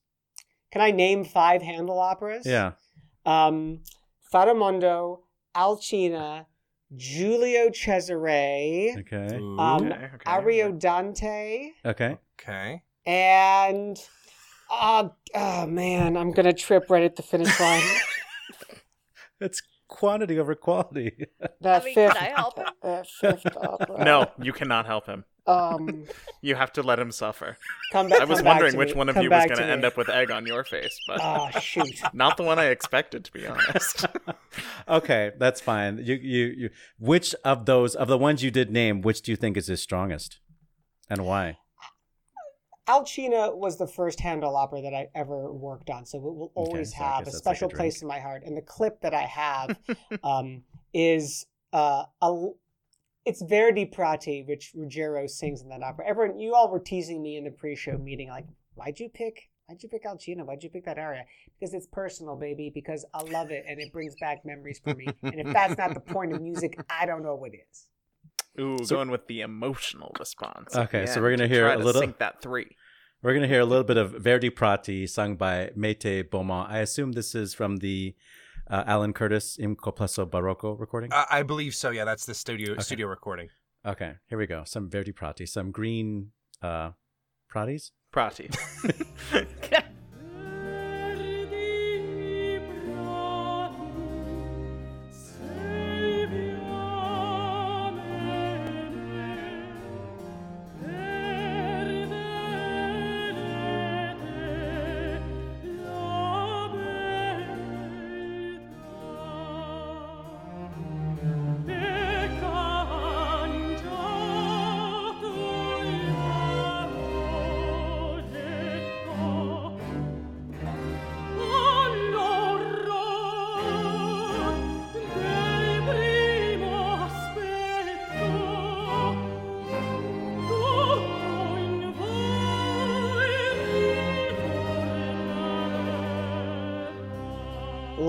Can 0.71 0.81
I 0.81 0.91
name 0.91 1.23
five 1.23 1.61
Handel 1.61 1.99
operas? 1.99 2.45
Yeah. 2.45 2.71
Um, 3.25 3.81
Faramondo, 4.33 5.19
Alcina, 5.55 6.45
Giulio 6.95 7.69
Cesare, 7.69 8.95
Okay. 8.99 9.35
um, 9.35 9.59
Okay, 9.59 10.09
okay. 10.15 10.25
Ariodante, 10.25 11.69
Okay. 11.85 12.17
Okay. 12.39 12.83
and 13.05 13.97
uh, 14.71 15.09
oh 15.35 15.65
man, 15.67 16.15
I'm 16.17 16.31
gonna 16.31 16.53
trip 16.53 16.85
right 16.89 17.03
at 17.03 17.15
the 17.15 17.23
finish 17.23 17.59
line. 17.59 17.83
It's 19.41 19.61
quantity 19.87 20.37
over 20.37 20.53
quality. 20.53 21.27
The 21.61 21.69
I 21.69 21.83
mean, 21.83 21.93
fifth, 21.95 22.13
can 22.13 22.23
I 22.23 22.29
help 22.35 22.57
him? 22.57 22.65
the 22.81 23.05
fifth 23.21 23.55
opera. 23.55 24.03
No, 24.03 24.29
you 24.41 24.51
cannot 24.51 24.85
help 24.85 25.05
him. 25.05 25.23
Um, 25.47 26.05
You 26.41 26.55
have 26.55 26.71
to 26.73 26.83
let 26.83 26.99
him 26.99 27.11
suffer. 27.11 27.57
come 27.91 28.07
back. 28.09 28.21
I 28.21 28.25
was 28.25 28.37
come 28.39 28.45
back 28.45 28.53
wondering 28.53 28.71
to 28.73 28.77
which 28.77 28.89
me. 28.89 28.95
one 28.95 29.09
of 29.09 29.15
Come 29.15 29.23
you 29.23 29.29
was 29.29 29.45
going 29.45 29.57
to 29.57 29.65
end 29.65 29.83
up 29.83 29.97
with 29.97 30.07
egg 30.09 30.31
on 30.31 30.45
your 30.45 30.63
face, 30.63 30.97
but 31.07 31.19
Oh 31.21 31.49
shoot! 31.59 31.99
not 32.13 32.37
the 32.37 32.43
one 32.43 32.59
I 32.59 32.65
expected, 32.65 33.25
to 33.25 33.31
be 33.31 33.45
honest. 33.47 34.05
okay, 34.87 35.31
that's 35.37 35.59
fine. 35.59 35.97
You, 35.97 36.15
you, 36.15 36.45
you. 36.57 36.69
Which 36.97 37.35
of 37.43 37.65
those 37.65 37.95
of 37.95 38.07
the 38.07 38.17
ones 38.17 38.43
you 38.43 38.51
did 38.51 38.71
name, 38.71 39.01
which 39.01 39.21
do 39.21 39.31
you 39.31 39.35
think 39.35 39.57
is 39.57 39.67
his 39.67 39.81
strongest, 39.81 40.39
and 41.09 41.25
why? 41.25 41.57
Alcina 42.87 43.55
was 43.55 43.77
the 43.77 43.85
first 43.85 44.19
Handel 44.19 44.55
opera 44.55 44.81
that 44.81 44.93
I 44.95 45.09
ever 45.13 45.53
worked 45.53 45.89
on, 45.91 46.05
so 46.05 46.17
it 46.17 46.23
will 46.23 46.51
always 46.55 46.91
so 46.91 47.03
have 47.03 47.21
a 47.21 47.25
guess 47.25 47.33
that's 47.33 47.45
like 47.45 47.55
a 47.55 47.57
special 47.57 47.69
place 47.69 48.01
in 48.01 48.07
my 48.07 48.19
heart. 48.19 48.43
And 48.45 48.57
the 48.57 48.63
clip 48.63 49.01
that 49.01 49.13
I 49.13 49.21
have 49.21 49.77
um, 50.23 50.63
is 50.91 51.45
uh, 51.71 52.05
a, 52.21 52.47
it's 53.29 53.41
Verdi 53.43 53.85
Prati, 53.85 54.43
which 54.47 54.71
Ruggiero 54.75 55.27
sings 55.27 55.61
in 55.61 55.69
that 55.69 55.83
opera. 55.83 56.05
Everyone, 56.07 56.39
you 56.39 56.55
all 56.55 56.69
were 56.71 56.79
teasing 56.79 57.21
me 57.21 57.37
in 57.37 57.43
the 57.43 57.51
pre-show 57.51 57.97
meeting, 57.97 58.29
like, 58.29 58.45
why'd 58.73 58.99
you 58.99 59.07
pick? 59.09 59.49
Why'd 59.67 59.83
you 59.83 59.89
pick 59.89 60.03
Alcina? 60.03 60.43
Why'd 60.45 60.63
you 60.63 60.69
pick 60.71 60.85
that 60.85 60.97
aria? 60.97 61.25
Because 61.59 61.75
it's 61.75 61.85
personal, 61.91 62.35
baby. 62.35 62.71
Because 62.73 63.05
I 63.13 63.21
love 63.21 63.51
it 63.51 63.65
and 63.69 63.79
it 63.79 63.93
brings 63.93 64.15
back 64.19 64.39
memories 64.43 64.81
for 64.83 64.95
me. 64.95 65.05
and 65.21 65.35
if 65.39 65.53
that's 65.53 65.77
not 65.77 65.93
the 65.93 65.99
point 65.99 66.33
of 66.33 66.41
music, 66.41 66.79
I 66.89 67.05
don't 67.05 67.21
know 67.21 67.35
what 67.35 67.51
is. 67.53 67.87
Ooh, 68.59 68.83
So- 68.83 68.95
going 68.95 69.11
with 69.11 69.27
the 69.27 69.41
emotional 69.41 70.11
response. 70.19 70.75
Okay, 70.75 71.05
so 71.05 71.21
we're 71.21 71.29
gonna 71.29 71.47
to 71.47 71.53
hear 71.53 71.65
try 71.65 71.75
a 71.75 71.77
to 71.77 71.83
little- 71.83 72.01
Sink 72.01 72.17
that 72.17 72.41
three. 72.41 72.75
We're 73.21 73.33
gonna 73.35 73.47
hear 73.47 73.59
a 73.61 73.65
little 73.65 73.83
bit 73.83 73.97
of 73.97 74.11
Verdi 74.13 74.49
Prati 74.49 75.05
sung 75.05 75.35
by 75.35 75.69
Maite 75.77 76.31
Beaumont. 76.31 76.71
I 76.71 76.79
assume 76.79 77.11
this 77.11 77.35
is 77.35 77.53
from 77.53 77.77
the 77.77 78.15
uh, 78.69 78.83
Alan 78.85 79.13
Curtis 79.13 79.57
Il 79.59 79.75
Complesso 79.75 80.25
Barocco 80.25 80.79
recording. 80.79 81.11
Uh, 81.11 81.25
I 81.29 81.43
believe 81.43 81.73
so. 81.75 81.89
Yeah, 81.89 82.05
that's 82.05 82.25
the 82.25 82.33
studio 82.33 82.73
Okay. 82.73 82.81
studio 82.81 83.07
recording. 83.07 83.49
okay, 83.85 84.13
here 84.27 84.37
we 84.37 84.45
go. 84.47 84.63
Some 84.65 84.89
Verdi 84.89 85.11
Prati, 85.11 85.45
some 85.45 85.71
green 85.71 86.31
uh, 86.61 86.91
Pratis. 87.51 87.91
Prati. 88.11 88.49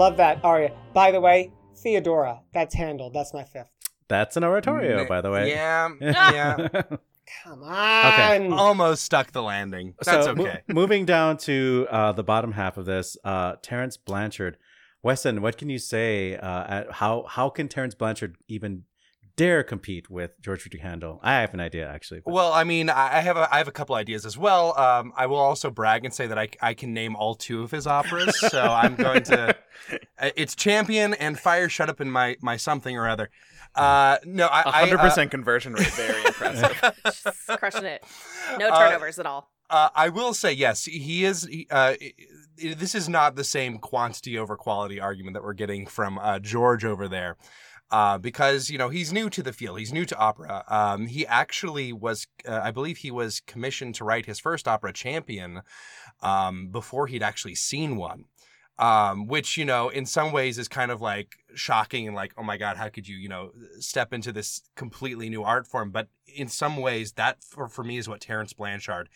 love 0.01 0.17
that 0.17 0.43
aria. 0.43 0.73
By 0.95 1.13
the 1.13 1.21
way, 1.21 1.53
Theodora. 1.77 2.41
That's 2.55 2.75
handled. 2.75 3.13
That's 3.13 3.35
my 3.35 3.45
fifth. 3.45 3.71
That's 4.09 4.37
an 4.39 4.45
oratorio, 4.45 5.07
by 5.07 5.21
the 5.21 5.31
way. 5.31 5.51
Yeah, 5.51 5.91
yeah. 6.01 6.69
Come 7.45 7.63
on. 7.63 8.07
Okay. 8.07 8.49
Almost 8.49 9.05
stuck 9.05 9.31
the 9.31 9.43
landing. 9.43 9.95
That's 10.03 10.25
so, 10.25 10.35
mo- 10.35 10.47
okay. 10.47 10.63
moving 10.69 11.05
down 11.05 11.37
to 11.39 11.87
uh, 11.91 12.13
the 12.13 12.25
bottom 12.25 12.53
half 12.53 12.79
of 12.79 12.87
this, 12.87 13.17
uh, 13.25 13.57
Terrence 13.63 13.99
Blanchard. 13.99 14.57
Weston, 15.03 15.43
what 15.43 15.59
can 15.59 15.69
you 15.69 15.79
say? 15.79 16.35
Uh, 16.35 16.65
at 16.67 16.93
how 16.93 17.27
how 17.29 17.51
can 17.51 17.69
Terrence 17.69 17.95
Blanchard 17.95 18.37
even 18.49 18.85
dare 19.37 19.63
compete 19.63 20.11
with 20.11 20.41
George 20.41 20.61
Frederick 20.63 20.83
Handel? 20.83 21.21
I 21.23 21.41
have 21.41 21.55
an 21.55 21.61
idea 21.61 21.89
actually. 21.89 22.21
but- 22.25 22.33
Well, 22.33 22.53
I 22.53 22.65
mean, 22.65 22.91
I 22.91 23.19
I 23.19 23.21
have 23.21 23.37
a, 23.37 23.53
I 23.55 23.59
have 23.59 23.69
a 23.69 23.73
couple 23.73 23.95
ideas 23.95 24.25
as 24.27 24.37
well. 24.39 24.79
Um, 24.79 25.13
I 25.17 25.27
will 25.27 25.37
also 25.39 25.71
brag 25.71 26.05
and 26.05 26.13
say 26.15 26.27
that 26.27 26.39
I, 26.39 26.49
I 26.61 26.75
can 26.75 26.93
name 26.95 27.17
all 27.17 27.35
two 27.35 27.63
of 27.63 27.71
his 27.71 27.87
operas. 27.87 28.39
so 28.51 28.63
I'm 28.63 28.97
going 28.97 29.23
to. 29.25 29.57
uh, 30.19 30.31
It's 30.37 30.55
Champion 30.55 31.15
and 31.15 31.39
Fire 31.39 31.69
Shut 31.69 31.89
Up 31.89 32.01
in 32.01 32.11
my 32.11 32.37
my 32.41 32.57
something 32.57 32.97
or 32.97 33.09
other. 33.09 33.31
Uh, 33.75 34.17
no, 34.25 34.47
I 34.47 34.63
I, 34.69 34.81
hundred 34.81 34.99
uh, 35.01 35.03
percent 35.05 35.31
conversion 35.31 35.75
rate, 35.75 35.87
very 35.95 36.25
impressive. 36.25 36.93
Just 37.05 37.47
crushing 37.59 37.85
it. 37.85 38.05
No 38.59 38.69
Uh, 38.69 38.79
turnovers 38.91 39.19
at 39.19 39.27
all. 39.27 39.51
Uh, 39.71 39.89
I 39.95 40.09
will 40.09 40.35
say 40.35 40.53
yes. 40.53 40.85
He 40.87 41.25
is. 41.25 41.45
he- 41.47 41.69
Uh, 41.71 41.95
i- 42.01 42.13
i- 42.65 42.75
this 42.75 42.95
is 42.97 43.09
not 43.09 43.37
the 43.37 43.45
same 43.45 43.79
quantity 43.79 44.37
over 44.37 44.57
quality 44.57 44.99
argument 45.01 45.35
that 45.35 45.45
we're 45.45 45.53
getting 45.55 45.87
from 45.87 46.19
uh, 46.19 46.41
George 46.41 46.85
over 46.85 47.07
there, 47.07 47.37
uh, 47.91 48.19
because 48.19 48.71
you 48.71 48.79
know 48.79 48.89
he's 48.89 49.13
new 49.13 49.29
to 49.31 49.43
the 49.43 49.53
field. 49.53 49.79
He's 49.79 49.93
new 49.93 50.05
to 50.05 50.17
opera. 50.17 50.65
Um, 50.69 51.07
he 51.07 51.27
actually 51.27 51.93
was. 51.93 52.27
Uh, 52.47 52.61
I 52.63 52.71
believe 52.71 52.99
he 52.99 53.11
was 53.11 53.41
commissioned 53.41 53.95
to 53.97 54.05
write 54.05 54.27
his 54.27 54.39
first 54.39 54.69
opera, 54.69 54.93
Champion, 54.93 55.63
um, 56.23 56.69
before 56.69 57.07
he'd 57.07 57.23
actually 57.23 57.55
seen 57.57 57.97
one. 57.97 58.27
Um, 58.79 59.27
which 59.27 59.59
you 59.59 59.67
know, 59.67 59.91
in 59.91 60.07
some 60.07 60.33
ways, 60.33 60.57
is 60.57 60.67
kind 60.67 60.91
of 60.91 61.03
like 61.03 61.35
shocking 61.55 62.07
and 62.07 62.17
like, 62.17 62.33
oh 62.39 62.43
my 62.43 62.57
god, 62.57 62.79
how 62.79 62.89
could 62.89 63.07
you, 63.07 63.17
you 63.17 63.29
know, 63.29 63.51
step 63.79 64.15
into 64.15 64.33
this 64.33 64.63
completely 64.75 65.29
new 65.29 65.43
art 65.43 65.67
form? 65.67 65.91
But 65.91 66.09
in 66.27 66.49
some 66.49 66.77
ways, 66.79 67.13
that 67.13 67.45
for, 67.45 67.69
for 67.69 67.85
me 67.85 67.99
is 67.99 68.09
what 68.09 68.23
Terrence 68.23 68.55
Blanchard 68.55 69.11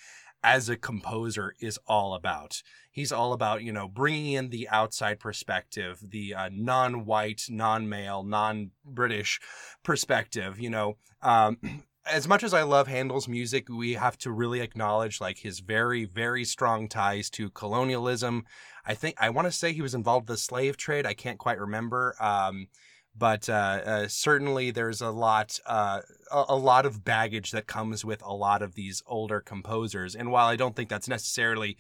as 0.45 0.69
a 0.69 0.77
composer 0.77 1.55
is 1.59 1.81
all 1.87 2.15
about. 2.15 2.63
He's 2.93 3.11
all 3.11 3.33
about, 3.33 3.63
you 3.63 3.73
know, 3.73 3.89
bringing 3.89 4.35
in 4.35 4.51
the 4.51 4.69
outside 4.69 5.19
perspective, 5.19 5.99
the 6.07 6.35
uh, 6.35 6.51
non-white, 6.53 7.47
non-male, 7.49 8.23
non-British 8.23 9.41
perspective, 9.83 10.61
you 10.61 10.71
know. 10.71 10.99
Um, 11.23 11.59
as 12.07 12.29
much 12.29 12.43
as 12.43 12.53
I 12.53 12.63
love 12.63 12.87
Handel's 12.87 13.27
music, 13.27 13.69
we 13.71 13.95
have 13.95 14.19
to 14.19 14.31
really 14.31 14.61
acknowledge 14.61 15.21
like 15.21 15.39
his 15.39 15.61
very, 15.61 16.05
very 16.05 16.45
strong 16.45 16.89
ties 16.89 17.31
to 17.31 17.49
colonialism. 17.49 18.45
I 18.85 18.93
think 18.95 19.17
I 19.19 19.31
want 19.31 19.47
to 19.49 19.53
say 19.53 19.73
he 19.73 19.81
was 19.81 19.95
involved 19.95 20.29
with 20.29 20.37
the 20.37 20.43
slave 20.43 20.77
trade. 20.77 21.07
I 21.07 21.15
can't 21.15 21.39
quite 21.39 21.59
remember. 21.59 22.15
Um, 22.21 22.69
but 23.17 23.49
uh, 23.49 23.53
uh, 23.53 24.09
certainly 24.09 24.71
there's 24.71 25.01
a 25.01 25.11
lot 25.11 25.59
uh, 25.67 26.01
a, 26.31 26.57
lot 26.57 26.85
of 26.85 27.05
baggage 27.05 27.53
that 27.53 27.67
comes 27.67 28.05
with 28.05 28.23
a 28.23 28.35
lot 28.35 28.63
of 28.63 28.75
these 28.75 29.03
older 29.07 29.41
composers 29.41 30.15
and 30.15 30.31
while 30.31 30.47
i 30.47 30.57
don't 30.57 30.75
think 30.75 30.89
that's 30.89 31.09
necessarily 31.09 31.77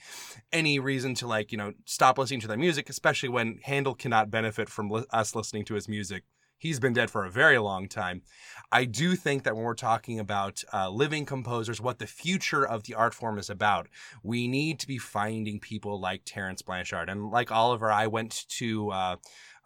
any 0.53 0.79
reason 0.79 1.14
to 1.14 1.27
like 1.27 1.51
you 1.51 1.59
know 1.59 1.73
stop 1.85 2.18
listening 2.18 2.40
to 2.40 2.49
their 2.49 2.57
music 2.57 2.88
especially 2.88 3.29
when 3.29 3.59
handel 3.62 3.94
cannot 3.94 4.31
benefit 4.31 4.68
from 4.68 4.90
li- 4.90 5.05
us 5.11 5.35
listening 5.35 5.64
to 5.64 5.75
his 5.75 5.88
music 5.88 6.25
he's 6.64 6.81
been 6.81 6.94
dead 6.94 7.11
for 7.11 7.27
a 7.27 7.31
very 7.31 7.59
long 7.59 7.88
time. 7.88 8.23
I 8.73 8.87
do 8.87 9.16
think 9.16 9.42
that 9.42 9.55
when 9.55 9.64
we're 9.64 9.75
talking 9.75 10.18
about 10.18 10.64
uh, 10.73 10.88
living 10.88 11.27
composers 11.27 11.81
what 11.81 11.99
the 11.99 12.07
future 12.07 12.66
of 12.66 12.85
the 12.85 12.94
art 12.94 13.12
form 13.12 13.38
is 13.38 13.51
about 13.51 13.87
we 14.23 14.49
need 14.49 14.79
to 14.81 14.87
be 14.87 14.97
finding 14.97 15.61
people 15.61 16.01
like 16.01 16.23
terrence 16.25 16.62
blanchard 16.62 17.09
and 17.09 17.31
like 17.31 17.53
oliver 17.53 17.92
i 17.92 18.07
went 18.07 18.47
to 18.49 18.90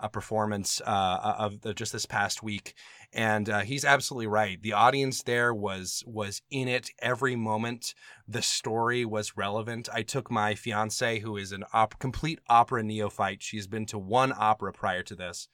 uh, 0.00 0.06
a 0.06 0.08
performance 0.08 0.80
uh, 0.86 1.34
of 1.38 1.60
the, 1.60 1.74
just 1.74 1.92
this 1.92 2.06
past 2.06 2.42
week, 2.42 2.74
and 3.12 3.48
uh, 3.48 3.60
he's 3.60 3.84
absolutely 3.84 4.26
right. 4.26 4.60
The 4.62 4.72
audience 4.72 5.22
there 5.22 5.54
was 5.54 6.02
was 6.06 6.42
in 6.50 6.68
it 6.68 6.90
every 7.00 7.36
moment. 7.36 7.94
The 8.26 8.42
story 8.42 9.04
was 9.04 9.36
relevant. 9.36 9.88
I 9.92 10.02
took 10.02 10.30
my 10.30 10.54
fiance, 10.54 11.20
who 11.20 11.36
is 11.36 11.52
an 11.52 11.64
op- 11.72 11.98
complete 11.98 12.40
opera 12.48 12.82
neophyte. 12.82 13.42
She's 13.42 13.66
been 13.66 13.86
to 13.86 13.98
one 13.98 14.32
opera 14.36 14.72
prior 14.72 15.02
to 15.04 15.16
this, 15.16 15.48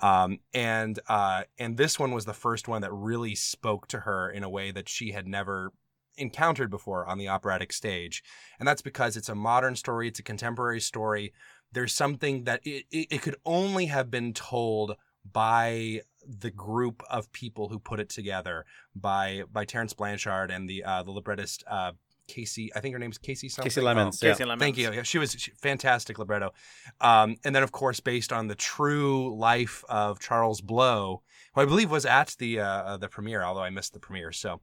um, 0.00 0.38
and 0.52 0.98
uh, 1.08 1.44
and 1.58 1.76
this 1.76 1.98
one 1.98 2.12
was 2.12 2.24
the 2.24 2.34
first 2.34 2.68
one 2.68 2.82
that 2.82 2.92
really 2.92 3.34
spoke 3.34 3.86
to 3.88 4.00
her 4.00 4.30
in 4.30 4.42
a 4.42 4.50
way 4.50 4.70
that 4.70 4.88
she 4.88 5.12
had 5.12 5.26
never 5.26 5.72
encountered 6.16 6.70
before 6.70 7.06
on 7.06 7.18
the 7.18 7.28
operatic 7.28 7.72
stage. 7.72 8.22
And 8.58 8.68
that's 8.68 8.82
because 8.82 9.16
it's 9.16 9.28
a 9.28 9.34
modern 9.34 9.76
story, 9.76 10.08
it's 10.08 10.18
a 10.18 10.22
contemporary 10.22 10.80
story. 10.80 11.32
There's 11.74 11.92
something 11.94 12.44
that 12.44 12.60
it, 12.64 12.86
it, 12.90 13.08
it 13.10 13.22
could 13.22 13.36
only 13.44 13.86
have 13.86 14.10
been 14.10 14.32
told 14.32 14.96
by 15.30 16.00
the 16.26 16.50
group 16.50 17.02
of 17.10 17.30
people 17.32 17.68
who 17.68 17.78
put 17.78 18.00
it 18.00 18.08
together 18.08 18.64
by 18.94 19.42
by 19.52 19.64
Terrence 19.64 19.92
Blanchard 19.92 20.50
and 20.50 20.68
the 20.68 20.82
uh, 20.84 21.02
the 21.02 21.10
librettist 21.10 21.64
uh, 21.66 21.92
Kasi. 22.28 22.70
I 22.74 22.80
think 22.80 22.94
her 22.94 22.98
name's 22.98 23.18
Kasi 23.18 23.48
something. 23.48 23.68
Kasi 23.70 23.80
Lemmons, 23.80 24.22
Oh, 24.22 24.26
yeah. 24.26 24.32
Kasi 24.32 24.44
Lemmons. 24.44 24.60
Thank 24.60 24.78
you. 24.78 24.92
Yeah, 24.92 25.02
she 25.02 25.18
was 25.18 25.32
she- 25.38 25.52
fantastic 25.60 26.18
libretto. 26.18 26.52
Um, 27.00 27.36
and 27.44 27.54
then 27.54 27.62
of 27.62 27.72
course 27.72 28.00
based 28.00 28.32
on 28.32 28.48
the 28.48 28.54
true 28.54 29.36
life 29.36 29.84
of 29.88 30.18
Charles 30.20 30.60
Blow, 30.60 31.22
who 31.54 31.60
I 31.60 31.66
believe 31.66 31.90
was 31.90 32.06
at 32.06 32.36
the 32.38 32.60
uh, 32.60 32.66
uh, 32.66 32.96
the 32.96 33.08
premiere, 33.08 33.42
although 33.42 33.62
I 33.62 33.70
missed 33.70 33.92
the 33.92 34.00
premiere. 34.00 34.32
So 34.32 34.60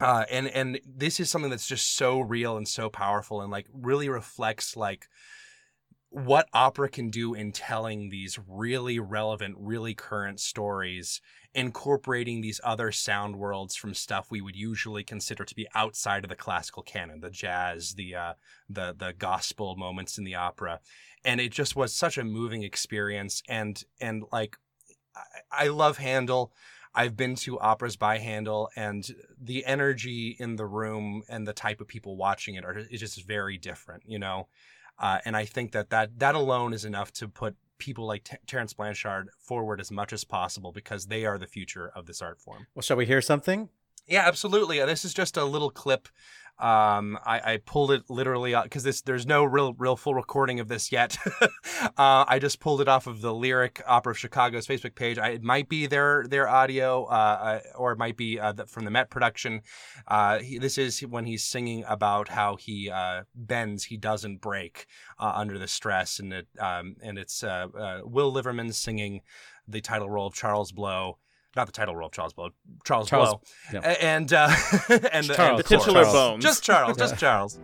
uh, 0.00 0.24
and 0.30 0.48
and 0.48 0.80
this 0.84 1.20
is 1.20 1.30
something 1.30 1.50
that's 1.50 1.66
just 1.66 1.96
so 1.96 2.20
real 2.20 2.56
and 2.56 2.66
so 2.68 2.90
powerful 2.90 3.40
and 3.40 3.50
like 3.50 3.66
really 3.72 4.08
reflects 4.08 4.76
like 4.76 5.06
what 6.14 6.48
opera 6.52 6.88
can 6.88 7.10
do 7.10 7.34
in 7.34 7.50
telling 7.50 8.08
these 8.08 8.38
really 8.46 9.00
relevant, 9.00 9.56
really 9.58 9.94
current 9.94 10.38
stories, 10.38 11.20
incorporating 11.56 12.40
these 12.40 12.60
other 12.62 12.92
sound 12.92 13.34
worlds 13.34 13.74
from 13.74 13.94
stuff 13.94 14.30
we 14.30 14.40
would 14.40 14.54
usually 14.54 15.02
consider 15.02 15.44
to 15.44 15.56
be 15.56 15.66
outside 15.74 16.22
of 16.22 16.30
the 16.30 16.36
classical 16.36 16.84
canon, 16.84 17.18
the 17.18 17.30
jazz, 17.30 17.94
the 17.94 18.14
uh, 18.14 18.32
the 18.68 18.94
the 18.96 19.12
gospel 19.18 19.74
moments 19.74 20.16
in 20.16 20.22
the 20.22 20.36
opera, 20.36 20.78
and 21.24 21.40
it 21.40 21.50
just 21.50 21.74
was 21.74 21.92
such 21.92 22.16
a 22.16 22.22
moving 22.22 22.62
experience. 22.62 23.42
And 23.48 23.82
and 24.00 24.22
like, 24.30 24.56
I, 25.16 25.64
I 25.64 25.68
love 25.68 25.98
Handel. 25.98 26.52
I've 26.94 27.16
been 27.16 27.34
to 27.34 27.58
operas 27.58 27.96
by 27.96 28.18
Handel, 28.18 28.70
and 28.76 29.04
the 29.36 29.64
energy 29.66 30.36
in 30.38 30.54
the 30.54 30.66
room 30.66 31.24
and 31.28 31.44
the 31.44 31.52
type 31.52 31.80
of 31.80 31.88
people 31.88 32.16
watching 32.16 32.54
it 32.54 32.64
are 32.64 32.78
is 32.88 33.00
just 33.00 33.26
very 33.26 33.58
different, 33.58 34.04
you 34.06 34.20
know. 34.20 34.46
Uh, 34.98 35.18
and 35.24 35.36
I 35.36 35.44
think 35.44 35.72
that, 35.72 35.90
that 35.90 36.18
that 36.18 36.34
alone 36.34 36.72
is 36.72 36.84
enough 36.84 37.12
to 37.14 37.28
put 37.28 37.56
people 37.78 38.06
like 38.06 38.24
T- 38.24 38.36
Terrence 38.46 38.72
Blanchard 38.72 39.28
forward 39.38 39.80
as 39.80 39.90
much 39.90 40.12
as 40.12 40.24
possible 40.24 40.72
because 40.72 41.06
they 41.06 41.26
are 41.26 41.38
the 41.38 41.46
future 41.46 41.90
of 41.94 42.06
this 42.06 42.22
art 42.22 42.40
form. 42.40 42.66
Well, 42.74 42.82
shall 42.82 42.96
we 42.96 43.06
hear 43.06 43.20
something? 43.20 43.68
Yeah, 44.06 44.26
absolutely. 44.26 44.80
Uh, 44.80 44.86
This 44.86 45.04
is 45.04 45.14
just 45.14 45.36
a 45.36 45.44
little 45.44 45.70
clip. 45.70 46.08
Um, 46.58 47.18
I, 47.26 47.54
I 47.54 47.60
pulled 47.64 47.90
it 47.90 48.08
literally 48.08 48.54
because 48.62 48.84
this 48.84 49.02
there's 49.02 49.26
no 49.26 49.42
real 49.42 49.74
real 49.74 49.96
full 49.96 50.14
recording 50.14 50.60
of 50.60 50.68
this 50.68 50.92
yet. 50.92 51.16
uh, 51.40 52.24
I 52.28 52.38
just 52.40 52.60
pulled 52.60 52.80
it 52.80 52.86
off 52.86 53.08
of 53.08 53.20
the 53.20 53.34
Lyric 53.34 53.82
Opera 53.86 54.12
of 54.12 54.18
Chicago's 54.18 54.66
Facebook 54.66 54.94
page. 54.94 55.18
I, 55.18 55.30
it 55.30 55.42
might 55.42 55.68
be 55.68 55.86
their 55.86 56.26
their 56.28 56.48
audio, 56.48 57.06
uh, 57.06 57.08
uh, 57.08 57.60
or 57.74 57.92
it 57.92 57.98
might 57.98 58.16
be 58.16 58.38
uh, 58.38 58.52
the, 58.52 58.66
from 58.66 58.84
the 58.84 58.90
Met 58.92 59.10
production. 59.10 59.62
Uh, 60.06 60.38
he, 60.38 60.58
this 60.58 60.78
is 60.78 61.00
when 61.00 61.26
he's 61.26 61.42
singing 61.42 61.84
about 61.88 62.28
how 62.28 62.54
he 62.54 62.88
uh, 62.88 63.24
bends, 63.34 63.84
he 63.84 63.96
doesn't 63.96 64.40
break 64.40 64.86
under 65.18 65.58
the 65.58 65.68
stress, 65.68 66.20
and 66.20 66.32
it 66.32 66.46
um, 66.60 66.94
and 67.02 67.18
it's 67.18 67.42
Will 67.42 68.30
Liverman 68.30 68.72
singing 68.72 69.22
the 69.66 69.80
title 69.80 70.08
role 70.08 70.28
of 70.28 70.34
Charles 70.34 70.70
Blow. 70.70 71.18
Not 71.56 71.66
the 71.66 71.72
title 71.72 71.94
role 71.94 72.06
of 72.06 72.12
Charles 72.12 72.32
Blow, 72.32 72.50
Charles, 72.84 73.08
Charles- 73.08 73.30
Blow, 73.30 73.80
yeah. 73.80 73.80
And 74.00 74.32
uh, 74.32 74.48
and 75.12 75.24
the, 75.26 75.34
Charles, 75.34 75.50
and 75.50 75.58
The 75.58 75.62
the 75.62 75.62
titular 75.62 76.02
Charles. 76.02 76.12
bones. 76.14 76.42
just 76.42 76.62
Charles, 76.64 76.96
just 76.96 77.16
Charles. 77.18 77.60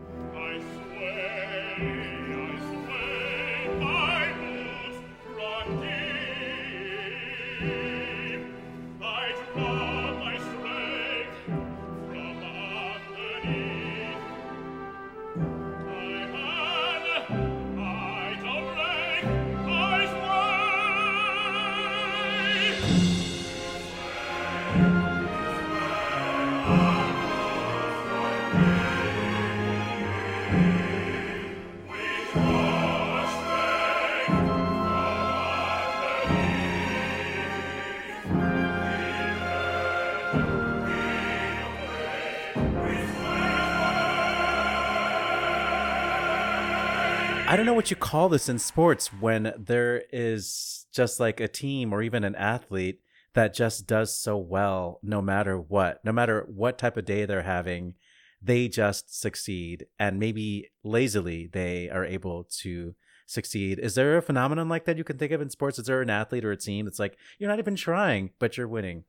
Don't 47.60 47.66
know 47.66 47.74
what 47.74 47.90
you 47.90 47.96
call 47.96 48.30
this 48.30 48.48
in 48.48 48.58
sports 48.58 49.08
when 49.08 49.52
there 49.58 50.04
is 50.14 50.86
just 50.94 51.20
like 51.20 51.40
a 51.40 51.46
team 51.46 51.92
or 51.92 52.00
even 52.00 52.24
an 52.24 52.34
athlete 52.36 53.00
that 53.34 53.52
just 53.52 53.86
does 53.86 54.18
so 54.18 54.38
well 54.38 54.98
no 55.02 55.20
matter 55.20 55.60
what, 55.60 56.02
no 56.02 56.10
matter 56.10 56.46
what 56.48 56.78
type 56.78 56.96
of 56.96 57.04
day 57.04 57.26
they're 57.26 57.42
having, 57.42 57.96
they 58.40 58.66
just 58.66 59.14
succeed 59.20 59.84
and 59.98 60.18
maybe 60.18 60.70
lazily 60.82 61.50
they 61.52 61.90
are 61.90 62.06
able 62.06 62.44
to 62.60 62.94
succeed. 63.26 63.78
Is 63.78 63.94
there 63.94 64.16
a 64.16 64.22
phenomenon 64.22 64.70
like 64.70 64.86
that 64.86 64.96
you 64.96 65.04
can 65.04 65.18
think 65.18 65.30
of 65.32 65.42
in 65.42 65.50
sports? 65.50 65.78
Is 65.78 65.84
there 65.84 66.00
an 66.00 66.08
athlete 66.08 66.46
or 66.46 66.52
a 66.52 66.56
team 66.56 66.86
that's 66.86 66.98
like 66.98 67.18
you're 67.38 67.50
not 67.50 67.58
even 67.58 67.76
trying 67.76 68.30
but 68.38 68.56
you're 68.56 68.68
winning? 68.68 69.04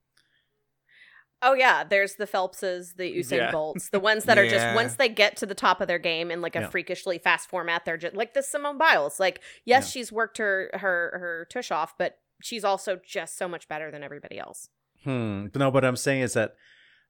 Oh 1.43 1.53
yeah, 1.53 1.83
there's 1.83 2.15
the 2.15 2.27
Phelpses, 2.27 2.95
the 2.97 3.11
Usain 3.11 3.37
Yeah. 3.37 3.51
Bolts, 3.57 3.89
the 3.89 3.99
ones 3.99 4.25
that 4.25 4.37
are 4.37 4.47
just 4.47 4.75
once 4.75 4.95
they 4.95 5.09
get 5.09 5.37
to 5.37 5.45
the 5.45 5.55
top 5.55 5.81
of 5.81 5.87
their 5.87 5.99
game 5.99 6.29
in 6.31 6.41
like 6.41 6.55
a 6.55 6.61
Yeah. 6.61 6.69
freakishly 6.69 7.17
fast 7.17 7.49
format, 7.49 7.83
they're 7.85 7.97
just 7.97 8.15
like 8.15 8.33
the 8.33 8.43
Simone 8.43 8.77
Biles. 8.77 9.19
Like, 9.19 9.41
yes, 9.65 9.85
Yeah. 9.87 9.89
she's 10.01 10.11
worked 10.11 10.37
her 10.37 10.69
her 10.73 11.17
her 11.19 11.47
tush 11.51 11.71
off, 11.71 11.97
but 11.97 12.19
she's 12.41 12.63
also 12.63 12.99
just 13.05 13.37
so 13.37 13.47
much 13.47 13.67
better 13.67 13.89
than 13.91 14.03
everybody 14.03 14.37
else. 14.37 14.69
Hmm. 15.03 15.47
No, 15.55 15.69
what 15.69 15.83
I'm 15.83 15.95
saying 15.95 16.21
is 16.21 16.33
that, 16.33 16.53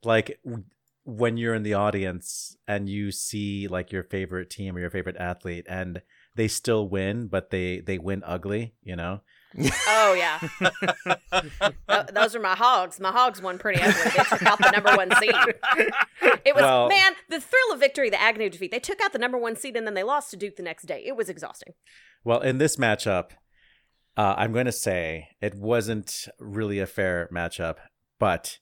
like, 0.03 0.39
w- 0.45 0.63
when 1.03 1.35
you're 1.35 1.55
in 1.55 1.63
the 1.63 1.73
audience 1.73 2.55
and 2.67 2.87
you 2.87 3.11
see 3.11 3.67
like 3.67 3.91
your 3.91 4.03
favorite 4.03 4.49
team 4.49 4.75
or 4.77 4.79
your 4.79 4.89
favorite 4.91 5.17
athlete, 5.17 5.65
and 5.67 6.01
they 6.35 6.47
still 6.47 6.87
win, 6.87 7.27
but 7.27 7.49
they 7.49 7.79
they 7.81 7.97
win 7.97 8.23
ugly, 8.25 8.75
you 8.81 8.95
know. 8.95 9.21
Oh 9.87 10.13
yeah, 10.17 10.39
Th- 11.31 12.07
those 12.13 12.35
are 12.35 12.39
my 12.39 12.55
hogs. 12.55 12.99
My 12.99 13.11
hogs 13.11 13.41
won 13.41 13.57
pretty 13.57 13.81
ugly. 13.81 14.01
They 14.03 14.23
took 14.23 14.43
out 14.43 14.57
the 14.59 14.71
number 14.71 14.95
one 14.95 15.11
seed. 15.19 15.33
It 16.45 16.55
was 16.55 16.61
Well- 16.63 16.89
man, 16.89 17.13
the 17.29 17.39
thrill 17.39 17.73
of 17.73 17.79
victory, 17.79 18.09
the 18.09 18.21
agony 18.21 18.45
of 18.45 18.51
defeat. 18.53 18.71
They 18.71 18.79
took 18.79 19.01
out 19.01 19.13
the 19.13 19.19
number 19.19 19.37
one 19.37 19.55
seed 19.55 19.75
and 19.75 19.85
then 19.85 19.93
they 19.93 20.03
lost 20.03 20.31
to 20.31 20.37
Duke 20.37 20.55
the 20.55 20.63
next 20.63 20.83
day. 20.83 21.03
It 21.05 21.15
was 21.15 21.29
exhausting. 21.29 21.73
Well, 22.23 22.39
in 22.41 22.57
this 22.59 22.77
matchup, 22.77 23.31
uh, 24.17 24.35
I'm 24.37 24.53
going 24.53 24.65
to 24.67 24.71
say 24.71 25.29
it 25.41 25.55
wasn't 25.55 26.27
really 26.39 26.79
a 26.79 26.85
fair 26.87 27.27
matchup, 27.33 27.75
but 28.19 28.59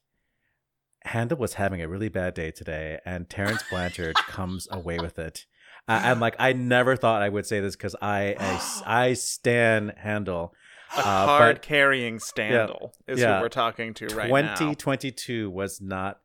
Handel 1.04 1.38
was 1.38 1.54
having 1.54 1.80
a 1.82 1.88
really 1.88 2.08
bad 2.08 2.34
day 2.34 2.50
today, 2.50 2.98
and 3.06 3.28
Terrence 3.28 3.62
Blanchard 3.70 4.16
comes 4.28 4.68
away 4.70 4.98
with 4.98 5.18
it. 5.18 5.46
Uh, 5.88 6.00
I'm 6.04 6.20
like, 6.20 6.36
I 6.38 6.52
never 6.52 6.94
thought 6.94 7.22
I 7.22 7.28
would 7.28 7.46
say 7.46 7.60
this 7.60 7.74
because 7.74 7.96
I, 8.02 8.36
I 8.38 8.60
I 9.08 9.12
stan 9.14 9.92
Handel. 9.96 10.54
A 10.96 11.00
Uh, 11.00 11.26
card 11.26 11.62
carrying 11.62 12.18
Standal 12.18 12.92
is 13.06 13.20
yeah. 13.20 13.36
who 13.36 13.42
we're 13.42 13.48
talking 13.48 13.94
to 13.94 14.06
right 14.08 14.28
now. 14.30 14.54
2022 14.56 15.48
was 15.50 15.80
not 15.80 16.20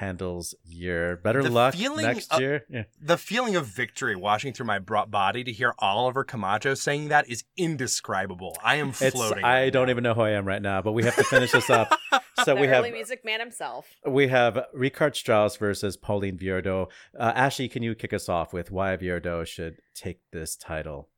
Handel's 0.00 0.54
year. 0.64 1.16
Better 1.16 1.42
The 1.42 1.50
luck 1.50 1.74
feeling 1.74 2.06
next 2.06 2.32
of- 2.32 2.40
year. 2.40 2.64
Yeah. 2.68 2.84
The 3.00 3.16
feeling 3.18 3.56
of 3.56 3.66
victory 3.66 4.14
washing 4.14 4.52
through 4.52 4.66
my 4.66 4.78
body 4.78 5.42
to 5.44 5.52
hear 5.52 5.74
Oliver 5.80 6.22
Camacho 6.24 6.74
saying 6.74 7.08
that 7.08 7.28
is 7.28 7.44
indescribable. 7.56 8.56
I 8.62 8.76
am 8.76 8.90
It's 8.90 9.10
floating. 9.10 9.44
I 9.44 9.62
right 9.64 9.72
don't 9.72 9.86
now. 9.86 9.90
even 9.90 10.04
know 10.04 10.14
who 10.14 10.22
I 10.22 10.30
am 10.30 10.46
right 10.46 10.62
now, 10.62 10.82
but 10.82 10.92
we 10.92 11.02
have 11.04 11.16
to 11.16 11.24
finish 11.24 11.52
this 11.52 11.70
up. 11.70 11.92
So 12.44 12.54
the 12.54 12.60
we 12.60 12.68
have 12.68 12.84
early 12.84 12.92
music 12.92 13.24
man 13.24 13.40
himself. 13.40 13.88
we 14.06 14.28
have 14.28 14.66
Richard 14.72 15.16
Strauss 15.16 15.56
versus 15.56 15.96
Pauline 15.96 16.38
Viardot. 16.38 16.86
Uh, 17.18 17.32
Ashley, 17.34 17.68
can 17.68 17.82
you 17.82 17.96
kick 17.96 18.12
us 18.12 18.28
off 18.28 18.52
with 18.52 18.70
why 18.70 18.96
Viardot 18.96 19.44
should 19.48 19.78
take 19.92 20.20
this 20.32 20.54
title? 20.54 21.08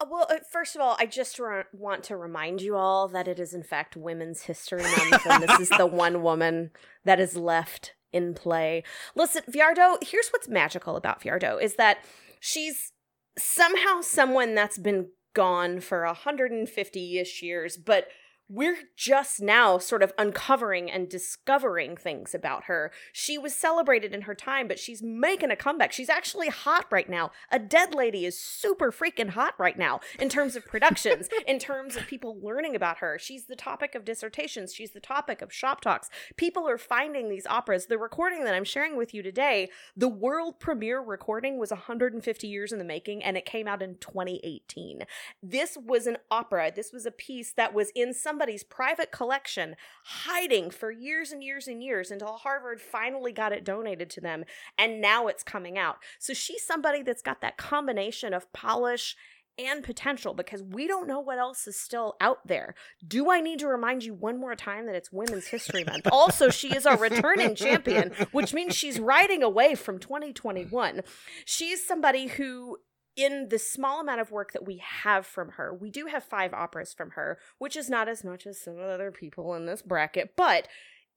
Uh, 0.00 0.06
Well, 0.08 0.26
uh, 0.30 0.36
first 0.50 0.74
of 0.74 0.80
all, 0.80 0.96
I 0.98 1.06
just 1.06 1.38
re- 1.38 1.64
want 1.72 2.04
to 2.04 2.16
remind 2.16 2.62
you 2.62 2.76
all 2.76 3.08
that 3.08 3.28
it 3.28 3.38
is, 3.38 3.54
in 3.54 3.62
fact, 3.62 3.96
Women's 3.96 4.42
History 4.42 4.82
Month, 4.82 5.26
and 5.26 5.42
this 5.42 5.60
is 5.60 5.68
the 5.70 5.86
one 6.06 6.22
woman 6.22 6.70
that 7.04 7.20
is 7.20 7.36
left 7.36 7.94
in 8.12 8.34
play. 8.34 8.82
Listen, 9.14 9.42
Viardot, 9.48 9.98
here's 10.02 10.28
what's 10.30 10.48
magical 10.48 10.96
about 10.96 11.20
Viardot 11.22 11.62
is 11.62 11.76
that 11.76 11.98
she's 12.40 12.92
somehow 13.38 14.00
someone 14.00 14.54
that's 14.54 14.78
been 14.78 15.08
gone 15.34 15.80
for 15.80 16.04
150 16.04 17.18
ish 17.18 17.42
years, 17.42 17.76
but 17.76 18.08
we're 18.52 18.78
just 18.96 19.40
now 19.40 19.78
sort 19.78 20.02
of 20.02 20.12
uncovering 20.18 20.90
and 20.90 21.08
discovering 21.08 21.96
things 21.96 22.34
about 22.34 22.64
her. 22.64 22.90
She 23.12 23.38
was 23.38 23.54
celebrated 23.54 24.12
in 24.12 24.22
her 24.22 24.34
time, 24.34 24.66
but 24.66 24.80
she's 24.80 25.00
making 25.00 25.52
a 25.52 25.56
comeback. 25.56 25.92
She's 25.92 26.08
actually 26.08 26.48
hot 26.48 26.86
right 26.90 27.08
now. 27.08 27.30
A 27.52 27.60
Dead 27.60 27.94
Lady 27.94 28.26
is 28.26 28.36
super 28.36 28.90
freaking 28.90 29.30
hot 29.30 29.54
right 29.56 29.78
now 29.78 30.00
in 30.18 30.28
terms 30.28 30.56
of 30.56 30.66
productions, 30.66 31.28
in 31.46 31.60
terms 31.60 31.94
of 31.94 32.08
people 32.08 32.40
learning 32.42 32.74
about 32.74 32.98
her. 32.98 33.20
She's 33.20 33.46
the 33.46 33.54
topic 33.54 33.94
of 33.94 34.04
dissertations, 34.04 34.74
she's 34.74 34.90
the 34.90 35.00
topic 35.00 35.42
of 35.42 35.52
shop 35.52 35.80
talks. 35.80 36.10
People 36.36 36.68
are 36.68 36.78
finding 36.78 37.28
these 37.28 37.46
operas. 37.46 37.86
The 37.86 37.98
recording 37.98 38.42
that 38.44 38.54
I'm 38.54 38.64
sharing 38.64 38.96
with 38.96 39.14
you 39.14 39.22
today, 39.22 39.70
the 39.96 40.08
world 40.08 40.58
premiere 40.58 41.00
recording 41.00 41.56
was 41.56 41.70
150 41.70 42.48
years 42.48 42.72
in 42.72 42.78
the 42.78 42.84
making 42.84 43.22
and 43.22 43.36
it 43.36 43.44
came 43.44 43.68
out 43.68 43.80
in 43.80 43.94
2018. 43.98 45.04
This 45.40 45.78
was 45.80 46.08
an 46.08 46.16
opera. 46.32 46.72
This 46.74 46.92
was 46.92 47.06
a 47.06 47.12
piece 47.12 47.52
that 47.52 47.72
was 47.72 47.92
in 47.94 48.12
somebody's 48.40 48.64
private 48.64 49.12
collection, 49.12 49.76
hiding 50.02 50.70
for 50.70 50.90
years 50.90 51.30
and 51.30 51.44
years 51.44 51.68
and 51.68 51.82
years 51.82 52.10
until 52.10 52.32
Harvard 52.32 52.80
finally 52.80 53.32
got 53.32 53.52
it 53.52 53.64
donated 53.64 54.08
to 54.08 54.18
them. 54.18 54.44
And 54.78 54.98
now 54.98 55.26
it's 55.26 55.42
coming 55.42 55.76
out. 55.76 55.96
So 56.18 56.32
she's 56.32 56.64
somebody 56.64 57.02
that's 57.02 57.20
got 57.20 57.42
that 57.42 57.58
combination 57.58 58.32
of 58.32 58.50
polish 58.54 59.14
and 59.58 59.84
potential 59.84 60.32
because 60.32 60.62
we 60.62 60.86
don't 60.86 61.06
know 61.06 61.20
what 61.20 61.38
else 61.38 61.66
is 61.66 61.78
still 61.78 62.16
out 62.18 62.38
there. 62.46 62.74
Do 63.06 63.30
I 63.30 63.42
need 63.42 63.58
to 63.58 63.66
remind 63.66 64.04
you 64.04 64.14
one 64.14 64.40
more 64.40 64.56
time 64.56 64.86
that 64.86 64.94
it's 64.94 65.12
Women's 65.12 65.48
History 65.48 65.84
Month? 65.84 66.08
Also, 66.10 66.48
she 66.48 66.74
is 66.74 66.86
our 66.86 66.96
returning 66.96 67.54
champion, 67.54 68.12
which 68.32 68.54
means 68.54 68.74
she's 68.74 68.98
riding 68.98 69.42
away 69.42 69.74
from 69.74 69.98
2021. 69.98 71.02
She's 71.44 71.86
somebody 71.86 72.28
who 72.28 72.78
in 73.16 73.48
the 73.48 73.58
small 73.58 74.00
amount 74.00 74.20
of 74.20 74.30
work 74.30 74.52
that 74.52 74.66
we 74.66 74.78
have 74.78 75.26
from 75.26 75.50
her, 75.50 75.74
we 75.74 75.90
do 75.90 76.06
have 76.06 76.24
five 76.24 76.54
operas 76.54 76.92
from 76.92 77.10
her, 77.10 77.38
which 77.58 77.76
is 77.76 77.90
not 77.90 78.08
as 78.08 78.24
much 78.24 78.46
as 78.46 78.60
some 78.60 78.78
of 78.78 78.88
other 78.88 79.10
people 79.10 79.54
in 79.54 79.66
this 79.66 79.82
bracket, 79.82 80.34
but 80.36 80.68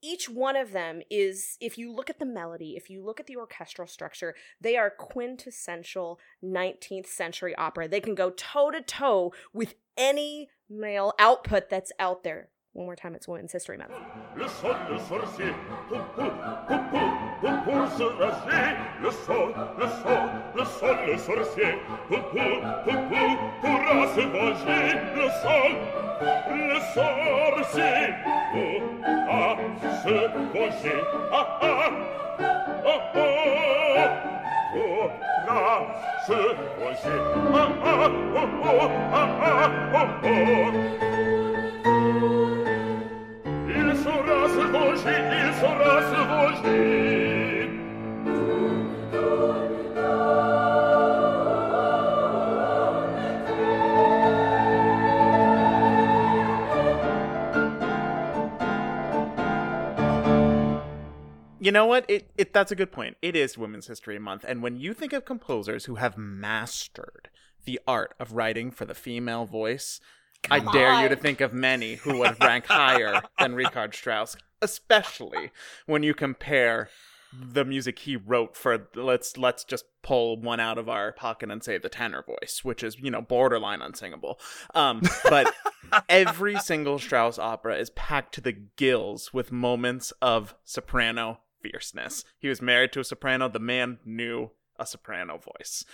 each 0.02 0.28
one 0.28 0.54
of 0.54 0.72
them 0.72 1.00
is, 1.10 1.56
if 1.62 1.78
you 1.78 1.90
look 1.90 2.10
at 2.10 2.18
the 2.18 2.26
melody, 2.26 2.74
if 2.76 2.90
you 2.90 3.02
look 3.02 3.20
at 3.20 3.26
the 3.26 3.36
orchestral 3.36 3.88
structure, 3.88 4.34
they 4.60 4.76
are 4.76 4.90
quintessential 4.90 6.18
19th 6.44 7.06
century 7.06 7.54
opera. 7.56 7.88
They 7.88 8.00
can 8.00 8.14
go 8.14 8.30
toe 8.30 8.70
to 8.70 8.82
toe 8.82 9.32
with 9.54 9.74
any 9.96 10.50
male 10.68 11.14
output 11.18 11.70
that's 11.70 11.92
out 11.98 12.22
there. 12.22 12.50
One 12.74 12.86
more 12.86 12.96
time, 12.96 13.14
it's 13.14 13.28
Women's 13.28 13.52
History 13.52 13.78
Month. 13.78 13.92
Venger. 30.84 31.04
Ah 31.32 31.58
ah, 31.60 31.90
oh 32.84 33.00
oh. 33.14 33.34
Ah 39.06 39.30
ah, 39.40 39.70
oh 39.94 40.20
oh, 40.24 41.43
You 61.64 61.72
know 61.72 61.86
what? 61.86 62.04
It, 62.08 62.30
it 62.36 62.52
that's 62.52 62.72
a 62.72 62.76
good 62.76 62.92
point. 62.92 63.16
It 63.22 63.34
is 63.34 63.56
Women's 63.56 63.86
History 63.86 64.18
Month, 64.18 64.44
and 64.46 64.62
when 64.62 64.76
you 64.76 64.92
think 64.92 65.14
of 65.14 65.24
composers 65.24 65.86
who 65.86 65.94
have 65.94 66.18
mastered 66.18 67.30
the 67.64 67.80
art 67.86 68.14
of 68.20 68.32
writing 68.32 68.70
for 68.70 68.84
the 68.84 68.94
female 68.94 69.46
voice, 69.46 69.98
I 70.50 70.60
dare 70.60 71.02
you 71.02 71.08
to 71.08 71.16
think 71.16 71.40
of 71.40 71.52
many 71.52 71.96
who 71.96 72.18
would 72.18 72.42
rank 72.42 72.66
higher 72.66 73.22
than 73.38 73.54
Richard 73.56 73.94
Strauss, 73.94 74.36
especially 74.60 75.50
when 75.86 76.02
you 76.02 76.14
compare 76.14 76.88
the 77.36 77.64
music 77.64 78.00
he 78.00 78.16
wrote 78.16 78.56
for 78.56 78.88
let's 78.94 79.36
let's 79.36 79.64
just 79.64 79.84
pull 80.02 80.40
one 80.40 80.60
out 80.60 80.78
of 80.78 80.88
our 80.88 81.12
pocket 81.12 81.50
and 81.50 81.64
say 81.64 81.78
the 81.78 81.88
tenor 81.88 82.22
voice, 82.22 82.60
which 82.62 82.82
is, 82.84 82.98
you 83.00 83.10
know, 83.10 83.22
borderline 83.22 83.82
unsingable. 83.82 84.38
Um, 84.74 85.02
but 85.24 85.52
every 86.08 86.58
single 86.58 86.98
Strauss 86.98 87.38
opera 87.38 87.76
is 87.76 87.90
packed 87.90 88.34
to 88.34 88.40
the 88.40 88.52
gills 88.52 89.32
with 89.32 89.50
moments 89.50 90.12
of 90.22 90.54
soprano 90.64 91.40
fierceness. 91.60 92.24
He 92.38 92.48
was 92.48 92.62
married 92.62 92.92
to 92.92 93.00
a 93.00 93.04
soprano. 93.04 93.48
The 93.48 93.58
man 93.58 93.98
knew 94.04 94.50
a 94.78 94.86
soprano 94.86 95.38
voice. 95.38 95.84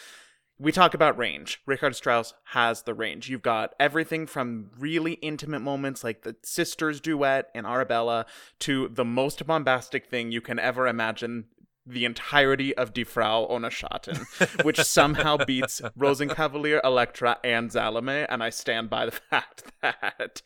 We 0.62 0.72
talk 0.72 0.92
about 0.92 1.16
range. 1.16 1.62
Richard 1.64 1.96
Strauss 1.96 2.34
has 2.48 2.82
the 2.82 2.92
range. 2.92 3.30
You've 3.30 3.40
got 3.40 3.74
everything 3.80 4.26
from 4.26 4.68
really 4.78 5.14
intimate 5.14 5.60
moments 5.60 6.04
like 6.04 6.20
the 6.20 6.36
sisters 6.42 7.00
duet 7.00 7.48
in 7.54 7.64
Arabella 7.64 8.26
to 8.58 8.88
the 8.88 9.04
most 9.06 9.46
bombastic 9.46 10.04
thing 10.04 10.30
you 10.30 10.42
can 10.42 10.58
ever 10.58 10.86
imagine 10.86 11.46
the 11.86 12.04
entirety 12.04 12.76
of 12.76 12.92
Die 12.92 13.04
Frau 13.04 13.46
ohne 13.48 13.70
Schatten, 13.70 14.62
which 14.64 14.78
somehow 14.82 15.38
beats 15.38 15.80
Rosenkavalier, 15.98 16.82
Elektra, 16.84 17.38
and 17.42 17.72
Salome, 17.72 18.26
and 18.28 18.42
I 18.42 18.50
stand 18.50 18.90
by 18.90 19.06
the 19.06 19.12
fact 19.30 19.72
that 19.80 20.42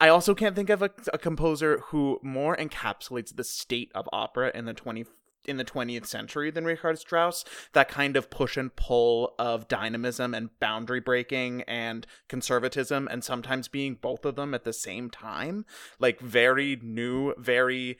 I 0.00 0.08
also 0.08 0.32
can't 0.32 0.54
think 0.54 0.70
of 0.70 0.80
a, 0.80 0.90
a 1.12 1.18
composer 1.18 1.80
who 1.86 2.20
more 2.22 2.56
encapsulates 2.56 3.34
the 3.34 3.42
state 3.42 3.90
of 3.96 4.08
opera 4.12 4.52
in 4.54 4.64
the 4.64 4.74
20 4.74 5.06
in 5.46 5.56
the 5.56 5.64
20th 5.64 6.06
century 6.06 6.50
than 6.50 6.64
Richard 6.64 6.98
Strauss. 6.98 7.44
That 7.72 7.88
kind 7.88 8.16
of 8.16 8.30
push 8.30 8.56
and 8.56 8.74
pull 8.74 9.34
of 9.38 9.68
dynamism 9.68 10.34
and 10.34 10.50
boundary 10.60 11.00
breaking 11.00 11.62
and 11.62 12.06
conservatism, 12.28 13.08
and 13.10 13.24
sometimes 13.24 13.68
being 13.68 13.94
both 13.94 14.24
of 14.24 14.36
them 14.36 14.54
at 14.54 14.64
the 14.64 14.72
same 14.72 15.10
time. 15.10 15.64
Like 15.98 16.20
very 16.20 16.78
new, 16.82 17.34
very 17.38 17.98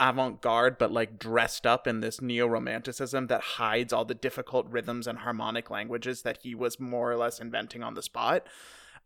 avant 0.00 0.40
garde, 0.40 0.78
but 0.78 0.92
like 0.92 1.18
dressed 1.18 1.66
up 1.66 1.86
in 1.86 2.00
this 2.00 2.20
neo 2.20 2.46
romanticism 2.46 3.26
that 3.26 3.40
hides 3.40 3.92
all 3.92 4.04
the 4.04 4.14
difficult 4.14 4.66
rhythms 4.70 5.06
and 5.06 5.18
harmonic 5.18 5.70
languages 5.70 6.22
that 6.22 6.38
he 6.42 6.54
was 6.54 6.78
more 6.78 7.10
or 7.10 7.16
less 7.16 7.40
inventing 7.40 7.82
on 7.82 7.94
the 7.94 8.02
spot. 8.02 8.46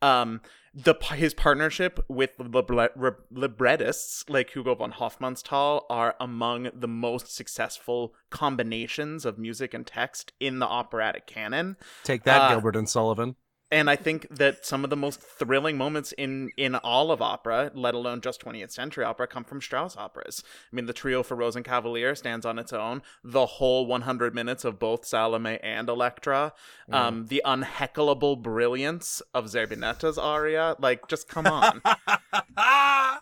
Um, 0.02 0.40
the 0.74 0.94
his 1.14 1.34
partnership 1.34 2.04
with 2.08 2.30
libre- 2.38 2.90
re- 2.96 3.12
librettists 3.30 4.24
like 4.28 4.50
Hugo 4.50 4.74
von 4.74 4.92
Hofmannsthal 4.92 5.82
are 5.90 6.16
among 6.18 6.70
the 6.74 6.88
most 6.88 7.34
successful 7.34 8.14
combinations 8.30 9.24
of 9.24 9.38
music 9.38 9.74
and 9.74 9.86
text 9.86 10.32
in 10.40 10.58
the 10.58 10.66
operatic 10.66 11.26
canon 11.26 11.76
Take 12.04 12.24
that, 12.24 12.42
Uh, 12.42 12.48
Gilbert 12.54 12.76
and 12.76 12.88
Sullivan. 12.88 13.36
And 13.72 13.88
I 13.88 13.96
think 13.96 14.28
that 14.28 14.66
some 14.66 14.85
of 14.85 14.90
the 14.90 14.96
most 14.96 15.20
thrilling 15.20 15.78
moments 15.78 16.12
in 16.12 16.50
in 16.58 16.74
all 16.76 17.11
of 17.11 17.22
opera, 17.22 17.72
let 17.74 17.94
alone 17.94 18.20
just 18.20 18.44
20th 18.44 18.70
century 18.70 19.02
opera, 19.02 19.26
come 19.26 19.44
from 19.44 19.62
Strauss 19.62 19.96
operas. 19.96 20.44
I 20.70 20.76
mean, 20.76 20.85
the 20.85 20.92
trio 20.92 21.22
for 21.22 21.37
Rosenkavalier 21.37 22.16
stands 22.16 22.44
on 22.44 22.58
its 22.58 22.72
own. 22.72 23.02
The 23.24 23.46
whole 23.46 23.87
100 23.87 24.35
minutes 24.35 24.66
of 24.66 24.78
both 24.78 25.06
Salome 25.06 25.58
and 25.62 25.88
Elektra, 25.88 26.52
um, 26.90 27.26
the 27.26 27.42
unheckleable 27.46 28.40
brilliance 28.40 29.22
of 29.32 29.46
Zerbinetta's 29.46 30.18
aria, 30.18 30.76
like, 30.78 31.08
just 31.08 31.26
come 31.26 31.46
on. 31.46 31.80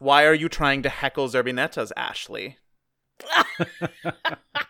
Why 0.00 0.24
are 0.24 0.34
you 0.34 0.48
trying 0.48 0.82
to 0.82 0.88
heckle 0.88 1.28
Zerbinetta's 1.28 1.92
Ashley? 1.96 2.58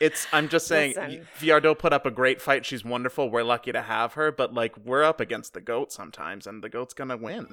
It's. 0.00 0.26
I'm 0.32 0.48
just 0.48 0.66
saying. 0.66 0.94
Listen. 0.96 1.26
Viardot 1.38 1.78
put 1.78 1.92
up 1.92 2.06
a 2.06 2.10
great 2.10 2.40
fight. 2.40 2.64
She's 2.64 2.84
wonderful. 2.84 3.30
We're 3.30 3.42
lucky 3.42 3.72
to 3.72 3.82
have 3.82 4.14
her. 4.14 4.30
But 4.32 4.54
like, 4.54 4.76
we're 4.84 5.04
up 5.04 5.20
against 5.20 5.54
the 5.54 5.60
goat 5.60 5.92
sometimes, 5.92 6.46
and 6.46 6.62
the 6.62 6.68
goat's 6.68 6.94
gonna 6.94 7.16
win. 7.16 7.48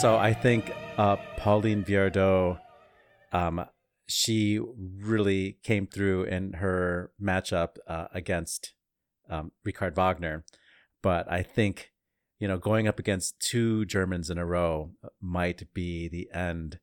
So 0.00 0.16
I 0.16 0.32
think 0.32 0.72
uh, 0.96 1.16
Pauline 1.36 1.82
Viardot, 1.82 2.60
um, 3.32 3.64
she 4.06 4.60
really 5.00 5.58
came 5.64 5.88
through 5.88 6.22
in 6.24 6.52
her 6.54 7.10
matchup 7.20 7.78
uh, 7.88 8.06
against 8.14 8.74
um, 9.28 9.50
Richard 9.64 9.96
Wagner. 9.96 10.44
But 11.02 11.30
I 11.30 11.42
think, 11.42 11.90
you 12.38 12.46
know, 12.46 12.58
going 12.58 12.86
up 12.86 13.00
against 13.00 13.40
two 13.40 13.84
Germans 13.86 14.30
in 14.30 14.38
a 14.38 14.46
row 14.46 14.92
might 15.20 15.74
be 15.74 16.06
the 16.08 16.28
end 16.32 16.78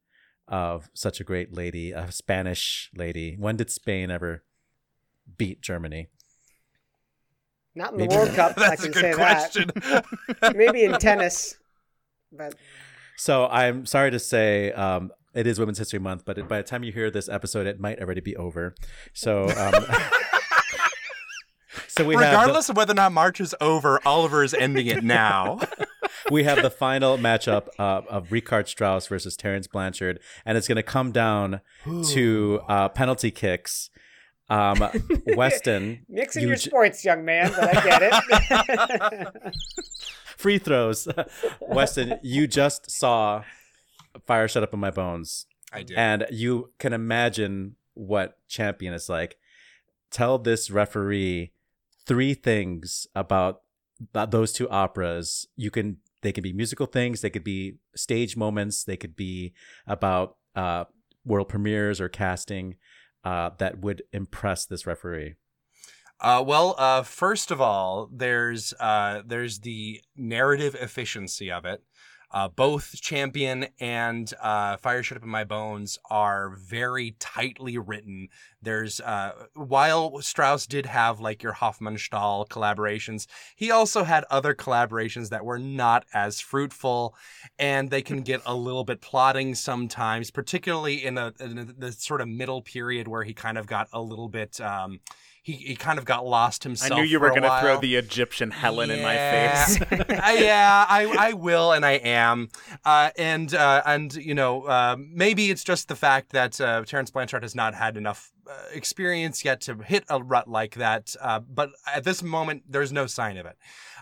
of 0.50 0.90
such 0.94 1.22
a 1.22 1.24
great 1.24 1.54
lady, 1.54 1.92
a 1.92 2.12
Spanish 2.12 2.90
lady. 2.94 3.36
When 3.40 3.56
did 3.56 3.72
Spain 3.72 4.12
ever 4.12 4.44
beat 5.38 5.62
Germany? 5.62 6.10
Not 7.76 7.94
in 7.94 8.00
the 8.00 8.04
Maybe- 8.08 8.16
World 8.16 8.30
Cup, 8.36 8.58
I 8.58 8.70
That's 8.72 8.84
a 8.84 8.90
can 8.90 8.94
say 8.94 9.02
good 9.12 9.16
question. 9.16 9.72
that. 9.76 10.54
Maybe 10.58 10.84
in 10.84 10.94
tennis, 11.00 11.56
but 12.32 12.56
So 13.18 13.48
I'm 13.48 13.86
sorry 13.86 14.12
to 14.12 14.20
say, 14.20 14.72
um, 14.72 15.12
it 15.34 15.48
is 15.48 15.60
Women's 15.60 15.78
History 15.78 16.00
Month, 16.00 16.24
but 16.26 16.48
by 16.48 16.58
the 16.58 16.64
time 16.64 16.84
you 16.84 16.92
hear 16.92 17.12
this 17.12 17.28
episode, 17.28 17.68
it 17.68 17.80
might 17.80 18.00
already 18.00 18.22
be 18.22 18.36
over. 18.38 18.76
So, 19.14 19.50
um, 19.50 19.74
so 21.88 22.06
we 22.06 22.16
Regardless 22.16 22.70
of 22.70 22.78
whether 22.78 22.94
or 22.94 22.96
not 22.96 23.12
March 23.12 23.42
is 23.42 23.54
over, 23.60 24.00
Oliver 24.06 24.44
is 24.44 24.54
ending 24.54 24.88
it 24.88 25.04
now. 25.04 25.60
we 26.32 26.44
have 26.44 26.62
the 26.62 26.70
final 26.70 27.18
matchup 27.18 27.68
uh, 27.78 28.02
of 28.10 28.32
Richard 28.32 28.68
Strauss 28.68 29.08
versus 29.08 29.36
Terence 29.36 29.68
Blanchard, 29.68 30.20
and 30.46 30.58
it's 30.58 30.68
going 30.68 30.78
to 30.78 30.84
come 30.84 31.12
down 31.12 31.62
to 32.12 32.62
uh, 32.68 32.90
penalty 32.90 33.32
kicks. 33.32 33.90
Um, 34.48 34.78
Weston, 35.36 36.06
mixing 36.08 36.44
you 36.44 36.50
your 36.50 36.58
j- 36.58 36.70
sports, 36.70 37.04
young 37.04 37.26
man. 37.26 37.52
But 37.52 37.76
I 37.76 37.84
get 37.84 38.02
it. 38.04 39.34
Free 40.46 40.60
throws. 40.60 41.08
Weston, 41.60 42.20
you 42.22 42.46
just 42.46 42.92
saw 42.92 43.44
Fire 44.28 44.48
Shut 44.48 44.62
Up 44.62 44.76
in 44.76 44.80
My 44.80 44.92
Bones. 44.92 45.48
I 45.74 45.82
did. 45.82 45.98
and 45.98 46.26
you 46.32 46.72
can 46.80 46.94
imagine 46.94 47.76
what 47.96 48.38
champion 48.48 48.94
is 48.94 49.10
like 49.10 49.38
tell 50.12 50.38
this 50.38 50.70
referee 50.70 51.52
three 52.06 52.34
things 52.34 53.08
about 53.16 53.62
th- 54.14 54.30
those 54.30 54.54
two 54.54 54.70
operas 54.70 55.48
you 55.58 55.72
can 55.72 55.98
they 56.22 56.32
could 56.32 56.44
be 56.44 56.54
musical 56.54 56.86
things 56.86 57.22
they 57.22 57.30
could 57.30 57.44
be 57.44 57.76
stage 57.96 58.38
moments 58.38 58.84
they 58.86 58.96
could 58.96 59.16
be 59.16 59.54
about 59.88 60.38
uh, 60.56 60.86
world 61.26 61.50
premieres 61.50 62.00
or 62.00 62.08
casting 62.08 62.76
uh, 63.26 63.50
that 63.58 63.80
would 63.80 64.04
impress 64.14 64.66
this 64.66 64.86
referee 64.86 65.34
Uh, 66.20 66.44
well, 66.46 66.76
uh, 66.78 67.04
first 67.04 67.52
of 67.52 67.60
all, 67.60 68.10
there's 68.12 68.74
uh, 68.80 69.22
there's 69.26 69.60
the 69.60 70.02
narrative 70.16 70.76
efficiency 70.76 71.52
of 71.52 71.66
it. 71.66 71.84
Uh, 72.32 72.50
both 72.50 73.00
Champion 73.02 73.68
and 73.80 74.34
uh, 74.42 74.76
Fire 74.78 75.04
Shut 75.04 75.18
Up 75.18 75.24
in 75.24 75.30
My 75.30 75.44
Bones 75.44 75.98
are 76.10 76.56
very 76.58 77.16
tightly 77.20 77.78
written. 77.78 78.30
There's 78.62 79.00
uh, 79.00 79.46
while 79.54 80.20
Strauss 80.22 80.66
did 80.68 80.86
have 80.86 81.20
like 81.20 81.44
your 81.44 81.54
Hofmannsthal 81.54 82.48
collaborations, 82.50 83.28
he 83.56 83.72
also 83.72 84.04
had 84.04 84.26
other 84.30 84.54
collaborations 84.54 85.30
that 85.30 85.46
were 85.46 85.60
not 85.60 86.06
as 86.14 86.42
fruitful, 86.42 87.16
and 87.60 87.90
they 87.90 88.02
can 88.02 88.22
get 88.22 88.42
a 88.46 88.56
little 88.56 88.84
bit 88.84 89.02
plotting 89.02 89.56
sometimes, 89.56 90.32
particularly 90.32 91.06
in, 91.06 91.18
a, 91.18 91.34
in 91.40 91.58
a, 91.58 91.66
the 91.66 91.92
sort 91.92 92.22
of 92.22 92.28
middle 92.28 92.62
period 92.62 93.08
where 93.08 93.24
he 93.24 93.34
kind 93.34 93.58
of 93.58 93.68
got 93.68 93.88
a 93.94 94.02
little 94.02 94.30
bit. 94.30 94.60
Um, 94.60 95.00
he, 95.46 95.54
he 95.54 95.76
kind 95.76 96.00
of 96.00 96.06
got 96.06 96.26
lost 96.26 96.64
himself. 96.64 96.92
I 96.92 96.96
knew 96.96 97.04
you 97.04 97.20
were 97.20 97.30
gonna 97.30 97.60
throw 97.62 97.80
the 97.80 97.98
Egyptian 97.98 98.50
Helen 98.50 98.90
in 98.90 99.04
my 99.04 99.16
face. 99.16 99.80
Uh, 100.26 100.36
yeah, 100.40 100.86
I, 100.90 101.06
I 101.06 101.34
will, 101.34 101.72
and 101.72 101.86
I 101.86 101.94
am, 101.94 102.50
uh, 102.84 103.12
and 103.18 103.54
uh, 103.54 103.84
and 103.86 104.14
you 104.16 104.34
know, 104.34 104.64
uh, 104.64 104.96
maybe 104.98 105.52
it's 105.52 105.64
just 105.64 105.88
the 105.88 105.96
fact 105.96 106.32
that 106.32 106.60
uh, 106.60 106.84
Terence 106.84 107.12
Blanchard 107.12 107.44
has 107.44 107.54
not 107.54 107.76
had 107.76 107.96
enough 107.96 108.32
uh, 108.50 108.54
experience 108.74 109.46
yet 109.46 109.62
to 109.62 109.76
hit 109.76 110.04
a 110.10 110.22
rut 110.22 110.48
like 110.48 110.76
that. 110.76 111.16
Uh, 111.22 111.40
but 111.40 111.70
at 111.94 112.04
this 112.04 112.24
moment, 112.24 112.64
there's 112.68 112.92
no 112.92 113.06
sign 113.06 113.38
of 113.38 113.46
it. 113.46 113.58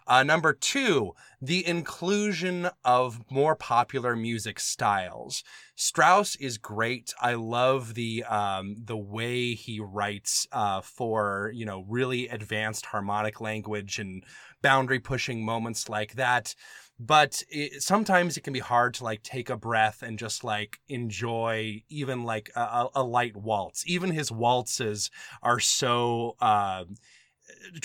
Uh, 0.08 0.24
number 0.24 0.54
two, 0.54 1.14
the 1.42 1.66
inclusion 1.66 2.70
of 2.84 3.20
more 3.30 3.56
popular 3.56 4.16
music 4.16 4.60
styles. 4.60 5.44
Strauss 5.76 6.36
is 6.36 6.58
great. 6.58 7.14
I 7.22 7.34
love 7.34 7.94
the 7.94 8.24
um, 8.24 8.76
the 8.84 8.98
way 8.98 9.54
he 9.54 9.80
writes 9.80 10.48
uh, 10.52 10.82
for 10.82 11.52
you 11.54 11.66
know 11.66 11.86
really 11.88 12.28
advanced 12.28 12.88
harmonic 12.88 13.42
language 13.42 14.00
and 14.00 14.24
boundary 14.62 15.00
pushing 15.00 15.44
moments 15.44 15.90
like 15.90 16.14
that 16.16 16.56
but 17.00 17.44
it, 17.50 17.82
sometimes 17.82 18.38
it 18.38 18.42
can 18.42 18.54
be 18.54 18.60
hard 18.60 18.94
to 18.94 19.04
like 19.04 19.24
take 19.24 19.50
a 19.50 19.58
breath 19.58 20.02
and 20.02 20.18
just 20.18 20.44
like 20.44 20.80
enjoy 20.88 21.82
even 21.90 22.24
like 22.24 22.50
a, 22.56 22.86
a 22.96 23.04
light 23.04 23.36
waltz 23.36 23.84
even 23.88 24.12
his 24.12 24.32
waltzes 24.32 25.10
are 25.42 25.60
so 25.60 26.36
uh, 26.40 26.84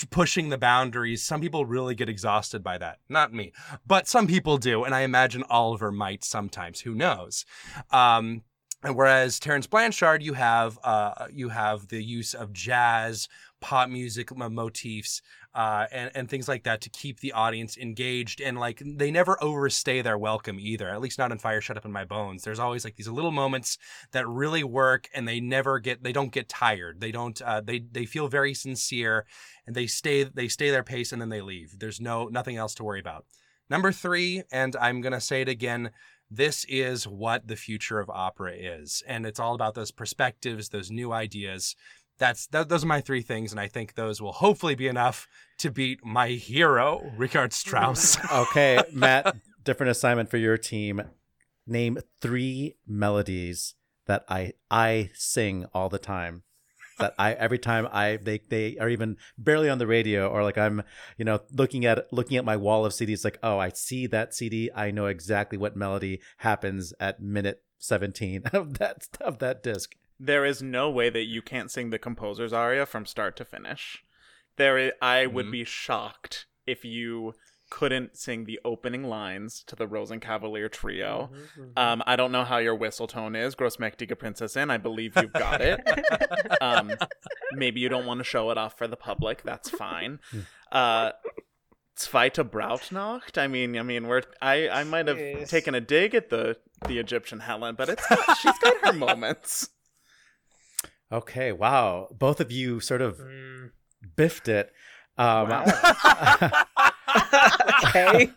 pushing 0.09 0.49
the 0.49 0.57
boundaries 0.57 1.23
some 1.23 1.41
people 1.41 1.65
really 1.65 1.95
get 1.95 2.09
exhausted 2.09 2.63
by 2.63 2.77
that. 2.77 2.99
Not 3.09 3.33
me 3.33 3.51
but 3.87 4.07
some 4.07 4.27
people 4.27 4.57
do 4.57 4.83
and 4.83 4.93
i 4.95 5.01
imagine 5.01 5.43
oliver 5.49 5.91
might 5.91 6.23
sometimes 6.23 6.81
who 6.81 6.95
knows? 6.95 7.45
Um, 7.91 8.43
and 8.81 8.95
whereas 8.95 9.39
Terence 9.39 9.67
Blanchard, 9.67 10.23
you 10.23 10.33
have 10.33 10.79
uh, 10.83 11.27
you 11.33 11.49
have 11.49 11.89
the 11.89 12.01
use 12.01 12.33
of 12.33 12.53
jazz, 12.53 13.27
pop 13.59 13.89
music 13.89 14.35
motifs, 14.35 15.21
uh, 15.53 15.85
and 15.91 16.11
and 16.13 16.29
things 16.29 16.47
like 16.47 16.63
that 16.63 16.81
to 16.81 16.89
keep 16.89 17.19
the 17.19 17.31
audience 17.31 17.77
engaged. 17.77 18.41
And 18.41 18.59
like 18.59 18.81
they 18.85 19.11
never 19.11 19.41
overstay 19.43 20.01
their 20.01 20.17
welcome 20.17 20.59
either. 20.59 20.89
At 20.89 21.01
least 21.01 21.17
not 21.17 21.31
in 21.31 21.37
Fire 21.37 21.61
Shut 21.61 21.77
Up 21.77 21.85
in 21.85 21.91
My 21.91 22.05
Bones. 22.05 22.43
There's 22.43 22.59
always 22.59 22.83
like 22.83 22.95
these 22.95 23.07
little 23.07 23.31
moments 23.31 23.77
that 24.11 24.27
really 24.27 24.63
work, 24.63 25.07
and 25.13 25.27
they 25.27 25.39
never 25.39 25.79
get 25.79 26.03
they 26.03 26.13
don't 26.13 26.31
get 26.31 26.49
tired. 26.49 27.01
They 27.01 27.11
don't 27.11 27.41
uh, 27.41 27.61
they 27.61 27.79
they 27.79 28.05
feel 28.05 28.27
very 28.27 28.53
sincere, 28.53 29.25
and 29.65 29.75
they 29.75 29.87
stay 29.87 30.23
they 30.23 30.47
stay 30.47 30.69
their 30.69 30.83
pace, 30.83 31.11
and 31.11 31.21
then 31.21 31.29
they 31.29 31.41
leave. 31.41 31.79
There's 31.79 31.99
no 31.99 32.27
nothing 32.27 32.57
else 32.57 32.75
to 32.75 32.83
worry 32.83 32.99
about. 32.99 33.25
Number 33.69 33.91
three, 33.91 34.43
and 34.51 34.75
I'm 34.75 35.01
gonna 35.01 35.21
say 35.21 35.41
it 35.41 35.49
again 35.49 35.91
this 36.31 36.63
is 36.69 37.07
what 37.07 37.47
the 37.47 37.55
future 37.55 37.99
of 37.99 38.09
opera 38.09 38.53
is 38.53 39.01
and 39.07 39.25
it's 39.25 39.39
all 39.39 39.55
about 39.55 39.73
those 39.73 39.91
perspectives 39.91 40.69
those 40.69 40.91
new 40.91 41.11
ideas 41.11 41.75
that's 42.19 42.47
that, 42.47 42.69
those 42.69 42.83
are 42.83 42.87
my 42.87 43.01
three 43.01 43.21
things, 43.21 43.51
and 43.51 43.59
I 43.59 43.67
think 43.67 43.95
those 43.95 44.21
will 44.21 44.33
hopefully 44.33 44.75
be 44.75 44.87
enough 44.87 45.27
to 45.59 45.71
beat 45.71 46.05
my 46.05 46.29
hero, 46.29 47.11
Richard 47.17 47.53
Strauss. 47.53 48.17
okay, 48.31 48.79
Matt, 48.93 49.35
different 49.63 49.91
assignment 49.91 50.29
for 50.29 50.37
your 50.37 50.57
team. 50.57 51.01
Name 51.65 51.99
three 52.21 52.75
melodies 52.87 53.75
that 54.05 54.25
I 54.27 54.53
I 54.69 55.11
sing 55.13 55.65
all 55.73 55.89
the 55.89 55.99
time. 55.99 56.43
That 56.97 57.13
I 57.17 57.33
every 57.33 57.59
time 57.59 57.87
I 57.91 58.17
they 58.21 58.41
they 58.49 58.77
are 58.77 58.89
even 58.89 59.17
barely 59.37 59.69
on 59.69 59.77
the 59.77 59.87
radio 59.87 60.27
or 60.27 60.43
like 60.43 60.57
I'm 60.57 60.83
you 61.17 61.23
know 61.23 61.39
looking 61.51 61.85
at 61.85 62.11
looking 62.11 62.35
at 62.35 62.43
my 62.43 62.57
wall 62.57 62.85
of 62.85 62.91
CDs 62.91 63.23
like 63.23 63.39
oh 63.41 63.57
I 63.57 63.69
see 63.69 64.05
that 64.07 64.33
CD 64.33 64.69
I 64.75 64.91
know 64.91 65.05
exactly 65.05 65.57
what 65.57 65.77
melody 65.77 66.19
happens 66.39 66.91
at 66.99 67.21
minute 67.21 67.63
17 67.77 68.43
of 68.53 68.79
that 68.79 69.07
of 69.21 69.39
that 69.39 69.63
disc. 69.63 69.95
There 70.19 70.45
is 70.45 70.61
no 70.61 70.89
way 70.89 71.09
that 71.09 71.23
you 71.25 71.41
can't 71.41 71.71
sing 71.71 71.89
the 71.91 71.99
composer's 71.99 72.51
aria 72.53 72.85
from 72.85 73.05
start 73.05 73.35
to 73.37 73.45
finish. 73.45 74.03
There, 74.57 74.77
is, 74.77 74.91
I 75.01 75.25
would 75.27 75.45
Mhm. 75.47 75.51
be 75.51 75.63
shocked 75.63 76.45
if 76.67 76.83
you 76.83 77.33
couldn't 77.69 78.17
sing 78.17 78.45
the 78.45 78.59
opening 78.65 79.03
lines 79.03 79.63
to 79.67 79.75
the 79.75 79.85
Rosenkavalier 79.87 80.69
trio. 80.71 81.29
Um, 81.77 82.01
I 82.05 82.15
don't 82.15 82.31
know 82.31 82.43
how 82.43 82.57
your 82.57 82.73
whistle 82.75 83.05
tone 83.07 83.35
is, 83.35 83.55
Grossmächtige 83.55 84.15
Prinzessin. 84.15 84.71
I 84.71 84.77
believe 84.77 85.13
you've 85.15 85.31
got 85.33 85.61
it. 85.61 85.79
um, 86.61 86.91
maybe 87.53 87.79
you 87.79 87.87
don't 87.87 88.07
want 88.07 88.19
to 88.19 88.23
show 88.23 88.49
it 88.49 88.57
off 88.57 88.75
for 88.77 88.87
the 88.87 88.97
public. 88.97 89.43
That's 89.43 89.69
fine. 89.69 90.19
Uh, 90.71 91.11
Zweite 91.97 92.43
Brautnacht. 92.43 93.39
I 93.39 93.47
mean, 93.47 93.75
I 93.75 93.81
mean, 93.81 94.07
we're 94.07 94.21
I 94.39 94.69
I 94.69 94.83
might 94.83 95.07
have 95.07 95.17
Yes. 95.17 95.49
taken 95.49 95.73
a 95.73 95.81
dig 95.81 96.13
at 96.13 96.29
the 96.29 96.57
the 96.87 96.99
Egyptian 96.99 97.39
Helen, 97.39 97.73
but 97.75 97.89
it's 97.89 98.07
got, 98.07 98.37
she's 98.37 98.57
got 98.59 98.77
her 98.85 98.93
moments. 99.07 99.69
Okay, 101.11 101.51
wow. 101.51 102.07
Both 102.11 102.39
of 102.39 102.51
you 102.51 102.79
sort 102.79 103.01
of 103.01 103.17
Mm, 103.17 103.71
biffed 104.15 104.47
it. 104.47 104.71
Um, 105.17 105.51
okay. 107.85 108.29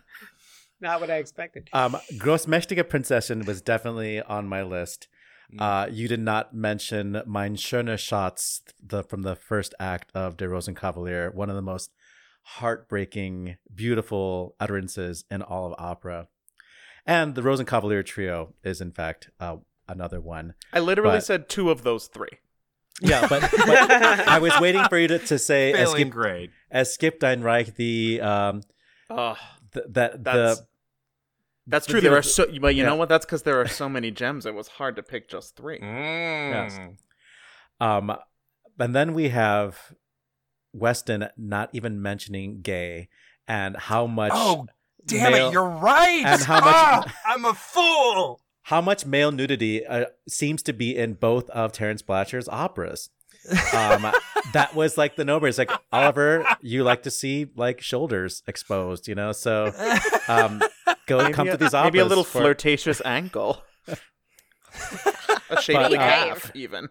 Not 0.81 0.99
what 0.99 1.09
I 1.09 1.17
expected. 1.17 1.69
um, 1.71 1.95
Grossmächtige 2.17 2.83
Prinzessin 2.83 3.45
was 3.45 3.61
definitely 3.61 4.21
on 4.21 4.47
my 4.47 4.63
list. 4.63 5.07
Uh, 5.59 5.87
you 5.91 6.07
did 6.07 6.19
not 6.19 6.53
mention 6.55 7.21
Mein 7.27 7.55
schöner 7.55 7.97
Schatz 7.97 8.63
the, 8.83 9.03
from 9.03 9.21
the 9.21 9.35
first 9.35 9.75
act 9.79 10.09
of 10.15 10.35
Der 10.35 10.49
Rosenkavalier, 10.49 11.31
one 11.33 11.47
of 11.49 11.55
the 11.55 11.61
most 11.61 11.91
heartbreaking, 12.57 13.57
beautiful 13.73 14.55
utterances 14.59 15.25
in 15.29 15.43
all 15.43 15.67
of 15.67 15.75
opera. 15.77 16.27
And 17.05 17.35
the 17.35 17.43
Rosenkavalier 17.43 18.03
trio 18.03 18.55
is, 18.63 18.81
in 18.81 18.91
fact, 18.91 19.29
uh, 19.39 19.57
another 19.87 20.19
one. 20.19 20.55
I 20.73 20.79
literally 20.79 21.17
But- 21.17 21.25
said 21.25 21.49
two 21.49 21.69
of 21.69 21.83
those 21.83 22.07
three. 22.07 22.39
Yeah, 23.03 23.27
but, 23.27 23.41
but 23.51 24.27
I 24.27 24.39
was 24.39 24.53
waiting 24.59 24.83
for 24.85 24.97
you 24.97 25.07
to, 25.09 25.19
to 25.19 25.37
say 25.37 25.73
as 25.73 25.89
Failing 25.89 26.01
Skip, 26.05 26.09
grade. 26.09 26.51
as 26.71 26.93
Skip 26.93 27.21
Reich 27.21 27.75
the 27.75 28.21
um 28.21 28.61
Oh, 29.09 29.35
th- 29.73 29.85
that 29.89 30.23
That's- 30.23 30.57
the 30.59 30.65
that's 31.67 31.85
The 31.87 31.91
true. 31.93 32.01
There 32.01 32.17
are 32.17 32.21
so, 32.21 32.45
but 32.59 32.75
you 32.75 32.83
know 32.83 32.95
what? 32.95 33.07
That's 33.07 33.25
because 33.25 33.43
there 33.43 33.59
are 33.61 33.67
so 33.67 33.87
many 33.87 34.11
gems. 34.11 34.45
It 34.45 34.53
was 34.53 34.67
hard 34.67 34.97
to 34.97 35.03
pick 35.03 35.29
just 35.29 35.55
three. 35.55 35.79
Mm. 35.79 36.97
Um, 37.79 38.15
and 38.79 38.93
then 38.95 39.13
we 39.13 39.29
have 39.29 39.93
Weston 40.73 41.27
not 41.37 41.69
even 41.71 42.01
mentioning 42.01 42.59
gay 42.61 43.07
and 43.47 43.77
how 43.77 44.07
much 44.07 44.31
Oh, 44.35 44.67
damn 45.05 45.31
male- 45.31 45.47
it! 45.49 45.53
You're 45.53 45.69
right. 45.69 46.23
and 46.25 46.41
how 46.41 46.55
much- 46.55 46.65
Ah, 46.75 47.15
I'm 47.27 47.45
a 47.45 47.53
fool. 47.53 48.41
How 48.63 48.81
much 48.81 49.05
male 49.05 49.31
nudity 49.31 49.85
uh, 49.85 50.05
seems 50.27 50.63
to 50.63 50.73
be 50.73 50.95
in 50.95 51.13
both 51.15 51.49
of 51.49 51.71
Terence 51.73 52.01
Blanchard's 52.01 52.47
operas. 52.47 53.09
Um, 53.73 54.09
that 54.53 54.73
was 54.73 54.97
like 54.97 55.17
the 55.17 55.25
no-brainer. 55.25 55.49
It's 55.49 55.57
like 55.57 55.71
Oliver, 55.91 56.45
you 56.61 56.83
like 56.83 57.03
to 57.03 57.11
see 57.11 57.47
like 57.55 57.81
shoulders 57.81 58.41
exposed, 58.47 59.07
you 59.09 59.15
know. 59.15 59.33
So 59.33 59.71
um, 60.29 60.61
go 61.07 61.29
come 61.31 61.47
to 61.47 61.57
these 61.57 61.73
operas. 61.73 61.91
maybe 61.91 61.99
a 61.99 62.05
little 62.05 62.23
for- 62.23 62.39
flirtatious 62.39 63.01
ankle, 63.03 63.61
a 65.49 65.61
shapely 65.61 65.97
But, 65.97 66.05
uh, 66.05 66.25
calf, 66.27 66.51
even. 66.55 66.87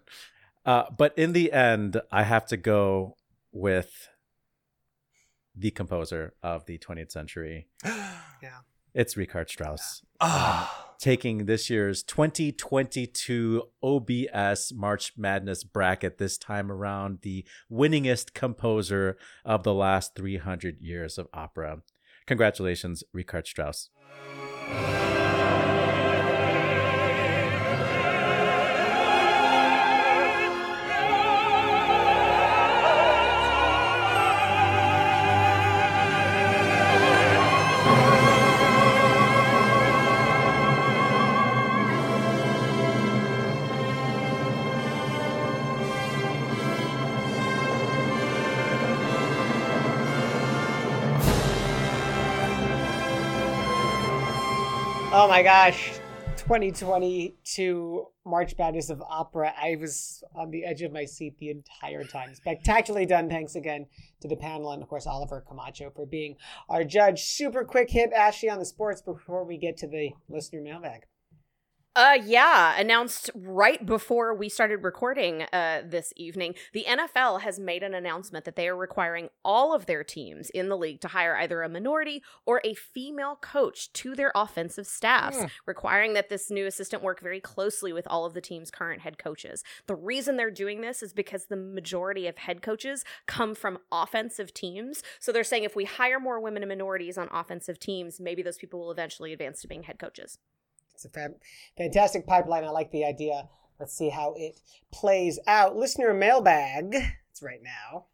Uh, 0.66 0.84
but 0.96 1.16
in 1.18 1.32
the 1.32 1.52
end, 1.52 2.00
I 2.12 2.22
have 2.24 2.46
to 2.48 2.56
go 2.58 3.16
with 3.50 4.08
the 5.56 5.70
composer 5.70 6.34
of 6.42 6.66
the 6.66 6.78
20th 6.78 7.12
century. 7.12 7.68
Yeah. 8.42 8.58
It's 8.94 9.16
Richard 9.16 9.48
Strauss. 9.48 10.02
Ah. 10.20 10.90
Taking 10.98 11.46
this 11.46 11.70
year's 11.70 12.02
2022 12.02 13.62
OBS 13.82 14.72
March 14.74 15.14
Madness 15.16 15.64
bracket 15.64 16.18
this 16.18 16.36
time 16.36 16.70
around, 16.70 17.20
the 17.22 17.46
winningest 17.70 18.34
composer 18.34 19.16
of 19.46 19.62
the 19.62 19.72
last 19.72 20.14
300 20.14 20.80
years 20.80 21.16
of 21.16 21.26
opera. 21.32 21.78
Congratulations, 22.26 23.02
Richard 23.14 23.46
Strauss. 23.46 23.88
My 55.32 55.42
gosh. 55.42 55.92
2022 56.36 58.06
March 58.26 58.54
Madness 58.58 58.90
of 58.90 59.00
Opera. 59.00 59.54
I 59.58 59.76
was 59.76 60.22
on 60.34 60.50
the 60.50 60.62
edge 60.62 60.82
of 60.82 60.92
my 60.92 61.06
seat 61.06 61.38
the 61.38 61.48
entire 61.48 62.04
time. 62.04 62.34
Spectacularly 62.34 63.06
done. 63.06 63.30
Thanks 63.30 63.54
again 63.54 63.86
to 64.20 64.28
the 64.28 64.36
panel 64.36 64.72
and, 64.72 64.82
of 64.82 64.90
course, 64.90 65.06
Oliver 65.06 65.40
Camacho 65.40 65.90
for 65.96 66.04
being 66.04 66.36
our 66.68 66.84
judge. 66.84 67.22
Super 67.22 67.64
quick 67.64 67.88
hit, 67.88 68.12
Ashley, 68.12 68.50
on 68.50 68.58
the 68.58 68.66
sports 68.66 69.00
before 69.00 69.46
we 69.46 69.56
get 69.56 69.78
to 69.78 69.86
the 69.86 70.10
listener 70.28 70.60
mailbag. 70.60 71.06
Uh, 71.94 72.16
yeah, 72.24 72.74
announced 72.80 73.30
right 73.34 73.84
before 73.84 74.34
we 74.34 74.48
started 74.48 74.82
recording 74.82 75.42
uh, 75.52 75.82
this 75.84 76.10
evening. 76.16 76.54
The 76.72 76.86
NFL 76.88 77.42
has 77.42 77.60
made 77.60 77.82
an 77.82 77.92
announcement 77.92 78.46
that 78.46 78.56
they 78.56 78.66
are 78.66 78.76
requiring 78.76 79.28
all 79.44 79.74
of 79.74 79.84
their 79.84 80.02
teams 80.02 80.48
in 80.48 80.70
the 80.70 80.76
league 80.78 81.02
to 81.02 81.08
hire 81.08 81.36
either 81.36 81.60
a 81.60 81.68
minority 81.68 82.22
or 82.46 82.62
a 82.64 82.72
female 82.72 83.36
coach 83.36 83.92
to 83.92 84.14
their 84.14 84.32
offensive 84.34 84.86
staffs, 84.86 85.36
Hmm. 85.36 85.44
requiring 85.66 86.14
that 86.14 86.30
this 86.30 86.50
new 86.50 86.64
assistant 86.64 87.02
work 87.02 87.20
very 87.20 87.40
closely 87.40 87.92
with 87.92 88.06
all 88.08 88.24
of 88.24 88.32
the 88.32 88.40
team's 88.40 88.70
current 88.70 89.02
head 89.02 89.18
coaches. 89.18 89.62
The 89.86 89.94
reason 89.94 90.38
they're 90.38 90.50
doing 90.50 90.80
this 90.80 91.02
is 91.02 91.12
because 91.12 91.46
the 91.46 91.56
majority 91.56 92.26
of 92.26 92.38
head 92.38 92.62
coaches 92.62 93.04
come 93.26 93.54
from 93.54 93.78
offensive 93.92 94.54
teams. 94.54 95.02
So 95.20 95.30
they're 95.30 95.44
saying 95.44 95.64
if 95.64 95.76
we 95.76 95.84
hire 95.84 96.18
more 96.18 96.40
women 96.40 96.62
and 96.62 96.70
minorities 96.70 97.18
on 97.18 97.28
offensive 97.30 97.78
teams, 97.78 98.18
maybe 98.18 98.42
those 98.42 98.56
people 98.56 98.80
will 98.80 98.90
eventually 98.92 99.34
advance 99.34 99.60
to 99.60 99.68
being 99.68 99.82
head 99.82 99.98
coaches. 99.98 100.38
It's 101.04 101.16
a 101.16 101.20
fan- 101.20 101.34
fantastic 101.76 102.26
pipeline. 102.26 102.64
I 102.64 102.70
like 102.70 102.92
the 102.92 103.04
idea. 103.04 103.48
Let's 103.80 103.96
see 103.96 104.10
how 104.10 104.34
it 104.36 104.60
plays 104.92 105.40
out. 105.48 105.76
Listener 105.76 106.14
mailbag. 106.14 106.94
It's 107.30 107.42
right 107.42 107.62
now. 107.62 108.04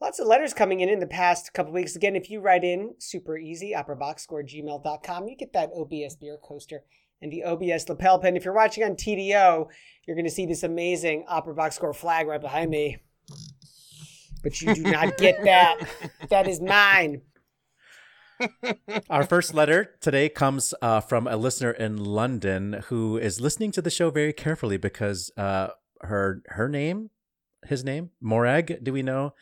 Lots 0.00 0.18
of 0.18 0.26
letters 0.26 0.54
coming 0.54 0.80
in 0.80 0.88
in 0.88 0.98
the 0.98 1.06
past 1.06 1.52
couple 1.52 1.72
weeks. 1.72 1.94
Again, 1.94 2.16
if 2.16 2.30
you 2.30 2.40
write 2.40 2.64
in, 2.64 2.94
super 2.98 3.36
easy, 3.36 3.74
operaboxscore 3.76 4.42
gmail.com, 4.42 5.28
you 5.28 5.36
get 5.36 5.52
that 5.52 5.70
OBS 5.76 6.16
beer 6.16 6.38
coaster 6.42 6.82
and 7.20 7.30
the 7.30 7.44
OBS 7.44 7.88
lapel 7.88 8.18
pin. 8.18 8.36
If 8.36 8.44
you're 8.44 8.54
watching 8.54 8.82
on 8.82 8.96
TDO, 8.96 9.68
you're 10.06 10.16
going 10.16 10.24
to 10.24 10.30
see 10.30 10.46
this 10.46 10.62
amazing 10.62 11.26
Opera 11.28 11.54
Box 11.54 11.76
Score 11.76 11.92
flag 11.92 12.26
right 12.26 12.40
behind 12.40 12.70
me. 12.70 12.96
But 14.42 14.60
you 14.62 14.74
do 14.74 14.82
not 14.82 15.18
get 15.18 15.44
that. 15.44 15.78
That 16.30 16.48
is 16.48 16.60
mine. 16.60 17.22
Our 19.10 19.24
first 19.24 19.54
letter 19.54 19.94
today 20.00 20.28
comes 20.28 20.74
uh, 20.82 21.00
from 21.00 21.26
a 21.26 21.36
listener 21.36 21.70
in 21.70 21.96
London 21.96 22.82
who 22.88 23.16
is 23.18 23.40
listening 23.40 23.72
to 23.72 23.82
the 23.82 23.90
show 23.90 24.10
very 24.10 24.32
carefully 24.32 24.76
because 24.76 25.30
uh, 25.36 25.68
her 26.02 26.42
her 26.46 26.68
name, 26.68 27.10
his 27.66 27.84
name, 27.84 28.10
Morag. 28.20 28.82
Do 28.82 28.92
we 28.92 29.02
know? 29.02 29.34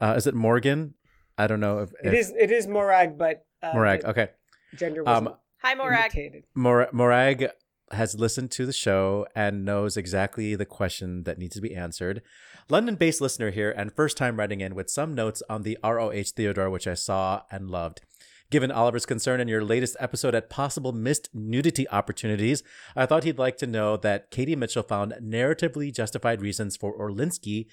Uh, 0.00 0.14
is 0.16 0.26
it 0.26 0.34
Morgan? 0.34 0.94
I 1.36 1.46
don't 1.46 1.60
know 1.60 1.80
if, 1.80 1.90
It 2.02 2.12
if 2.12 2.14
is 2.14 2.32
it 2.38 2.50
is 2.50 2.66
Morag, 2.66 3.18
but 3.18 3.44
uh, 3.62 3.72
Morag. 3.74 4.04
Okay, 4.04 4.28
Gender 4.74 5.08
Um, 5.08 5.34
Hi, 5.62 5.74
Morag. 5.74 6.44
Mor- 6.54 6.88
Morag 6.92 7.48
has 7.90 8.14
listened 8.18 8.50
to 8.52 8.66
the 8.66 8.72
show 8.72 9.26
and 9.34 9.64
knows 9.64 9.96
exactly 9.96 10.54
the 10.54 10.66
question 10.66 11.24
that 11.24 11.38
needs 11.38 11.56
to 11.56 11.60
be 11.62 11.74
answered. 11.74 12.22
London 12.68 12.96
based 12.96 13.20
listener 13.20 13.50
here 13.50 13.70
and 13.70 13.92
first 13.92 14.16
time 14.16 14.36
writing 14.38 14.60
in 14.60 14.74
with 14.74 14.90
some 14.90 15.14
notes 15.14 15.42
on 15.48 15.62
the 15.62 15.78
ROH 15.82 16.22
Theodora, 16.36 16.70
which 16.70 16.86
I 16.86 16.94
saw 16.94 17.42
and 17.50 17.70
loved. 17.70 18.02
Given 18.50 18.70
Oliver's 18.70 19.04
concern 19.04 19.40
in 19.40 19.48
your 19.48 19.62
latest 19.62 19.94
episode 20.00 20.34
at 20.34 20.48
possible 20.48 20.92
missed 20.92 21.28
nudity 21.34 21.86
opportunities, 21.90 22.62
I 22.96 23.04
thought 23.04 23.24
he'd 23.24 23.38
like 23.38 23.58
to 23.58 23.66
know 23.66 23.98
that 23.98 24.30
Katie 24.30 24.56
Mitchell 24.56 24.82
found 24.82 25.12
narratively 25.22 25.94
justified 25.94 26.40
reasons 26.40 26.74
for 26.74 26.98
Orliński 26.98 27.66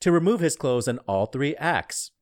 to 0.00 0.10
remove 0.10 0.40
his 0.40 0.56
clothes 0.56 0.88
in 0.88 0.98
all 1.00 1.26
three 1.26 1.54
acts. 1.56 2.12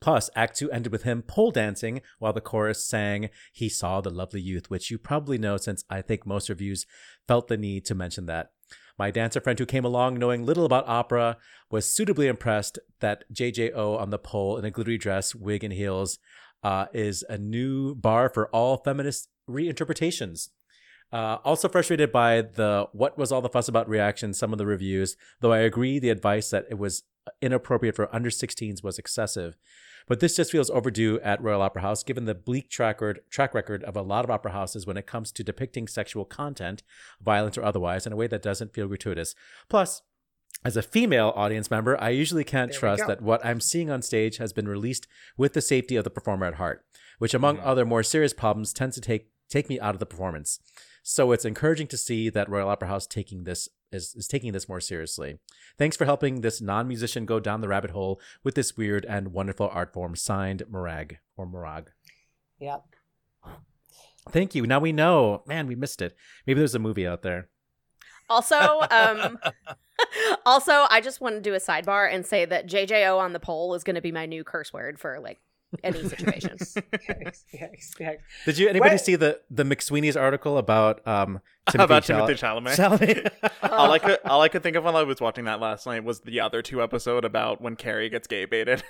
Plus, 0.00 0.30
Act 0.36 0.56
2 0.58 0.70
ended 0.70 0.92
with 0.92 1.02
him 1.02 1.22
pole 1.22 1.50
dancing 1.50 2.02
while 2.20 2.32
the 2.32 2.40
chorus 2.40 2.86
sang 2.86 3.30
He 3.52 3.68
Saw 3.68 4.00
the 4.00 4.10
Lovely 4.10 4.40
Youth, 4.40 4.70
which 4.70 4.90
you 4.90 4.96
probably 4.96 5.36
know 5.36 5.56
since 5.56 5.84
I 5.90 6.02
think 6.02 6.24
most 6.24 6.48
reviews 6.48 6.86
felt 7.26 7.48
the 7.48 7.58
need 7.58 7.84
to 7.86 7.96
mention 7.96 8.26
that. 8.26 8.52
My 8.96 9.10
dancer 9.10 9.40
friend 9.40 9.58
who 9.58 9.66
came 9.66 9.84
along 9.84 10.18
knowing 10.18 10.46
little 10.46 10.64
about 10.64 10.88
opera 10.88 11.36
was 11.70 11.92
suitably 11.92 12.28
impressed 12.28 12.78
that 13.00 13.24
JJO 13.32 13.98
on 13.98 14.10
the 14.10 14.18
pole 14.18 14.56
in 14.56 14.64
a 14.64 14.70
glittery 14.70 14.98
dress, 14.98 15.34
wig, 15.34 15.64
and 15.64 15.72
heels 15.72 16.18
uh, 16.62 16.86
is 16.92 17.24
a 17.28 17.38
new 17.38 17.94
bar 17.94 18.28
for 18.28 18.48
all 18.48 18.76
feminist 18.78 19.28
reinterpretations. 19.48 20.50
Uh, 21.12 21.38
also 21.44 21.68
frustrated 21.68 22.12
by 22.12 22.40
the 22.40 22.86
what 22.92 23.18
was 23.18 23.32
all 23.32 23.40
the 23.40 23.48
fuss 23.48 23.66
about 23.66 23.88
reaction 23.88 24.32
some 24.32 24.52
of 24.52 24.58
the 24.58 24.66
reviews, 24.66 25.16
though 25.40 25.52
I 25.52 25.58
agree 25.58 25.98
the 25.98 26.10
advice 26.10 26.50
that 26.50 26.66
it 26.70 26.78
was 26.78 27.02
inappropriate 27.42 27.96
for 27.96 28.14
under 28.14 28.30
16s 28.30 28.82
was 28.82 28.98
excessive. 28.98 29.56
But 30.06 30.20
this 30.20 30.36
just 30.36 30.50
feels 30.50 30.70
overdue 30.70 31.20
at 31.20 31.42
Royal 31.42 31.62
Opera 31.62 31.82
House, 31.82 32.02
given 32.02 32.24
the 32.24 32.34
bleak 32.34 32.68
track 32.68 33.00
record, 33.00 33.84
of 33.84 33.96
a 33.96 34.02
lot 34.02 34.24
of 34.24 34.30
opera 34.30 34.52
houses 34.52 34.86
when 34.86 34.96
it 34.96 35.06
comes 35.06 35.30
to 35.32 35.44
depicting 35.44 35.86
sexual 35.86 36.24
content, 36.24 36.82
violent 37.20 37.58
or 37.58 37.64
otherwise, 37.64 38.06
in 38.06 38.12
a 38.12 38.16
way 38.16 38.26
that 38.26 38.42
doesn't 38.42 38.72
feel 38.72 38.88
gratuitous. 38.88 39.34
Plus, 39.68 40.02
as 40.64 40.76
a 40.76 40.82
female 40.82 41.32
audience 41.36 41.70
member, 41.70 42.00
I 42.00 42.10
usually 42.10 42.44
can't 42.44 42.70
There 42.70 42.80
trust 42.80 43.06
that 43.06 43.22
what 43.22 43.44
I'm 43.44 43.60
seeing 43.60 43.90
on 43.90 44.02
stage 44.02 44.36
has 44.36 44.52
been 44.52 44.68
released 44.68 45.06
with 45.36 45.54
the 45.54 45.62
safety 45.62 45.96
of 45.96 46.04
the 46.04 46.10
performer 46.10 46.46
at 46.46 46.54
heart, 46.54 46.84
which, 47.18 47.32
among 47.34 47.56
Mhm. 47.58 47.64
other 47.64 47.86
more 47.86 48.02
serious 48.02 48.32
problems, 48.34 48.72
tends 48.72 48.94
to 48.96 49.00
take 49.00 49.28
take 49.48 49.68
me 49.68 49.80
out 49.80 49.96
of 49.96 49.98
the 49.98 50.06
performance. 50.06 50.60
So 51.02 51.32
it's 51.32 51.44
encouraging 51.44 51.88
to 51.88 51.96
see 51.96 52.28
that 52.28 52.48
Royal 52.48 52.68
Opera 52.68 52.86
House 52.86 53.04
taking 53.04 53.42
this 53.42 53.68
is, 53.90 54.14
is 54.14 54.28
taking 54.28 54.52
this 54.52 54.68
more 54.68 54.78
seriously. 54.80 55.40
Thanks 55.76 55.96
for 55.96 56.04
helping 56.04 56.40
this 56.42 56.60
non-musician 56.60 57.26
go 57.26 57.40
down 57.40 57.60
the 57.60 57.66
rabbit 57.66 57.90
hole 57.90 58.20
with 58.44 58.54
this 58.54 58.76
weird 58.76 59.04
and 59.06 59.32
wonderful 59.32 59.68
art 59.72 59.92
form. 59.92 60.14
Signed, 60.14 60.62
Morag 60.68 61.18
or 61.36 61.46
Morag. 61.46 61.90
Yep. 62.60 62.84
Thank 64.28 64.54
you. 64.54 64.66
Now 64.66 64.78
we 64.78 64.92
know. 64.92 65.42
Man, 65.46 65.66
we 65.66 65.74
missed 65.74 66.00
it. 66.00 66.14
Maybe 66.46 66.58
there's 66.60 66.74
a 66.76 66.78
movie 66.78 67.06
out 67.08 67.22
there. 67.22 67.48
Also, 68.28 68.82
um, 68.90 69.38
also, 70.46 70.86
I 70.90 71.00
just 71.00 71.20
want 71.20 71.36
to 71.36 71.40
do 71.40 71.54
a 71.54 71.58
sidebar 71.58 72.12
and 72.12 72.24
say 72.26 72.44
that 72.44 72.66
JJO 72.68 73.18
on 73.18 73.32
the 73.32 73.40
pole 73.40 73.74
is 73.74 73.84
going 73.84 73.96
to 73.96 74.00
be 74.02 74.12
my 74.12 74.26
new 74.26 74.44
curse 74.44 74.72
word 74.72 74.98
for 74.98 75.18
like 75.20 75.38
any 75.84 76.02
situation. 76.08 76.56
Yikes, 76.58 77.44
yikes, 77.54 77.94
yikes. 78.00 78.18
Did 78.44 78.58
you 78.58 78.68
anybody 78.68 78.94
What- 78.94 79.00
see 79.00 79.14
the 79.16 79.40
the 79.50 79.62
McSweeney's 79.62 80.16
article 80.16 80.58
about 80.58 81.06
um 81.06 81.40
About 81.74 82.02
Chal- 82.02 82.26
Timothée 82.26 82.36
Chalamet. 82.36 82.76
Chalamet? 82.76 83.52
all 83.70 83.92
I 83.92 83.98
could 84.00 84.18
all 84.24 84.40
I 84.42 84.48
could 84.48 84.62
think 84.64 84.74
of 84.76 84.82
while 84.84 84.96
I 84.96 85.04
was 85.04 85.20
watching 85.20 85.44
that 85.44 85.60
last 85.60 85.86
night 85.86 86.02
was 86.02 86.20
the 86.22 86.40
other 86.40 86.60
two 86.62 86.82
episode 86.82 87.24
about 87.24 87.60
when 87.60 87.76
Carrie 87.76 88.08
gets 88.08 88.26
gay 88.26 88.44
baited. 88.46 88.82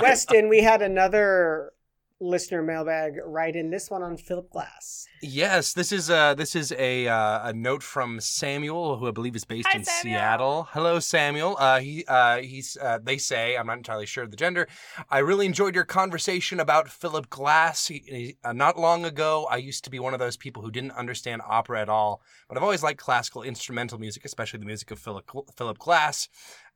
Weston, 0.00 0.48
we 0.48 0.62
had 0.62 0.80
another 0.82 1.72
listener 2.20 2.62
mailbag 2.62 3.14
right 3.24 3.54
in 3.54 3.70
this 3.70 3.90
one 3.90 4.02
on 4.02 4.16
Philip 4.16 4.50
Glass. 4.50 5.06
Yes, 5.22 5.72
this 5.72 5.92
is 5.92 6.10
uh 6.10 6.34
this 6.34 6.54
is 6.54 6.72
a 6.72 7.08
uh, 7.08 7.48
a 7.48 7.52
note 7.52 7.82
from 7.82 8.20
Samuel, 8.20 8.96
who 8.96 9.08
I 9.08 9.10
believe 9.10 9.36
is 9.36 9.44
based 9.44 9.68
Hi, 9.68 9.78
in 9.78 9.84
Samuel. 9.84 10.18
Seattle. 10.18 10.68
Hello, 10.70 10.98
Samuel. 11.00 11.56
Uh, 11.58 11.80
he 11.80 12.04
uh, 12.06 12.38
he's 12.38 12.76
uh, 12.80 12.98
they 13.02 13.18
say 13.18 13.56
I'm 13.56 13.66
not 13.66 13.78
entirely 13.78 14.06
sure 14.06 14.24
of 14.24 14.30
the 14.30 14.36
gender. 14.36 14.68
I 15.10 15.18
really 15.18 15.46
enjoyed 15.46 15.74
your 15.74 15.84
conversation 15.84 16.60
about 16.60 16.88
Philip 16.88 17.30
Glass. 17.30 17.86
He, 17.86 18.02
he, 18.06 18.36
uh, 18.44 18.52
not 18.52 18.78
long 18.78 19.04
ago, 19.04 19.46
I 19.50 19.56
used 19.56 19.84
to 19.84 19.90
be 19.90 19.98
one 19.98 20.12
of 20.12 20.20
those 20.20 20.36
people 20.36 20.62
who 20.62 20.70
didn't 20.70 20.92
understand 20.92 21.42
opera 21.46 21.80
at 21.80 21.88
all, 21.88 22.22
but 22.48 22.56
I've 22.56 22.62
always 22.62 22.82
liked 22.82 23.00
classical 23.00 23.42
instrumental 23.42 23.98
music, 23.98 24.24
especially 24.24 24.60
the 24.60 24.66
music 24.66 24.90
of 24.90 24.98
Philip 24.98 25.28
Philip 25.56 25.78
Glass. 25.78 26.28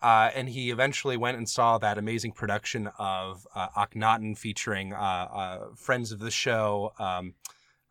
Uh, 0.03 0.31
and 0.35 0.49
he 0.49 0.71
eventually 0.71 1.17
went 1.17 1.37
and 1.37 1.49
saw 1.49 1.79
that 1.79 1.97
amazing 1.97 2.33
production 2.33 2.89
of 2.99 3.47
uh, 3.55 3.69
Akhenaten 3.77 4.37
featuring 4.37 4.93
uh, 4.93 4.97
uh, 4.97 5.59
friends 5.77 6.11
of 6.11 6.19
the 6.19 6.31
show, 6.31 6.93
um, 6.99 7.35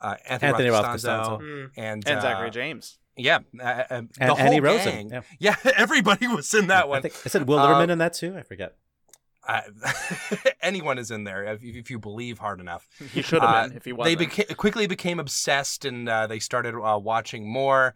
uh, 0.02 0.16
Anthony, 0.28 0.50
Anthony 0.52 0.70
Roth 0.70 0.84
Roth 0.84 0.92
Costanzo 0.94 1.38
Mm. 1.40 1.72
and, 1.78 2.08
and 2.08 2.18
uh, 2.20 2.22
Zachary 2.22 2.50
James. 2.52 2.98
Yeah, 3.18 3.40
uh, 3.60 3.64
uh, 3.64 3.84
the 3.90 3.96
And 4.20 4.30
whole 4.30 4.38
Annie 4.38 4.60
Rosen, 4.60 5.10
yeah. 5.10 5.22
Yeah. 5.40 5.56
everybody 5.78 6.28
was 6.28 6.54
in 6.54 6.68
that 6.68 6.88
one. 6.90 6.98
I 6.98 7.00
one. 7.00 7.02
think 7.04 7.14
I 7.26 7.30
said 7.30 7.48
Will 7.48 7.60
Uh, 7.60 7.68
Liverman 7.68 7.90
in 7.92 7.98
that 8.00 8.14
too. 8.14 8.36
I 8.38 8.42
forget. 8.44 8.76
Uh, 9.48 9.62
anyone 10.62 10.98
is 10.98 11.12
in 11.12 11.24
there 11.24 11.44
if, 11.46 11.64
if 11.64 11.90
you 11.90 12.00
believe 12.00 12.40
hard 12.40 12.60
enough. 12.60 12.88
He 13.14 13.22
should 13.22 13.42
have 13.42 13.50
Uh, 13.50 13.68
been 13.70 13.78
if 13.78 13.86
he 13.86 13.92
they 13.92 14.16
wasn't. 14.16 14.20
beca- 14.32 14.58
quickly 14.58 14.88
became 14.88 15.20
obsessed 15.20 15.86
and 15.86 16.08
uh, 16.10 16.28
they 16.28 16.40
started 16.40 16.76
uh, 16.76 16.98
watching 17.00 17.52
more. 17.52 17.96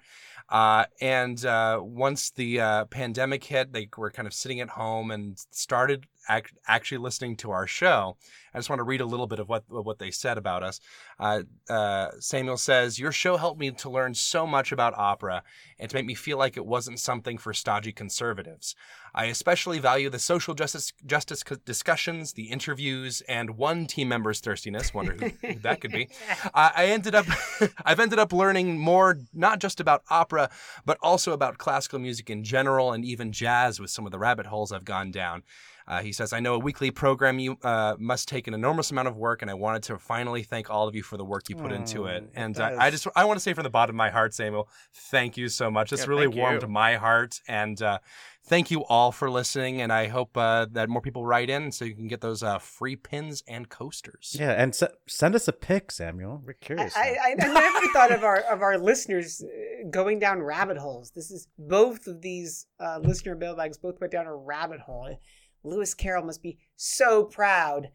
Uh, 0.50 0.86
and 1.02 1.44
uh, 1.46 1.80
once 1.82 2.30
the 2.32 2.60
uh, 2.60 2.86
pandemic 2.86 3.44
hit, 3.44 3.74
they 3.74 3.90
were 3.98 4.12
kind 4.12 4.28
of 4.28 4.34
sitting 4.34 4.60
at 4.60 4.70
home 4.70 5.10
and 5.10 5.40
started 5.52 6.06
ac- 6.30 6.56
actually 6.68 7.00
listening 7.00 7.36
to 7.38 7.52
our 7.52 7.66
show. 7.66 8.16
I 8.54 8.60
just 8.60 8.70
want 8.70 8.80
to 8.80 8.84
read 8.84 9.02
a 9.02 9.06
little 9.06 9.28
bit 9.28 9.40
of 9.40 9.50
what 9.50 9.64
what 9.68 10.00
they 10.00 10.12
said 10.12 10.38
about 10.38 10.64
us. 10.64 10.80
Uh, 11.20 11.42
uh, 11.70 12.12
Samuel 12.20 12.58
says, 12.58 13.00
"Your 13.00 13.12
show 13.12 13.38
helped 13.38 13.60
me 13.60 13.72
to 13.72 13.90
learn 13.90 14.14
so 14.14 14.46
much 14.46 14.72
about 14.72 14.94
opera 14.98 15.44
and 15.80 15.90
to 15.90 15.96
make 15.96 16.06
me 16.06 16.16
feel 16.16 16.38
like 16.38 16.58
it 16.58 16.66
wasn't 16.66 17.00
something 17.00 17.38
for 17.38 17.54
stodgy 17.54 17.92
conservatives. 17.92 18.76
I 19.18 19.26
especially 19.26 19.80
value 19.80 20.10
the 20.10 20.20
social 20.20 20.54
justice 20.54 20.92
justice 21.06 21.42
discussions, 21.64 22.34
the 22.34 22.52
interviews, 22.52 23.22
and 23.30 23.52
one 23.52 23.86
team 23.88 24.10
member's 24.10 24.42
thirstiness. 24.42 24.94
Wonder 24.94 25.14
who, 25.14 25.56
that 25.62 25.80
could 25.80 25.94
be. 25.94 26.10
I, 26.54 26.72
I 26.76 26.86
ended 26.88 27.16
up, 27.16 27.26
I've 27.86 28.02
ended 28.02 28.20
up 28.20 28.34
learning 28.34 28.78
more, 28.78 29.18
not 29.34 29.60
just 29.60 29.80
about 29.80 30.04
opera, 30.10 30.50
but 30.86 30.98
also 31.02 31.32
about 31.32 31.58
classical 31.58 31.98
music 31.98 32.30
in 32.30 32.44
general, 32.44 32.92
and 32.92 33.06
even 33.06 33.32
jazz 33.32 33.80
with 33.80 33.90
some 33.90 34.06
of 34.06 34.12
the 34.12 34.20
rabbit 34.20 34.48
holes 34.48 34.74
I've 34.74 34.86
gone 34.86 35.12
down. 35.12 35.44
Uh, 35.88 36.02
he 36.02 36.12
says, 36.12 36.34
I 36.34 36.40
know 36.40 36.56
a 36.56 36.60
weekly 36.60 36.90
program 36.90 37.38
you 37.38 37.58
uh, 37.64 37.96
must 38.00 38.28
take 38.28 38.48
an 38.48 38.56
enormous 38.56 38.90
amount 38.90 39.08
of 39.08 39.18
work, 39.18 39.44
and 39.44 39.52
I 39.52 39.54
wanted 39.54 39.84
to 39.84 40.00
finally 40.00 40.42
thank 40.42 40.70
all 40.70 40.88
of 40.88 40.96
you 40.96 41.04
for 41.04 41.16
the 41.16 41.24
work 41.24 41.48
you 41.48 41.56
put 41.56 41.72
into 41.72 42.06
it. 42.06 42.24
Oh, 42.26 42.32
And 42.34 42.56
it 42.58 42.62
I, 42.62 42.88
I 42.88 42.90
just 42.90 43.08
I 43.16 43.24
want 43.26 43.38
to 43.38 43.42
say 43.42 43.54
from 43.54 43.66
the 43.66 43.70
bottom 43.70 43.96
of 43.96 43.98
my 43.98 44.10
heart, 44.10 44.34
Samuel, 44.34 44.68
thank 44.94 45.38
you 45.38 45.48
so 45.48 45.70
much. 45.70 45.92
This 45.92 46.02
Yeah, 46.02 46.08
really 46.08 46.28
warmed 46.28 46.64
you. 46.64 46.68
my 46.68 46.96
heart. 46.96 47.40
And 47.48 47.80
uh, 47.84 48.00
thank 48.46 48.72
you 48.72 48.84
all 48.86 49.12
for 49.12 49.30
listening. 49.30 49.82
And 49.82 49.92
I 49.92 50.08
hope 50.08 50.38
uh, 50.38 50.68
that 50.72 50.90
more 50.90 51.02
people 51.02 51.26
write 51.26 51.50
in 51.50 51.72
so 51.72 51.86
you 51.86 51.96
can 51.96 52.08
get 52.08 52.22
those 52.22 52.44
uh, 52.44 52.60
free 52.60 52.96
pins 52.96 53.44
and 53.48 53.70
coasters. 53.70 54.36
Yeah, 54.40 54.52
and 54.52 54.72
s- 54.72 54.84
send 55.08 55.36
us 55.36 55.48
a 55.48 55.54
pic, 55.54 55.92
Samuel. 55.92 56.42
We're 56.46 56.52
I, 56.52 56.66
curious. 56.66 56.96
I, 56.96 57.18
I 57.24 57.34
never 57.36 57.88
thought 57.94 58.12
of 58.12 58.24
our 58.24 58.40
of 58.42 58.62
our 58.62 58.78
listeners 58.78 59.44
uh, 59.44 59.88
going 59.90 60.20
down 60.20 60.42
rabbit 60.42 60.78
holes. 60.78 61.12
This 61.12 61.32
is 61.32 61.48
both 61.58 62.08
of 62.08 62.22
these 62.22 62.68
uh, 62.80 63.00
listener 63.02 63.36
mailbags 63.36 63.78
both 63.78 64.00
went 64.00 64.12
down 64.12 64.28
a 64.28 64.36
rabbit 64.36 64.82
hole. 64.82 65.20
Lewis 65.64 65.94
Carroll 65.94 66.24
must 66.24 66.44
be 66.44 66.60
so 66.76 67.24
proud. 67.24 67.90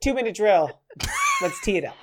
Two 0.00 0.14
minute 0.14 0.34
drill. 0.34 0.82
Let's 1.40 1.60
tee 1.62 1.78
it 1.78 1.84
up. 1.84 1.96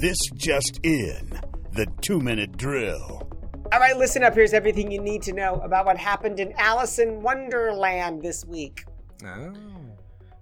This 0.00 0.18
just 0.34 0.80
in 0.82 1.38
the 1.72 1.86
two 2.00 2.20
minute 2.20 2.56
drill. 2.56 3.28
All 3.72 3.80
right, 3.80 3.96
listen 3.96 4.22
up. 4.22 4.34
Here's 4.34 4.52
everything 4.52 4.90
you 4.90 5.00
need 5.00 5.22
to 5.22 5.32
know 5.32 5.54
about 5.56 5.86
what 5.86 5.96
happened 5.96 6.38
in 6.38 6.52
Alice 6.58 6.98
in 6.98 7.22
Wonderland 7.22 8.22
this 8.22 8.44
week. 8.44 8.84
Oh. 9.24 9.54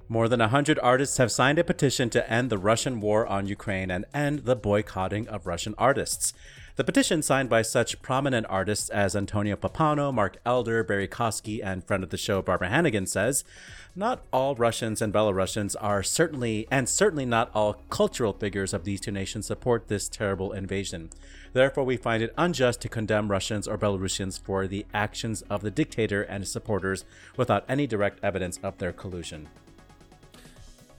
More 0.08 0.28
than 0.28 0.40
100 0.40 0.80
artists 0.80 1.18
have 1.18 1.30
signed 1.30 1.60
a 1.60 1.64
petition 1.64 2.10
to 2.10 2.28
end 2.28 2.50
the 2.50 2.58
Russian 2.58 3.00
war 3.00 3.24
on 3.28 3.46
Ukraine 3.46 3.92
and 3.92 4.04
end 4.12 4.40
the 4.40 4.56
boycotting 4.56 5.28
of 5.28 5.46
Russian 5.46 5.76
artists. 5.78 6.32
The 6.80 6.84
petition, 6.84 7.20
signed 7.20 7.50
by 7.50 7.60
such 7.60 8.00
prominent 8.00 8.46
artists 8.48 8.88
as 8.88 9.14
Antonio 9.14 9.54
Pappano, 9.54 10.14
Mark 10.14 10.38
Elder, 10.46 10.82
Barrie 10.82 11.06
Kosky, 11.06 11.60
and 11.62 11.84
friend 11.84 12.02
of 12.02 12.08
the 12.08 12.16
show 12.16 12.40
Barbara 12.40 12.70
Hannigan, 12.70 13.04
says 13.06 13.44
not 13.94 14.24
all 14.32 14.54
Russians 14.54 15.02
and 15.02 15.12
Belarusians 15.12 15.76
are 15.78 16.02
certainly, 16.02 16.66
and 16.70 16.88
certainly 16.88 17.26
not 17.26 17.50
all 17.54 17.82
cultural 17.90 18.32
figures 18.32 18.72
of 18.72 18.84
these 18.84 19.02
two 19.02 19.10
nations 19.10 19.44
support 19.44 19.88
this 19.88 20.08
terrible 20.08 20.54
invasion. 20.54 21.10
Therefore, 21.52 21.84
we 21.84 21.98
find 21.98 22.22
it 22.22 22.32
unjust 22.38 22.80
to 22.80 22.88
condemn 22.88 23.30
Russians 23.30 23.68
or 23.68 23.76
Belarusians 23.76 24.40
for 24.40 24.66
the 24.66 24.86
actions 24.94 25.42
of 25.50 25.60
the 25.60 25.70
dictator 25.70 26.22
and 26.22 26.42
his 26.42 26.50
supporters 26.50 27.04
without 27.36 27.66
any 27.68 27.86
direct 27.86 28.24
evidence 28.24 28.58
of 28.62 28.78
their 28.78 28.94
collusion. 28.94 29.50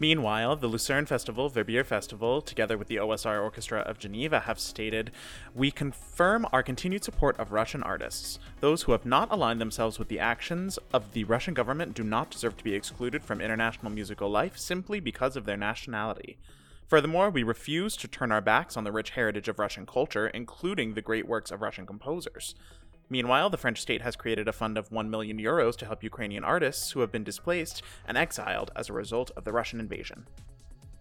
Meanwhile, 0.01 0.55
the 0.55 0.67
Lucerne 0.67 1.05
Festival, 1.05 1.47
Verbier 1.47 1.83
Festival, 1.83 2.41
together 2.41 2.75
with 2.75 2.87
the 2.87 2.95
OSR 2.95 3.39
Orchestra 3.39 3.81
of 3.81 3.99
Geneva, 3.99 4.39
have 4.39 4.59
stated 4.59 5.11
We 5.53 5.69
confirm 5.69 6.47
our 6.51 6.63
continued 6.63 7.03
support 7.03 7.37
of 7.37 7.51
Russian 7.51 7.83
artists. 7.83 8.39
Those 8.61 8.81
who 8.81 8.93
have 8.93 9.05
not 9.05 9.31
aligned 9.31 9.61
themselves 9.61 9.99
with 9.99 10.07
the 10.07 10.17
actions 10.17 10.79
of 10.91 11.13
the 11.13 11.25
Russian 11.25 11.53
government 11.53 11.93
do 11.93 12.03
not 12.03 12.31
deserve 12.31 12.57
to 12.57 12.63
be 12.63 12.73
excluded 12.73 13.23
from 13.23 13.41
international 13.41 13.91
musical 13.91 14.27
life 14.27 14.57
simply 14.57 14.99
because 14.99 15.35
of 15.35 15.45
their 15.45 15.55
nationality. 15.55 16.39
Furthermore, 16.87 17.29
we 17.29 17.43
refuse 17.43 17.95
to 17.97 18.07
turn 18.07 18.31
our 18.31 18.41
backs 18.41 18.75
on 18.75 18.83
the 18.83 18.91
rich 18.91 19.11
heritage 19.11 19.47
of 19.47 19.59
Russian 19.59 19.85
culture, 19.85 20.29
including 20.29 20.95
the 20.95 21.03
great 21.03 21.27
works 21.27 21.51
of 21.51 21.61
Russian 21.61 21.85
composers. 21.85 22.55
Meanwhile, 23.11 23.49
the 23.49 23.57
French 23.57 23.81
state 23.81 24.01
has 24.03 24.15
created 24.15 24.47
a 24.47 24.53
fund 24.53 24.77
of 24.77 24.89
1 24.89 25.09
million 25.09 25.37
euros 25.37 25.75
to 25.79 25.85
help 25.85 26.01
Ukrainian 26.01 26.45
artists 26.45 26.91
who 26.91 27.01
have 27.01 27.11
been 27.11 27.25
displaced 27.25 27.83
and 28.07 28.17
exiled 28.17 28.71
as 28.73 28.87
a 28.87 28.93
result 28.93 29.31
of 29.35 29.43
the 29.43 29.51
Russian 29.51 29.81
invasion. 29.81 30.27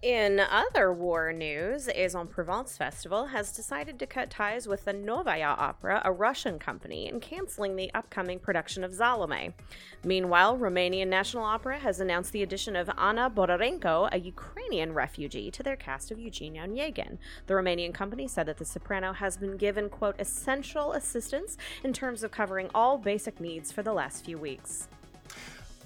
In 0.03 0.41
other 0.41 0.95
war 0.95 1.31
news, 1.31 1.87
Aix-en-Provence 1.87 2.75
Festival 2.75 3.27
has 3.27 3.53
decided 3.53 3.99
to 3.99 4.07
cut 4.07 4.31
ties 4.31 4.67
with 4.67 4.87
the 4.87 4.95
Novaya 4.95 5.55
Opera, 5.59 6.01
a 6.07 6.11
Russian 6.11 6.59
company, 6.59 7.07
and 7.07 7.21
canceling 7.21 7.77
the 7.77 7.93
upcoming 7.93 8.39
production 8.39 8.83
of 8.83 8.95
Salome. 8.95 9.51
Meanwhile, 10.03 10.57
Romanian 10.57 11.09
National 11.09 11.45
Opera 11.45 11.81
has 11.81 12.01
announced 12.01 12.33
the 12.33 12.43
addition 12.43 12.77
of 12.77 12.89
Anna 12.97 13.29
Bodarenko, 13.29 14.09
a 14.11 14.19
Ukrainian 14.19 14.95
refugee, 14.95 15.51
to 15.51 15.63
their 15.63 15.77
cast 15.77 16.11
of 16.11 16.19
Eugene 16.19 16.55
Onegin. 16.55 17.19
The 17.47 17.53
Romanian 17.53 17.93
company 17.93 18.27
said 18.27 18.47
that 18.47 18.57
the 18.57 18.65
soprano 18.65 19.13
has 19.13 19.37
been 19.37 19.59
given, 19.59 19.91
quote, 19.91 20.17
essential 20.19 20.93
assistance 20.93 21.59
in 21.85 21.93
terms 21.93 22.23
of 22.23 22.31
covering 22.31 22.71
all 22.75 22.97
basic 22.97 23.39
needs 23.39 23.71
for 23.71 23.83
the 23.83 23.93
last 23.93 24.25
few 24.25 24.39
weeks. 24.39 24.89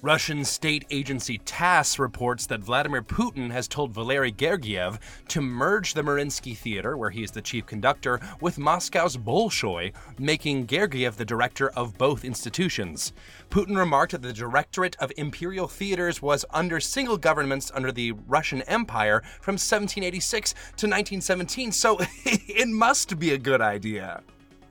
Russian 0.04 0.44
state 0.44 0.84
agency 0.90 1.38
TASS 1.46 1.98
reports 1.98 2.44
that 2.48 2.60
Vladimir 2.60 3.00
Putin 3.00 3.50
has 3.50 3.66
told 3.66 3.94
Valery 3.94 4.30
Gergiev 4.30 4.98
to 5.28 5.40
merge 5.40 5.94
the 5.94 6.02
Mariinsky 6.02 6.54
Theater, 6.54 6.94
where 6.94 7.08
he 7.08 7.22
is 7.22 7.30
the 7.30 7.40
chief 7.40 7.64
conductor, 7.64 8.20
with 8.38 8.58
Moscow's 8.58 9.16
Bolshoi, 9.16 9.94
making 10.18 10.66
Gergiev 10.66 11.14
the 11.14 11.24
director 11.24 11.70
of 11.70 11.96
both 11.96 12.22
institutions. 12.22 13.14
Putin 13.48 13.78
remarked 13.78 14.12
that 14.12 14.20
the 14.20 14.34
Directorate 14.34 14.94
of 14.96 15.10
Imperial 15.16 15.68
Theaters 15.68 16.20
was 16.20 16.44
under 16.50 16.80
single 16.80 17.16
governments 17.16 17.72
under 17.74 17.90
the 17.90 18.12
Russian 18.28 18.60
Empire 18.68 19.22
from 19.40 19.54
1786 19.54 20.52
to 20.52 20.86
1917, 20.86 21.72
so 21.72 21.96
it 22.26 22.68
must 22.68 23.18
be 23.18 23.32
a 23.32 23.38
good 23.38 23.62
idea. 23.62 24.22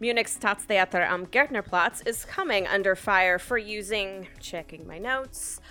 Munich's 0.04 0.38
Staatstheater 0.38 1.08
am 1.08 1.28
Gärtnerplatz 1.28 2.06
is 2.06 2.26
coming 2.26 2.68
under 2.68 2.94
fire 2.94 3.40
for 3.40 3.58
using, 3.58 4.28
checking 4.42 4.86
my 4.86 4.98
notes, 4.98 5.62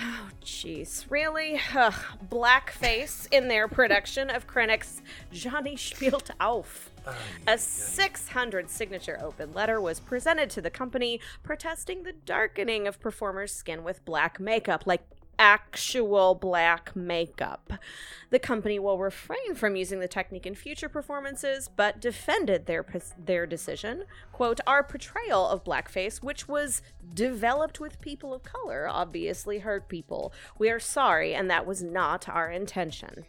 oh 0.00 0.30
jeez, 0.42 1.04
really? 1.10 1.60
Ugh, 1.74 1.92
blackface 2.30 3.28
in 3.30 3.48
their 3.48 3.68
production 3.68 4.30
of 4.30 4.46
Krenek's 4.46 5.02
Jonny 5.30 5.76
Spielt 5.76 6.30
Auf. 6.40 6.90
A 7.46 7.58
600 7.58 8.70
signature 8.70 9.18
open 9.22 9.52
letter 9.52 9.78
was 9.78 10.00
presented 10.00 10.48
to 10.48 10.62
the 10.62 10.70
company 10.70 11.20
protesting 11.42 12.02
the 12.02 12.14
darkening 12.14 12.88
of 12.88 12.98
performers' 12.98 13.52
skin 13.52 13.84
with 13.84 14.02
black 14.06 14.40
makeup, 14.40 14.84
like 14.86 15.02
actual 15.38 16.34
black 16.34 16.94
makeup. 16.96 17.74
The 18.30 18.38
company 18.38 18.78
will 18.78 18.98
refrain 18.98 19.54
from 19.54 19.76
using 19.76 20.00
the 20.00 20.08
technique 20.08 20.46
in 20.46 20.54
future 20.54 20.88
performances, 20.88 21.68
but 21.68 22.00
defended 22.00 22.66
their 22.66 22.84
their 23.18 23.46
decision. 23.46 24.04
"Quote: 24.32 24.60
Our 24.66 24.82
portrayal 24.82 25.46
of 25.48 25.64
blackface, 25.64 26.22
which 26.22 26.48
was 26.48 26.82
developed 27.14 27.80
with 27.80 28.00
people 28.00 28.34
of 28.34 28.42
color, 28.42 28.88
obviously 28.88 29.60
hurt 29.60 29.88
people. 29.88 30.32
We 30.58 30.70
are 30.70 30.80
sorry, 30.80 31.34
and 31.34 31.50
that 31.50 31.66
was 31.66 31.82
not 31.82 32.28
our 32.28 32.50
intention." 32.50 33.24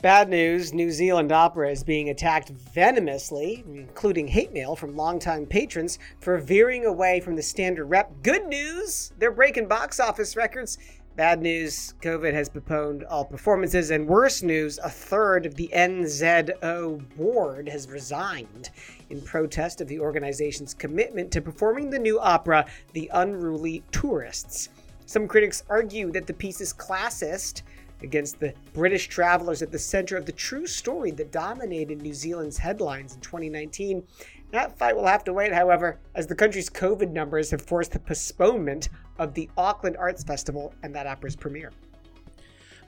Bad 0.00 0.28
news 0.28 0.72
New 0.72 0.92
Zealand 0.92 1.32
Opera 1.32 1.72
is 1.72 1.82
being 1.82 2.08
attacked 2.08 2.50
venomously, 2.50 3.64
including 3.66 4.28
hate 4.28 4.52
mail 4.52 4.76
from 4.76 4.94
longtime 4.94 5.44
patrons 5.44 5.98
for 6.20 6.38
veering 6.38 6.84
away 6.84 7.18
from 7.18 7.34
the 7.34 7.42
standard 7.42 7.86
rep. 7.86 8.22
Good 8.22 8.46
news 8.46 9.12
they're 9.18 9.32
breaking 9.32 9.66
box 9.66 9.98
office 9.98 10.36
records. 10.36 10.78
Bad 11.18 11.42
news 11.42 11.94
COVID 12.00 12.32
has 12.32 12.48
postponed 12.48 13.02
all 13.02 13.24
performances. 13.24 13.90
And 13.90 14.06
worse 14.06 14.40
news 14.40 14.78
a 14.78 14.88
third 14.88 15.46
of 15.46 15.56
the 15.56 15.68
NZO 15.74 17.16
board 17.16 17.68
has 17.68 17.88
resigned 17.88 18.70
in 19.10 19.20
protest 19.22 19.80
of 19.80 19.88
the 19.88 19.98
organization's 19.98 20.74
commitment 20.74 21.32
to 21.32 21.40
performing 21.40 21.90
the 21.90 21.98
new 21.98 22.20
opera, 22.20 22.66
The 22.92 23.10
Unruly 23.12 23.82
Tourists. 23.90 24.68
Some 25.06 25.26
critics 25.26 25.64
argue 25.68 26.12
that 26.12 26.28
the 26.28 26.34
piece 26.34 26.60
is 26.60 26.72
classist 26.72 27.62
against 28.00 28.38
the 28.38 28.54
British 28.72 29.08
travelers 29.08 29.60
at 29.60 29.72
the 29.72 29.78
center 29.80 30.16
of 30.16 30.24
the 30.24 30.30
true 30.30 30.68
story 30.68 31.10
that 31.10 31.32
dominated 31.32 32.00
New 32.00 32.14
Zealand's 32.14 32.58
headlines 32.58 33.16
in 33.16 33.20
2019. 33.22 34.04
That 34.52 34.78
fight 34.78 34.94
will 34.94 35.06
have 35.06 35.24
to 35.24 35.32
wait, 35.32 35.52
however, 35.52 35.98
as 36.14 36.28
the 36.28 36.36
country's 36.36 36.70
COVID 36.70 37.10
numbers 37.10 37.50
have 37.50 37.60
forced 37.60 37.90
the 37.90 37.98
postponement 37.98 38.88
of 39.18 39.34
the 39.34 39.48
Auckland 39.56 39.96
Arts 39.96 40.22
Festival 40.24 40.74
and 40.82 40.94
that 40.94 41.06
opera's 41.06 41.36
premiere. 41.36 41.72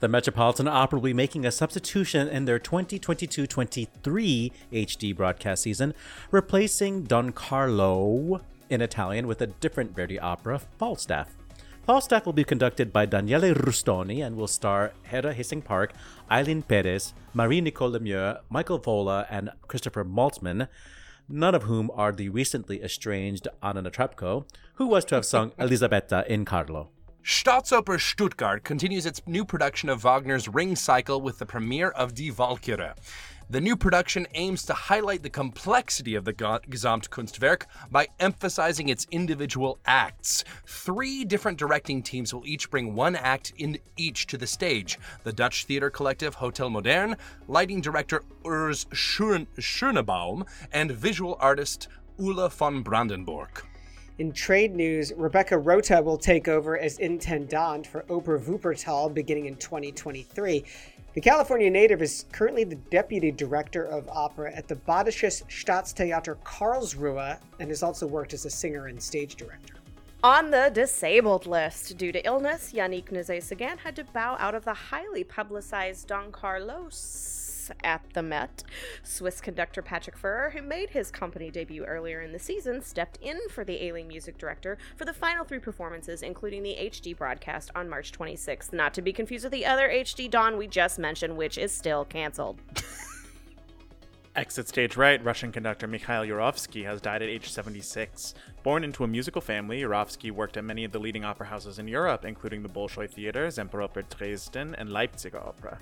The 0.00 0.08
Metropolitan 0.08 0.66
Opera 0.66 0.98
will 0.98 1.04
be 1.04 1.12
making 1.12 1.44
a 1.44 1.52
substitution 1.52 2.26
in 2.26 2.46
their 2.46 2.58
2022 2.58 3.46
23 3.46 4.52
HD 4.72 5.14
broadcast 5.14 5.62
season, 5.62 5.92
replacing 6.30 7.04
Don 7.04 7.32
Carlo 7.32 8.40
in 8.70 8.80
Italian 8.80 9.26
with 9.26 9.42
a 9.42 9.48
different 9.48 9.94
Verdi 9.94 10.18
opera, 10.18 10.58
Falstaff. 10.78 11.36
Falstaff 11.84 12.24
will 12.24 12.32
be 12.32 12.44
conducted 12.44 12.92
by 12.92 13.04
Daniele 13.04 13.54
Rustioni 13.54 14.24
and 14.24 14.36
will 14.36 14.46
star 14.46 14.92
Hera 15.02 15.34
Hyesang 15.34 15.64
Park, 15.64 15.92
Ailyn 16.30 16.66
Perez, 16.66 17.12
Marie 17.34 17.60
Nicole 17.60 17.90
Lemieux, 17.90 18.38
Michael 18.48 18.78
Volle, 18.78 19.26
and 19.28 19.50
Christopher 19.66 20.04
Maltman, 20.04 20.68
none 21.28 21.54
of 21.54 21.64
whom 21.64 21.90
are 21.94 22.12
the 22.12 22.28
recently 22.28 22.82
estranged 22.82 23.48
Anna 23.62 23.82
Netrebko, 23.82 24.44
who 24.80 24.86
was 24.86 25.04
to 25.04 25.14
have 25.14 25.26
sung 25.26 25.52
Elisabetta 25.58 26.24
in 26.26 26.42
Carlo. 26.46 26.88
Staatsoper 27.22 28.00
Stuttgart 28.00 28.64
continues 28.64 29.04
its 29.04 29.20
new 29.26 29.44
production 29.44 29.90
of 29.90 30.04
Wagner's 30.04 30.48
Ring 30.48 30.74
Cycle 30.74 31.20
with 31.20 31.38
the 31.38 31.44
premiere 31.44 31.90
of 31.90 32.14
Die 32.14 32.30
Walküre. 32.30 32.94
The 33.50 33.60
new 33.60 33.76
production 33.76 34.26
aims 34.32 34.64
to 34.64 34.72
highlight 34.72 35.22
the 35.22 35.28
complexity 35.28 36.14
of 36.14 36.24
the 36.24 36.32
Gesamtkunstwerk 36.32 37.64
by 37.90 38.08
emphasizing 38.20 38.88
its 38.88 39.06
individual 39.10 39.78
acts. 39.84 40.44
Three 40.66 41.26
different 41.26 41.58
directing 41.58 42.02
teams 42.02 42.32
will 42.32 42.46
each 42.46 42.70
bring 42.70 42.94
one 42.94 43.16
act 43.16 43.52
in 43.58 43.76
each 43.98 44.28
to 44.28 44.38
the 44.38 44.46
stage. 44.46 44.98
The 45.24 45.32
Dutch 45.34 45.66
theater 45.66 45.90
collective 45.90 46.36
Hotel 46.36 46.70
Modern, 46.70 47.16
lighting 47.48 47.82
director 47.82 48.22
Urs 48.44 48.86
Schön- 48.94 49.46
Schönebaum, 49.58 50.46
and 50.72 50.90
visual 50.90 51.36
artist 51.38 51.88
Ulla 52.18 52.48
von 52.48 52.82
Brandenburg. 52.82 53.66
In 54.20 54.32
trade 54.32 54.74
news, 54.76 55.14
Rebekah 55.16 55.56
Rota 55.56 56.02
will 56.02 56.18
take 56.18 56.46
over 56.46 56.76
as 56.76 56.98
intendant 56.98 57.86
for 57.86 58.02
Oper 58.02 58.38
Wuppertal 58.38 59.14
beginning 59.14 59.46
in 59.46 59.56
2023. 59.56 60.62
The 61.14 61.20
California 61.22 61.70
native 61.70 62.02
is 62.02 62.26
currently 62.30 62.64
the 62.64 62.74
deputy 62.74 63.30
director 63.30 63.82
of 63.86 64.06
opera 64.10 64.52
at 64.54 64.68
the 64.68 64.76
Badisches 64.76 65.42
Staatstheater 65.44 66.36
Karlsruhe 66.44 67.38
and 67.60 67.70
has 67.70 67.82
also 67.82 68.06
worked 68.06 68.34
as 68.34 68.44
a 68.44 68.50
singer 68.50 68.88
and 68.88 69.02
stage 69.02 69.36
director. 69.36 69.76
On 70.22 70.50
the 70.50 70.70
disabled 70.74 71.46
list, 71.46 71.96
due 71.96 72.12
to 72.12 72.22
illness, 72.26 72.74
Yannick 72.74 73.06
Nézet-Séguin 73.06 73.78
had 73.78 73.96
to 73.96 74.04
bow 74.04 74.36
out 74.38 74.54
of 74.54 74.66
the 74.66 74.74
highly 74.74 75.24
publicized 75.24 76.08
Don 76.08 76.30
Carlos 76.30 77.39
at 77.82 78.02
the 78.14 78.22
Met. 78.22 78.62
Swiss 79.02 79.40
conductor 79.40 79.82
Patrick 79.82 80.16
Furrer, 80.16 80.50
who 80.50 80.62
made 80.62 80.90
his 80.90 81.10
company 81.10 81.50
debut 81.50 81.84
earlier 81.84 82.20
in 82.20 82.32
the 82.32 82.38
season, 82.38 82.82
stepped 82.82 83.18
in 83.22 83.38
for 83.50 83.64
the 83.64 83.82
ailing 83.84 84.08
music 84.08 84.38
director 84.38 84.78
for 84.96 85.04
the 85.04 85.12
final 85.12 85.44
three 85.44 85.58
performances, 85.58 86.22
including 86.22 86.62
the 86.62 86.76
HD 86.80 87.16
broadcast 87.16 87.70
on 87.74 87.88
March 87.88 88.12
26th. 88.12 88.72
Not 88.72 88.94
to 88.94 89.02
be 89.02 89.12
confused 89.12 89.44
with 89.44 89.52
the 89.52 89.66
other 89.66 89.88
HD 89.88 90.30
Don 90.30 90.56
we 90.56 90.66
just 90.66 90.98
mentioned, 90.98 91.36
which 91.36 91.58
is 91.58 91.72
still 91.72 92.04
canceled. 92.04 92.60
Exit 94.36 94.68
stage 94.68 94.96
right, 94.96 95.22
Russian 95.24 95.50
conductor 95.50 95.88
Mikhail 95.88 96.22
Yurovsky 96.22 96.84
has 96.84 97.00
died 97.00 97.20
at 97.20 97.28
age 97.28 97.50
76. 97.50 98.32
Born 98.62 98.84
into 98.84 99.02
a 99.02 99.08
musical 99.08 99.40
family, 99.40 99.80
Yurovsky 99.80 100.30
worked 100.30 100.56
at 100.56 100.62
many 100.62 100.84
of 100.84 100.92
the 100.92 101.00
leading 101.00 101.24
opera 101.24 101.48
houses 101.48 101.80
in 101.80 101.88
Europe, 101.88 102.24
including 102.24 102.62
the 102.62 102.68
Bolshoi 102.68 103.10
Theater, 103.10 103.48
Semperoper 103.48 104.08
Dresden, 104.08 104.76
and 104.76 104.92
Leipzig 104.92 105.34
Opera. 105.34 105.78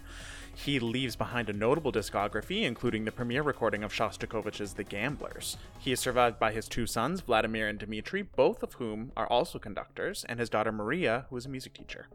He 0.54 0.80
leaves 0.80 1.14
behind 1.14 1.50
a 1.50 1.52
notable 1.52 1.92
discography, 1.92 2.62
including 2.62 3.04
the 3.04 3.12
premiere 3.12 3.42
recording 3.42 3.84
of 3.84 3.92
Shostakovich's 3.92 4.72
The 4.72 4.82
Gamblers. 4.82 5.58
He 5.78 5.92
is 5.92 6.00
survived 6.00 6.38
by 6.38 6.52
his 6.52 6.68
two 6.68 6.86
sons, 6.86 7.20
Vladimir 7.20 7.68
and 7.68 7.78
Dmitri, 7.78 8.22
both 8.22 8.62
of 8.62 8.72
whom 8.74 9.12
are 9.14 9.26
also 9.26 9.58
conductors, 9.58 10.24
and 10.26 10.40
his 10.40 10.48
daughter 10.48 10.72
Maria, 10.72 11.26
who 11.28 11.36
is 11.36 11.44
a 11.44 11.50
music 11.50 11.74
teacher. 11.74 12.06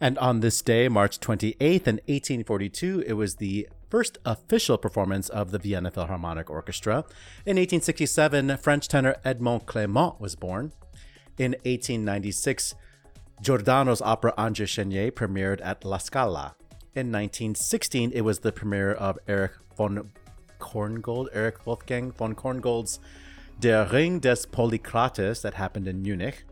And 0.00 0.16
on 0.18 0.40
this 0.40 0.62
day, 0.62 0.88
March 0.88 1.20
28th, 1.20 1.86
in 1.86 2.00
1842, 2.06 3.04
it 3.06 3.12
was 3.12 3.36
the 3.36 3.68
first 3.92 4.16
official 4.24 4.78
performance 4.78 5.28
of 5.28 5.50
the 5.50 5.58
Vienna 5.58 5.90
Philharmonic 5.90 6.48
Orchestra. 6.48 7.04
In 7.44 7.56
1867, 7.58 8.56
French 8.56 8.88
tenor 8.88 9.16
Edmond 9.22 9.66
Clément 9.66 10.18
was 10.18 10.34
born. 10.34 10.72
In 11.36 11.52
1896, 11.66 12.74
Giordano's 13.42 14.00
opera 14.00 14.32
Andrea 14.38 14.66
Chénier 14.66 15.10
premiered 15.10 15.60
at 15.62 15.84
La 15.84 15.98
Scala. 15.98 16.54
In 16.94 17.12
1916, 17.12 18.12
it 18.12 18.22
was 18.22 18.38
the 18.38 18.50
premiere 18.50 18.92
of 18.92 19.18
Erich 19.28 19.58
von 19.76 20.10
Korngold, 20.58 21.28
Erich 21.34 21.66
Wolfgang 21.66 22.12
von 22.12 22.34
Korngold's 22.34 22.98
Der 23.60 23.86
Ring 23.92 24.20
des 24.20 24.46
Polykrates 24.46 25.42
that 25.42 25.52
happened 25.52 25.86
in 25.86 26.00
Munich. 26.00 26.44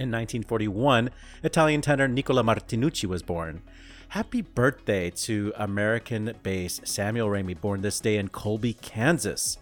In 0.00 0.10
1941, 0.10 1.10
Italian 1.44 1.80
tenor 1.80 2.08
Nicola 2.08 2.42
Martinucci 2.42 3.04
was 3.04 3.22
born. 3.22 3.62
Happy 4.08 4.40
birthday 4.40 5.10
to 5.10 5.52
American 5.56 6.34
bass 6.42 6.80
Samuel 6.84 7.28
Ramey, 7.28 7.60
born 7.60 7.82
this 7.82 8.00
day 8.00 8.16
in 8.16 8.28
Colby, 8.28 8.74
Kansas. 8.74 9.58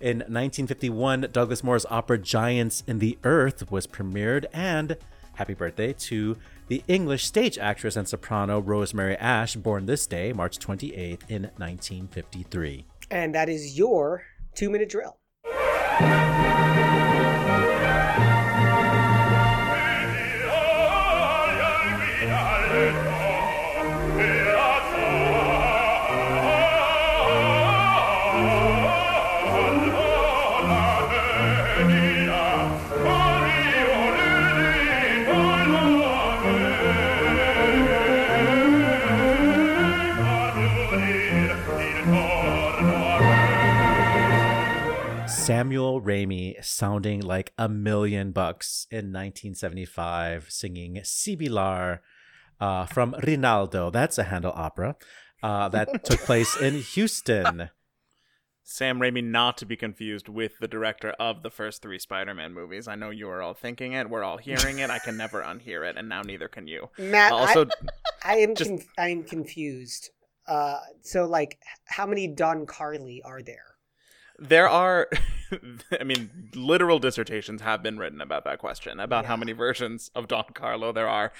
In 0.00 0.18
1951, 0.18 1.28
Douglas 1.32 1.62
Moore's 1.62 1.86
opera 1.90 2.18
Giants 2.18 2.82
in 2.86 2.98
the 2.98 3.18
Earth 3.24 3.70
was 3.70 3.86
premiered, 3.86 4.46
and 4.52 4.96
happy 5.34 5.54
birthday 5.54 5.92
to 5.92 6.36
the 6.68 6.82
English 6.88 7.24
stage 7.24 7.58
actress 7.58 7.94
and 7.94 8.08
soprano 8.08 8.58
Rosemary 8.58 9.16
Ashe, 9.16 9.56
born 9.56 9.86
this 9.86 10.06
day, 10.06 10.32
March 10.32 10.58
28th, 10.58 11.22
in 11.28 11.42
1953. 11.56 12.86
And 13.10 13.34
that 13.34 13.48
is 13.48 13.78
your 13.78 14.24
two 14.54 14.70
minute 14.70 14.88
drill. 14.88 15.18
Samuel 45.44 46.00
Ramey 46.00 46.64
sounding 46.64 47.20
like 47.20 47.52
a 47.58 47.68
million 47.68 48.32
bucks 48.32 48.86
in 48.90 49.12
1975, 49.12 50.46
singing 50.48 50.94
Sibilar 51.04 51.98
uh, 52.58 52.86
from 52.86 53.14
Rinaldo. 53.22 53.90
That's 53.90 54.16
a 54.16 54.22
Handel 54.22 54.54
opera 54.56 54.96
uh, 55.42 55.68
that 55.68 56.02
took 56.04 56.20
place 56.20 56.56
in 56.58 56.80
Houston. 56.80 57.68
Sam 58.62 58.98
Raimi, 58.98 59.22
not 59.22 59.58
to 59.58 59.66
be 59.66 59.76
confused 59.76 60.30
with 60.30 60.52
the 60.60 60.66
director 60.68 61.10
of 61.20 61.42
the 61.42 61.50
first 61.50 61.82
three 61.82 61.98
Spider 61.98 62.32
Man 62.32 62.54
movies. 62.54 62.88
I 62.88 62.94
know 62.94 63.10
you 63.10 63.28
are 63.28 63.42
all 63.42 63.52
thinking 63.52 63.92
it. 63.92 64.08
We're 64.08 64.24
all 64.24 64.38
hearing 64.38 64.78
it. 64.78 64.88
I 64.88 64.98
can 64.98 65.18
never 65.18 65.42
unhear 65.46 65.86
it, 65.86 65.98
and 65.98 66.08
now 66.08 66.22
neither 66.22 66.48
can 66.48 66.66
you. 66.66 66.88
Matt, 66.98 67.32
Also, 67.32 67.66
I 68.24 68.36
am 68.36 68.54
just- 68.54 68.70
conf- 68.70 68.88
I 68.96 69.08
am 69.08 69.22
confused. 69.24 70.08
Uh, 70.46 70.78
so 71.02 71.26
like, 71.26 71.58
how 71.84 72.06
many 72.06 72.28
Don 72.28 72.64
Carly 72.64 73.20
are 73.22 73.42
there? 73.42 73.66
there 74.36 74.68
are, 74.68 75.08
I 76.00 76.04
mean, 76.04 76.50
literal 76.54 76.98
dissertations 76.98 77.60
have 77.62 77.82
been 77.82 77.98
written 77.98 78.20
about 78.20 78.44
that 78.44 78.58
question, 78.58 79.00
about 79.00 79.26
how 79.26 79.36
many 79.36 79.52
versions 79.52 80.10
of 80.14 80.28
Don 80.28 80.44
Carlo 80.54 80.92
there 80.92 81.08
are. 81.08 81.32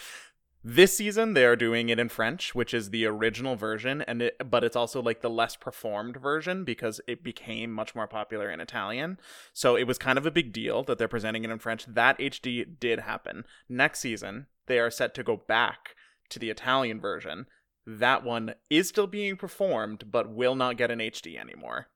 This 0.66 0.96
season, 0.96 1.34
they 1.34 1.44
are 1.44 1.56
doing 1.56 1.90
it 1.90 1.98
in 1.98 2.08
French, 2.08 2.54
which 2.54 2.72
is 2.72 2.88
the 2.88 3.04
original 3.04 3.54
version, 3.54 4.00
and 4.00 4.22
it, 4.22 4.50
but 4.50 4.64
it's 4.64 4.76
also 4.76 5.02
like 5.02 5.20
the 5.20 5.28
less 5.28 5.56
performed 5.56 6.16
version 6.16 6.64
because 6.64 7.02
it 7.06 7.22
became 7.22 7.70
much 7.70 7.94
more 7.94 8.06
popular 8.06 8.50
in 8.50 8.60
Italian. 8.60 9.18
So 9.52 9.76
it 9.76 9.84
was 9.84 9.98
kind 9.98 10.16
of 10.16 10.24
a 10.24 10.30
big 10.30 10.54
deal 10.54 10.82
that 10.84 10.96
they're 10.96 11.06
presenting 11.06 11.44
it 11.44 11.50
in 11.50 11.58
French. 11.58 11.84
That 11.84 12.18
HD 12.18 12.64
did 12.80 13.00
happen. 13.00 13.44
Next 13.68 14.00
season, 14.00 14.46
they 14.64 14.78
are 14.78 14.90
set 14.90 15.14
to 15.16 15.22
go 15.22 15.36
back 15.36 15.96
to 16.30 16.38
the 16.38 16.48
Italian 16.48 16.98
version. 16.98 17.44
That 17.86 18.24
one 18.24 18.54
is 18.70 18.88
still 18.88 19.06
being 19.06 19.36
performed, 19.36 20.10
but 20.10 20.32
will 20.32 20.54
not 20.54 20.78
get 20.78 20.90
an 20.90 21.00
HD 21.00 21.38
anymore. 21.38 21.88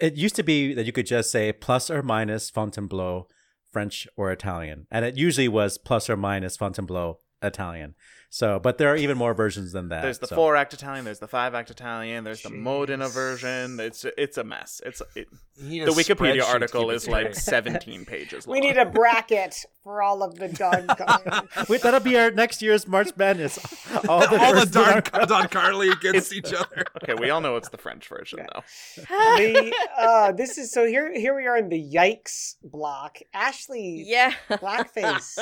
It 0.00 0.16
used 0.16 0.36
to 0.36 0.42
be 0.42 0.74
that 0.74 0.86
you 0.86 0.92
could 0.92 1.06
just 1.06 1.30
say 1.30 1.52
plus 1.52 1.90
or 1.90 2.02
minus 2.02 2.48
Fontainebleau, 2.50 3.28
French 3.70 4.08
or 4.16 4.32
Italian, 4.32 4.86
and 4.90 5.04
it 5.04 5.16
usually 5.16 5.48
was 5.48 5.78
plus 5.78 6.08
or 6.08 6.16
minus 6.16 6.56
Fontainebleau, 6.56 7.18
Italian. 7.42 7.94
So, 8.32 8.60
but 8.60 8.78
there 8.78 8.88
are 8.92 8.96
even 8.96 9.18
more 9.18 9.34
versions 9.34 9.72
than 9.72 9.88
that. 9.88 10.02
There's 10.02 10.20
the 10.20 10.28
so- 10.28 10.36
four 10.36 10.54
act 10.54 10.72
Italian. 10.72 11.04
There's 11.04 11.18
the 11.18 11.26
five 11.26 11.52
act 11.52 11.68
Italian. 11.68 12.22
There's 12.22 12.42
the 12.42 12.50
Jeez. 12.50 12.58
Modena 12.60 13.08
version. 13.08 13.80
It's 13.80 14.06
it's 14.16 14.38
a 14.38 14.44
mess. 14.44 14.80
It's 14.86 15.02
it, 15.16 15.26
You 15.56 15.68
need 15.68 15.82
a 15.82 15.86
the 15.86 15.90
Wikipedia 15.92 16.44
article 16.44 16.90
is 16.90 17.08
like 17.08 17.34
straight. 17.34 17.64
17 17.74 18.04
pages 18.04 18.46
long. 18.46 18.52
We 18.54 18.60
need 18.60 18.76
a 18.78 18.84
bracket 18.86 19.56
for 19.82 20.00
all 20.00 20.22
of 20.22 20.36
the 20.36 20.46
Don 20.48 20.86
Carly. 20.96 21.48
Wait, 21.68 21.82
that'll 21.82 21.98
be 21.98 22.16
our 22.16 22.30
next 22.30 22.62
year's 22.62 22.86
March 22.86 23.10
Madness. 23.16 23.58
All 24.08 24.20
the, 24.20 24.28
All 24.28 24.28
the 24.28 24.38
versions 24.38 24.70
Don, 24.70 25.02
are- 25.12 25.26
Don 25.26 25.48
Carly 25.48 25.88
against 25.88 26.32
each 26.32 26.52
other. 26.52 26.84
okay, 27.02 27.14
we 27.14 27.30
all 27.30 27.40
know 27.40 27.56
it's 27.56 27.70
the 27.70 27.78
French 27.78 28.06
version 28.06 28.46
though. 28.54 28.62
the 28.96 29.74
uh, 29.98 30.30
this 30.32 30.56
is 30.56 30.70
so 30.70 30.86
here. 30.86 31.12
Here 31.12 31.34
we 31.34 31.46
are 31.48 31.56
in 31.56 31.68
the 31.68 31.82
yikes 31.94 32.54
block. 32.62 33.18
Ashley, 33.34 34.04
Yeah. 34.06 34.34
blackface. 34.50 35.36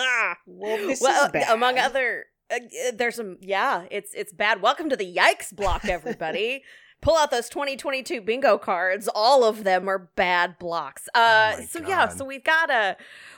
Well, 0.47 0.77
this 0.87 1.03
well, 1.03 1.27
is 1.27 1.33
bad. 1.33 1.53
among 1.53 1.79
other, 1.79 2.25
uh, 2.51 2.57
uh, 2.57 2.93
there's 2.95 3.17
some. 3.17 3.39
Yeah, 3.41 3.85
it's 3.91 4.15
it's 4.15 4.33
bad. 4.33 4.63
Welcome 4.63 4.89
to 4.91 4.97
the 4.97 5.13
yikes 5.13 5.55
block, 5.55 5.85
everybody. 5.89 6.63
Pull 7.01 7.17
out 7.17 7.31
those 7.31 7.49
2022 7.49 8.21
bingo 8.23 8.59
cards. 8.59 9.09
All 9.15 9.45
of 9.45 9.63
them 9.63 9.89
are 9.89 10.11
bad 10.17 10.59
blocks. 10.59 11.09
Uh, 11.15 11.55
my 11.59 11.65
so 11.65 11.81
yeah, 11.87 12.09
so 12.09 12.25
we've 12.25 12.43
got 12.43 12.71
uh, 12.71 12.97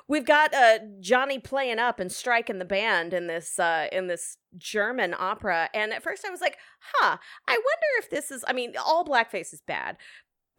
we've 0.08 0.24
got 0.24 0.54
uh, 0.54 0.78
Johnny 1.00 1.38
playing 1.38 1.78
up 1.78 2.00
and 2.00 2.10
striking 2.10 2.58
the 2.58 2.64
band 2.64 3.12
in 3.12 3.26
this 3.26 3.58
uh, 3.58 3.88
in 3.92 4.06
this 4.06 4.38
German 4.56 5.14
opera. 5.18 5.68
And 5.74 5.92
at 5.92 6.02
first 6.02 6.24
I 6.24 6.30
was 6.30 6.40
like, 6.40 6.56
huh, 6.80 7.18
I 7.46 7.52
wonder 7.52 7.98
if 7.98 8.08
this 8.08 8.30
is. 8.30 8.44
I 8.48 8.54
mean, 8.54 8.72
all 8.82 9.04
blackface 9.04 9.52
is 9.52 9.60
bad. 9.66 9.98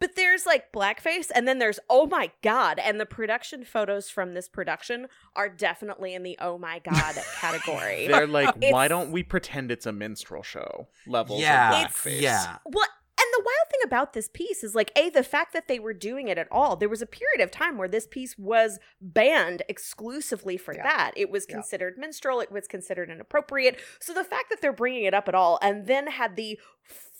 But 0.02 0.16
there's 0.16 0.44
like 0.46 0.72
blackface, 0.72 1.30
and 1.34 1.46
then 1.46 1.60
there's 1.60 1.78
oh 1.88 2.06
my 2.06 2.32
god, 2.42 2.78
and 2.80 2.98
the 3.00 3.06
production 3.06 3.64
photos 3.64 4.10
from 4.10 4.34
this 4.34 4.48
production 4.48 5.06
are 5.36 5.48
definitely 5.48 6.12
in 6.12 6.24
the 6.24 6.36
oh 6.40 6.58
my 6.58 6.80
god 6.80 7.14
category. 7.40 8.08
They're 8.08 8.26
like, 8.26 8.54
why 8.70 8.88
don't 8.88 9.12
we 9.12 9.22
pretend 9.22 9.70
it's 9.70 9.86
a 9.86 9.92
minstrel 9.92 10.42
show 10.42 10.88
levels 11.06 11.40
Yeah, 11.40 11.70
of 11.84 11.90
blackface? 11.92 12.20
yeah. 12.20 12.56
What? 12.64 12.88
And 13.20 13.28
the 13.34 13.42
wild 13.44 13.68
thing 13.70 13.80
about 13.84 14.12
this 14.14 14.28
piece 14.28 14.64
is 14.64 14.74
like, 14.74 14.90
A, 14.96 15.08
the 15.08 15.22
fact 15.22 15.52
that 15.52 15.68
they 15.68 15.78
were 15.78 15.94
doing 15.94 16.26
it 16.26 16.38
at 16.38 16.48
all. 16.50 16.74
There 16.74 16.88
was 16.88 17.02
a 17.02 17.06
period 17.06 17.40
of 17.40 17.52
time 17.52 17.78
where 17.78 17.86
this 17.86 18.06
piece 18.08 18.36
was 18.36 18.80
banned 19.00 19.62
exclusively 19.68 20.56
for 20.56 20.74
Yeah. 20.74 20.82
that. 20.82 21.12
It 21.14 21.30
was 21.30 21.46
Yeah. 21.48 21.54
considered 21.56 21.96
minstrel, 21.96 22.40
it 22.40 22.50
was 22.50 22.66
considered 22.66 23.10
inappropriate. 23.10 23.78
So 24.00 24.12
the 24.12 24.24
fact 24.24 24.50
that 24.50 24.60
they're 24.60 24.72
bringing 24.72 25.04
it 25.04 25.14
up 25.14 25.28
at 25.28 25.34
all 25.36 25.58
and 25.62 25.86
then 25.86 26.08
had 26.08 26.34
the 26.34 26.58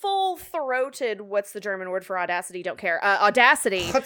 full 0.02 0.36
throated, 0.36 1.22
what's 1.22 1.52
the 1.52 1.60
German 1.60 1.90
word 1.90 2.04
for 2.04 2.18
audacity? 2.18 2.62
Don't 2.62 2.78
care. 2.78 3.02
Uh, 3.02 3.18
audacity 3.20 3.90
to, 3.92 4.00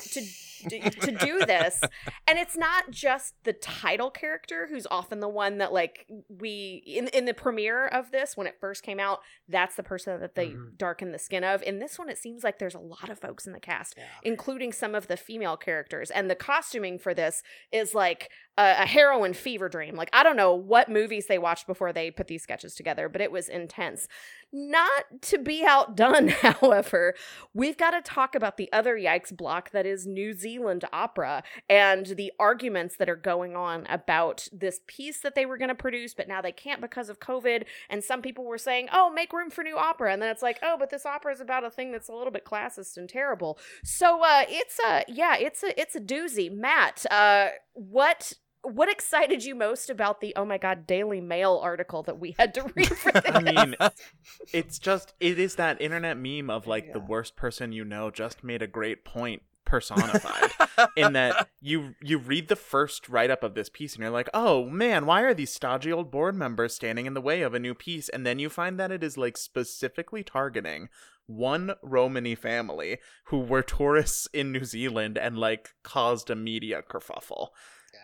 to 0.00 0.22
to, 0.68 1.12
do 1.20 1.44
this 1.44 1.80
and 2.26 2.38
it's 2.38 2.56
not 2.56 2.90
just 2.90 3.34
the 3.44 3.52
title 3.52 4.10
character 4.10 4.66
who's 4.70 4.86
often 4.90 5.20
the 5.20 5.28
one 5.28 5.58
that 5.58 5.74
like 5.74 6.06
we 6.40 6.82
in 6.86 7.08
in 7.08 7.26
the 7.26 7.34
premiere 7.34 7.86
of 7.86 8.10
this 8.12 8.34
when 8.34 8.46
it 8.46 8.56
first 8.60 8.82
came 8.82 8.98
out 8.98 9.20
that's 9.48 9.76
the 9.76 9.82
person 9.82 10.18
that 10.20 10.34
they 10.34 10.48
Mhm. 10.48 10.76
darken 10.78 11.12
the 11.12 11.18
skin 11.18 11.44
of 11.44 11.62
in 11.62 11.80
this 11.80 11.98
one 11.98 12.08
it 12.08 12.18
seems 12.18 12.44
like 12.44 12.58
there's 12.58 12.74
a 12.74 12.78
lot 12.80 13.08
of 13.10 13.18
folks 13.18 13.46
in 13.46 13.52
the 13.52 13.60
cast 13.60 13.94
including 14.22 14.72
some 14.72 14.94
of 14.94 15.06
the 15.06 15.16
female 15.16 15.56
characters 15.56 16.10
and 16.10 16.30
the 16.30 16.34
costuming 16.34 16.98
for 16.98 17.12
this 17.14 17.42
is 17.70 17.94
like 17.94 18.30
a, 18.56 18.82
a 18.82 18.86
heroin 18.86 19.32
fever 19.32 19.68
dream 19.68 19.94
like 19.94 20.10
i 20.12 20.22
don't 20.22 20.36
know 20.36 20.54
what 20.54 20.88
movies 20.88 21.26
they 21.26 21.38
watched 21.38 21.66
before 21.66 21.92
they 21.92 22.10
put 22.10 22.28
these 22.28 22.42
sketches 22.42 22.74
together 22.74 23.08
but 23.08 23.20
it 23.20 23.32
was 23.32 23.48
intense 23.48 24.08
not 24.52 25.04
to 25.20 25.38
be 25.38 25.64
outdone 25.66 26.28
however 26.40 27.14
we've 27.52 27.76
got 27.76 27.90
to 27.90 28.00
talk 28.00 28.34
about 28.34 28.56
the 28.56 28.72
other 28.72 28.96
yikes 28.96 29.34
block 29.34 29.70
that 29.70 29.86
is 29.86 30.06
New 30.06 30.32
Zealand 30.32 30.84
opera 30.92 31.42
and 31.68 32.06
the 32.06 32.32
arguments 32.38 32.96
that 32.96 33.08
are 33.08 33.16
going 33.16 33.56
on 33.56 33.86
about 33.88 34.48
this 34.52 34.80
piece 34.86 35.20
that 35.20 35.34
they 35.34 35.46
were 35.46 35.58
going 35.58 35.68
to 35.68 35.74
produce, 35.74 36.14
but 36.14 36.28
now 36.28 36.40
they 36.40 36.52
can't 36.52 36.80
because 36.80 37.08
of 37.08 37.20
COVID. 37.20 37.64
And 37.90 38.02
some 38.02 38.22
people 38.22 38.44
were 38.44 38.58
saying, 38.58 38.88
oh, 38.92 39.10
make 39.10 39.32
room 39.32 39.50
for 39.50 39.62
new 39.62 39.76
opera. 39.76 40.12
And 40.12 40.22
then 40.22 40.30
it's 40.30 40.42
like, 40.42 40.58
oh, 40.62 40.76
but 40.78 40.90
this 40.90 41.04
opera 41.06 41.32
is 41.32 41.40
about 41.40 41.64
a 41.64 41.70
thing 41.70 41.92
that's 41.92 42.08
a 42.08 42.14
little 42.14 42.32
bit 42.32 42.44
classist 42.44 42.96
and 42.96 43.08
terrible. 43.08 43.58
So 43.82 44.22
uh, 44.22 44.44
it's 44.48 44.78
a, 44.78 45.04
yeah, 45.08 45.36
it's 45.36 45.62
a, 45.62 45.78
it's 45.80 45.96
a 45.96 46.00
doozy. 46.00 46.50
Matt, 46.50 47.04
uh, 47.10 47.48
what 47.74 48.34
what 48.64 48.90
excited 48.90 49.44
you 49.44 49.54
most 49.54 49.90
about 49.90 50.20
the 50.20 50.34
oh 50.36 50.44
my 50.44 50.58
god 50.58 50.86
Daily 50.86 51.20
Mail 51.20 51.60
article 51.62 52.02
that 52.04 52.18
we 52.18 52.34
had 52.38 52.54
to 52.54 52.62
read 52.74 52.88
for 52.88 53.12
this? 53.12 53.22
I 53.26 53.40
mean, 53.40 53.76
it's 54.52 54.78
just 54.78 55.14
it 55.20 55.38
is 55.38 55.56
that 55.56 55.80
internet 55.80 56.16
meme 56.16 56.50
of 56.50 56.66
like 56.66 56.92
the 56.92 57.00
worst 57.00 57.36
person 57.36 57.72
you 57.72 57.84
know 57.84 58.10
just 58.10 58.42
made 58.42 58.62
a 58.62 58.66
great 58.66 59.04
point 59.04 59.42
personified 59.64 60.50
in 60.96 61.14
that 61.14 61.48
you 61.60 61.94
you 62.02 62.18
read 62.18 62.48
the 62.48 62.56
first 62.56 63.08
write 63.08 63.30
up 63.30 63.42
of 63.42 63.54
this 63.54 63.68
piece 63.68 63.94
and 63.94 64.02
you're 64.02 64.10
like, 64.10 64.30
"Oh 64.34 64.66
man, 64.66 65.06
why 65.06 65.22
are 65.22 65.34
these 65.34 65.52
stodgy 65.52 65.92
old 65.92 66.10
board 66.10 66.34
members 66.34 66.74
standing 66.74 67.06
in 67.06 67.14
the 67.14 67.20
way 67.20 67.42
of 67.42 67.54
a 67.54 67.58
new 67.58 67.74
piece?" 67.74 68.08
And 68.08 68.26
then 68.26 68.38
you 68.38 68.48
find 68.48 68.78
that 68.78 68.92
it 68.92 69.02
is 69.02 69.16
like 69.16 69.36
specifically 69.36 70.22
targeting 70.22 70.88
one 71.26 71.72
Romany 71.82 72.34
family 72.34 72.98
who 73.24 73.38
were 73.38 73.62
tourists 73.62 74.28
in 74.32 74.52
New 74.52 74.64
Zealand 74.64 75.16
and 75.16 75.38
like 75.38 75.74
caused 75.82 76.30
a 76.30 76.36
media 76.36 76.82
kerfuffle. 76.82 77.48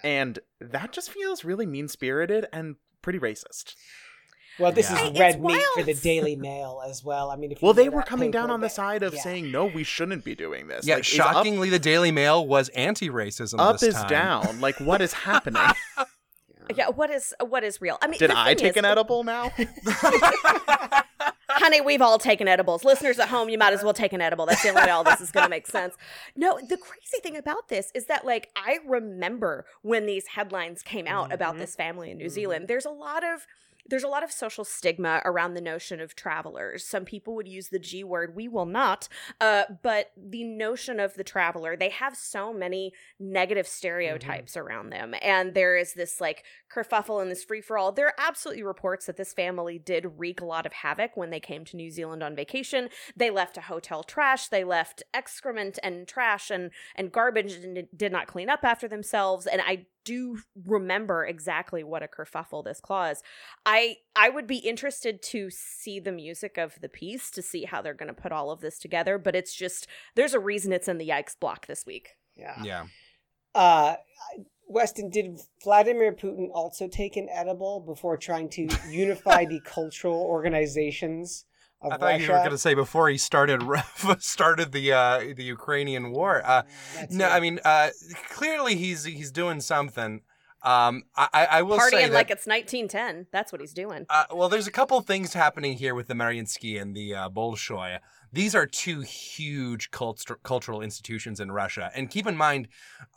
And 0.05 0.39
that 0.61 0.93
just 0.93 1.11
feels 1.11 1.45
really 1.45 1.67
mean-spirited 1.67 2.47
and 2.53 2.77
pretty 3.03 3.19
racist. 3.19 3.75
Well, 4.59 4.73
this 4.73 4.91
Yeah. 4.91 5.03
is 5.05 5.11
It's 5.11 5.19
red 5.19 5.43
meat 5.43 5.63
for 5.75 5.83
the 5.85 5.95
Daily 5.95 6.37
Mail 6.49 6.83
as 6.87 7.03
well. 7.03 7.31
I 7.31 7.37
mean, 7.37 7.51
if 7.53 7.63
you 7.63 7.67
Well, 7.67 7.73
they 7.75 7.89
were 7.89 8.03
coming 8.03 8.31
down 8.31 8.51
on 8.51 8.61
the 8.61 8.69
side 8.69 9.03
of 9.03 9.15
yeah. 9.15 9.23
saying 9.23 9.51
no, 9.51 9.65
we 9.65 9.85
shouldn't 9.85 10.25
be 10.25 10.35
doing 10.35 10.67
this. 10.69 10.87
Yeah, 10.87 10.97
Like, 10.97 11.05
is 11.11 11.19
up- 11.19 11.33
shockingly, 11.33 11.71
the 11.71 11.79
Daily 11.79 12.11
Mail 12.11 12.47
was 12.47 12.69
anti-racism. 12.71 13.59
up, 13.59 13.79
this 13.79 13.91
is 13.91 13.95
time. 13.95 14.09
down. 14.09 14.61
Like, 14.61 14.79
what 14.81 15.01
is 15.01 15.13
happening? 15.29 15.63
yeah, 16.77 16.89
what 16.89 17.11
is 17.11 17.33
what 17.41 17.65
is 17.65 17.81
real? 17.81 17.97
I 18.03 18.07
mean, 18.09 18.19
Did 18.19 18.33
I 18.33 18.55
take 18.55 18.73
is- 18.73 18.77
an 18.79 18.85
edible 18.85 19.25
now? 19.25 19.51
Honey, 21.55 21.81
we've 21.81 22.03
all 22.03 22.19
taken 22.19 22.49
edibles. 22.49 22.85
Listeners 22.85 23.19
at 23.19 23.29
home, 23.29 23.49
you 23.49 23.59
might 23.59 23.73
as 23.73 23.83
well 23.83 23.93
take 23.93 24.13
an 24.13 24.21
edible. 24.21 24.47
That's 24.47 24.63
the 24.63 24.71
only 24.71 24.83
way 24.83 24.91
all 24.91 25.05
this 25.05 25.21
is 25.21 25.31
going 25.31 25.45
to 25.45 25.51
make 25.51 25.67
sense. 25.67 25.95
No, 26.37 26.59
the 26.59 26.77
crazy 26.77 27.21
thing 27.23 27.37
about 27.37 27.69
this 27.69 27.91
is 27.95 28.07
that, 28.07 28.25
like, 28.25 28.49
I 28.57 28.79
remember 28.87 29.65
when 29.83 30.07
these 30.07 30.29
headlines 30.29 30.83
came 30.83 31.07
out 31.07 31.33
about 31.33 31.53
mm-hmm. 31.53 31.61
this 31.61 31.75
family 31.75 32.11
in 32.11 32.19
New 32.19 32.25
mm-hmm. 32.25 32.35
Zealand. 32.35 32.69
There's 32.69 32.87
a 32.87 32.91
lot 32.91 33.25
of 33.25 33.47
there's 33.89 34.03
a 34.03 34.09
lot 34.09 34.23
of 34.23 34.33
social 34.33 34.65
stigma 34.65 35.23
around 35.25 35.55
the 35.55 35.61
notion 35.61 36.01
of 36.01 36.15
travelers. 36.15 36.85
Some 36.85 37.05
people 37.05 37.35
would 37.35 37.49
use 37.49 37.69
the 37.69 37.79
G 37.79 38.05
word. 38.05 38.37
We 38.37 38.49
will 38.49 38.67
not. 38.67 39.09
Uh, 39.41 39.65
but 39.83 40.13
the 40.17 40.45
notion 40.45 41.01
of 41.01 41.15
the 41.15 41.25
traveler, 41.25 41.77
they 41.77 41.91
have 41.91 42.17
so 42.17 42.53
many 42.53 42.93
negative 43.19 43.67
stereotypes 43.67 44.57
around 44.57 44.91
them. 44.91 45.15
And 45.23 45.55
there 45.55 45.77
is 45.77 45.95
this 45.95 46.21
like 46.21 46.45
kerfuffle 46.73 47.21
and 47.21 47.31
this 47.31 47.45
free 47.45 47.61
for 47.61 47.79
all. 47.79 47.93
There 47.93 48.07
are 48.07 48.15
absolutely 48.19 48.63
reports 48.63 49.07
that 49.07 49.17
this 49.17 49.33
family 49.33 49.79
did 49.79 50.19
wreak 50.19 50.41
a 50.41 50.47
lot 50.47 50.67
of 50.67 50.73
havoc 50.73 51.17
when 51.17 51.31
they 51.31 51.41
came 51.41 51.65
to 51.67 51.77
New 51.77 51.91
Zealand 51.91 52.23
on 52.23 52.37
vacation. 52.37 52.89
They 53.17 53.31
left 53.31 53.57
a 53.57 53.63
hotel 53.63 54.03
trash, 54.03 54.49
they 54.49 54.65
left 54.65 55.03
excrement 55.13 55.79
and 55.83 56.07
trash 56.07 56.51
and, 56.51 56.71
and 56.95 57.13
garbage 57.13 57.53
and 57.55 57.87
did 57.97 58.13
not 58.13 58.27
clean 58.27 58.49
up 58.49 58.61
after 58.65 58.89
themselves. 58.89 59.47
And 59.47 59.61
I 59.61 59.87
do 60.05 60.39
remember 60.67 61.25
exactly 61.25 61.83
what 61.85 62.03
a 62.03 62.09
kerfuffle 62.09 62.65
this 62.65 62.81
clause. 62.81 63.23
I 63.67 63.97
I 64.17 64.29
would 64.29 64.47
be 64.47 64.59
interested 64.59 65.23
to 65.25 65.51
see 65.51 66.01
the 66.01 66.13
music 66.13 66.59
of 66.59 66.81
the 66.81 66.89
piece 66.89 67.31
to 67.33 67.43
see 67.43 67.65
how 67.65 67.83
they're 67.83 67.95
going 67.95 68.15
to 68.15 68.23
put 68.23 68.33
all 68.33 68.51
of 68.51 68.61
this 68.61 68.79
together, 68.79 69.19
but 69.19 69.37
it's 69.37 69.55
just 69.55 69.87
there's 70.15 70.35
a 70.35 70.41
reason 70.41 70.73
it's 70.73 70.89
in 70.89 70.99
the 70.99 71.09
yikes 71.09 71.39
block 71.39 71.67
this 71.67 71.87
week. 71.87 72.17
Yeah. 72.37 72.63
Yeah. 72.63 72.87
Uh, 73.55 73.97
Weston, 74.69 75.11
did 75.11 75.41
Vladimir 75.65 76.13
Putin 76.13 76.49
also 76.53 76.87
take 76.87 77.17
an 77.17 77.29
edible 77.29 77.81
before 77.81 78.17
trying 78.17 78.49
to 78.51 78.69
unify 78.89 79.45
the 79.45 79.61
cultural 79.65 80.23
organizations 80.23 81.45
of 81.45 81.50
I 81.83 81.89
thought 81.91 82.01
Russia? 82.01 82.23
you 82.23 82.29
were 82.31 82.39
going 82.39 82.51
to 82.51 82.59
say 82.59 82.75
before 82.75 83.09
he 83.09 83.17
started 83.17 83.63
started 84.19 84.73
the 84.73 84.93
uh, 84.93 85.19
the 85.35 85.45
Ukrainian 85.45 86.11
war. 86.11 86.43
Uh, 86.45 86.63
That's 86.95 87.15
no, 87.15 87.27
it. 87.27 87.31
I 87.31 87.41
mean 87.41 87.61
uh, 87.65 87.91
clearly 88.29 88.77
he's 88.77 89.05
he's 89.05 89.31
doing 89.31 89.61
something. 89.61 90.23
Um, 90.63 91.05
I, 91.17 91.29
I 91.33 91.45
I 91.47 91.63
will 91.63 91.81
say 91.81 92.03
Partying 92.03 92.09
that, 92.09 92.13
like 92.13 92.31
it's 92.31 92.47
1910. 92.47 93.29
That's 93.33 93.51
what 93.51 93.63
he's 93.63 93.73
doing. 93.73 94.05
Uh, 94.11 94.25
well, 94.33 94.51
there's 94.51 94.67
a 94.67 94.71
couple 94.71 95.01
things 95.01 95.33
happening 95.33 95.79
here 95.79 95.95
with 95.95 96.07
the 96.07 96.15
Mariinsky 96.15 96.81
and 96.81 96.95
the 96.95 97.15
uh, 97.15 97.29
Bolshoi. 97.31 97.99
These 98.33 98.55
are 98.55 98.67
two 98.67 99.01
huge 99.01 99.91
cult- 99.91 100.25
cultural 100.43 100.83
institutions 100.83 101.41
in 101.41 101.51
Russia. 101.51 101.91
And 101.95 102.11
keep 102.11 102.27
in 102.27 102.37
mind, 102.37 102.69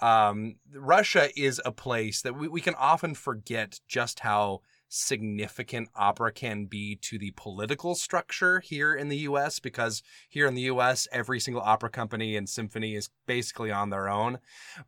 um, 0.01 0.55
Russia 0.73 1.29
is 1.35 1.61
a 1.65 1.71
place 1.71 2.21
that 2.21 2.35
we, 2.35 2.47
we 2.47 2.61
can 2.61 2.73
often 2.75 3.13
forget 3.13 3.79
just 3.87 4.21
how 4.21 4.61
significant 4.93 5.89
opera 5.95 6.31
can 6.31 6.65
be 6.65 6.95
to 6.95 7.17
the 7.17 7.31
political 7.31 7.95
structure 7.95 8.59
here 8.59 8.93
in 8.93 9.09
the 9.09 9.17
US 9.17 9.59
because 9.59 10.03
here 10.29 10.45
in 10.45 10.53
the 10.53 10.61
US 10.63 11.07
every 11.11 11.39
single 11.39 11.63
opera 11.63 11.89
company 11.89 12.35
and 12.35 12.47
symphony 12.47 12.93
is 12.93 13.09
basically 13.25 13.71
on 13.71 13.89
their 13.89 14.07
own 14.07 14.37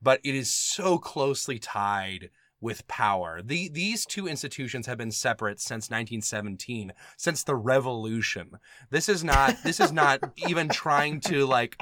but 0.01 0.20
it 0.24 0.36
is 0.36 0.53
so 0.53 0.99
closely 0.99 1.58
tied 1.58 2.30
with 2.62 2.88
power. 2.88 3.41
The, 3.43 3.70
these 3.70 4.06
two 4.06 4.28
institutions 4.28 4.88
have 4.88 4.97
been 4.97 5.12
separate 5.12 5.60
since 5.60 5.89
1917, 5.89 6.93
since 7.18 7.43
the 7.43 7.56
revolution. 7.56 8.51
This 8.89 9.08
is 9.08 9.24
not 9.24 9.56
this 9.64 9.80
is 9.80 9.91
not 9.91 10.20
even 10.47 10.70
trying 10.70 11.20
to 11.22 11.45
like 11.45 11.78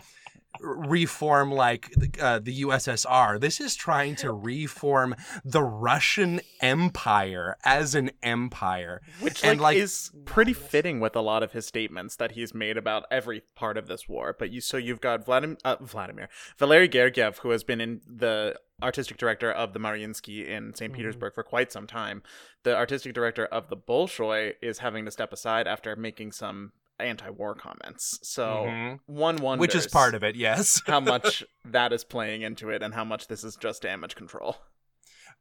reform 0.60 1.52
like 1.52 1.92
uh, 2.22 2.40
the 2.40 2.62
USSR. 2.62 3.40
This 3.40 3.60
is 3.60 3.76
trying 3.76 4.16
to 4.18 4.32
reform 4.32 5.16
the 5.44 5.64
Russian 5.64 6.42
Empire 6.62 7.58
as 7.64 7.96
an 7.96 8.12
empire. 8.22 9.02
Which 9.20 9.44
And, 9.44 9.60
like, 9.60 9.76
like- 9.76 9.84
is 9.84 10.12
pretty 10.26 10.54
fitting 10.54 11.00
with 11.00 11.16
a 11.16 11.22
lot 11.22 11.44
of 11.44 11.52
his 11.52 11.66
statements 11.66 12.16
that 12.18 12.34
he's 12.34 12.54
made 12.54 12.78
about 12.78 13.06
every 13.12 13.44
part 13.56 13.78
of 13.78 13.88
this 13.88 14.08
war. 14.08 14.36
But 14.38 14.52
you 14.52 14.62
so 14.62 14.78
you've 14.78 15.02
got 15.02 15.26
Vladimir 15.26 15.58
uh, 15.64 15.78
Vladimir 15.82 16.30
Valery 16.58 16.90
Gergiev, 16.90 17.40
who 17.40 17.50
has 17.50 17.64
been 17.64 17.82
in 17.82 18.02
the 18.08 18.56
artistic 18.82 19.18
director 19.18 19.52
of 19.52 19.74
the 19.74 19.80
Mariinsky 19.80 20.48
in 20.48 20.74
saint 20.74 20.94
Petersburg 20.94 21.34
for 21.34 21.44
quite 21.44 21.72
some 21.72 21.88
time. 21.88 22.22
The 22.64 22.76
artistic 22.76 23.14
director 23.14 23.46
of 23.46 23.70
the 23.70 23.78
Bolshoi 23.78 24.54
is 24.62 24.80
having 24.80 25.06
to 25.06 25.12
step 25.12 25.32
aside 25.32 25.68
after 25.68 25.96
making 25.96 26.34
some 26.34 26.74
anti-war 27.00 27.56
comments. 27.56 28.20
So 28.24 28.66
Mhm. 28.68 29.00
one 29.06 29.38
wonders 29.38 29.60
Which 29.62 29.76
is 29.76 29.88
part 29.88 30.14
of 30.16 30.24
it, 30.24 30.36
yes. 30.36 30.82
how 30.88 31.00
much 31.00 31.44
that 31.66 31.92
is 31.94 32.04
playing 32.04 32.42
into 32.42 32.70
it 32.70 32.82
and 32.84 32.94
how 32.94 33.04
much 33.04 33.28
this 33.28 33.44
is 33.44 33.56
just 33.56 33.82
damage 33.82 34.16
control. 34.16 34.58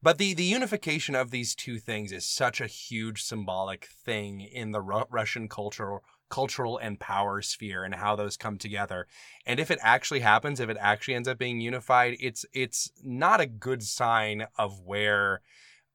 But 0.03 0.18
the, 0.18 0.34
the 0.34 0.44
unification 0.44 1.14
of 1.14 1.30
these 1.30 1.55
two 1.55 1.78
things 1.78 2.11
is 2.11 2.26
such 2.26 2.61
a 2.61 2.66
huge 2.66 3.22
symbolic 3.22 3.86
thing 4.05 4.40
in 4.40 4.72
the 4.72 4.80
Ru- 4.80 5.05
Russian 5.11 5.48
cultural 5.48 6.03
cultural 6.28 6.78
and 6.78 6.98
power 6.98 7.42
sphere 7.42 7.84
and 7.84 7.94
how 7.94 8.16
those 8.16 8.38
come 8.38 8.57
together. 8.57 9.07
And 9.44 9.61
if 9.61 9.70
it 9.70 9.78
actually 9.82 10.20
happens, 10.20 10.61
if 10.61 10.70
it 10.70 10.78
actually 10.80 11.14
ends 11.14 11.28
up 11.28 11.36
being 11.38 11.61
unified, 11.61 12.16
it's 12.20 12.46
it's 12.55 12.90
not 13.05 13.40
a 13.40 13.46
good 13.46 13.82
sign 13.82 14.46
of 14.57 14.80
where 14.80 15.42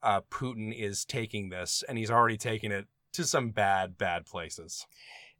uh, 0.03 0.22
Putin 0.30 0.72
is 0.80 1.03
taking 1.05 1.49
this, 1.49 1.84
and 1.89 1.97
he's 1.97 2.12
already 2.12 2.38
taken 2.38 2.72
it 2.72 2.86
to 3.14 3.24
some 3.24 3.49
bad 3.49 3.97
bad 3.97 4.28
places. 4.28 4.86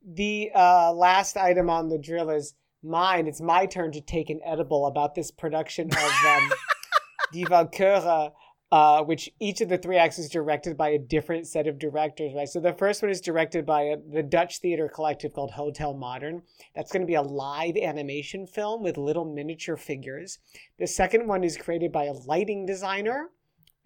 The 0.06 0.52
uh, 0.56 0.94
last 0.94 1.38
item 1.38 1.70
on 1.70 1.90
the 1.90 1.98
drill 1.98 2.30
is 2.30 2.56
mine. 2.84 3.28
It's 3.28 3.42
my 3.42 3.66
turn 3.66 3.92
to 3.92 4.02
take 4.02 4.30
an 4.30 4.40
edible 4.46 4.88
about 4.88 5.16
this 5.16 5.32
production 5.32 5.90
of 5.90 6.26
um, 6.26 6.52
Die 7.34 7.44
Walküre, 7.44 8.32
uh, 8.72 9.04
which 9.04 9.30
each 9.40 9.62
of 9.62 9.70
the 9.70 9.78
three 9.78 9.98
acts 9.98 10.20
is 10.20 10.30
directed 10.30 10.78
by 10.78 10.90
a 10.90 11.00
different 11.00 11.48
set 11.48 11.68
of 11.68 11.80
directors, 11.80 12.34
right? 12.36 12.50
So 12.50 12.60
the 12.60 12.74
first 12.74 13.02
one 13.02 13.12
is 13.12 13.22
directed 13.22 13.66
by 13.66 13.84
a, 13.84 13.98
the 13.98 14.24
Dutch 14.24 14.60
theater 14.60 14.90
collective 14.94 15.34
called 15.34 15.52
Hotel 15.52 15.94
Modern. 15.94 16.42
That's 16.76 16.92
going 16.92 17.02
to 17.02 17.08
be 17.08 17.16
a 17.16 17.22
live 17.22 17.78
animation 17.78 18.46
film 18.46 18.84
with 18.84 18.98
little 18.98 19.26
miniature 19.26 19.78
figures. 19.78 20.40
The 20.80 20.88
second 20.88 21.28
one 21.28 21.44
is 21.44 21.58
created 21.58 21.92
by 21.92 22.06
a 22.06 22.14
lighting 22.14 22.66
designer 22.66 23.30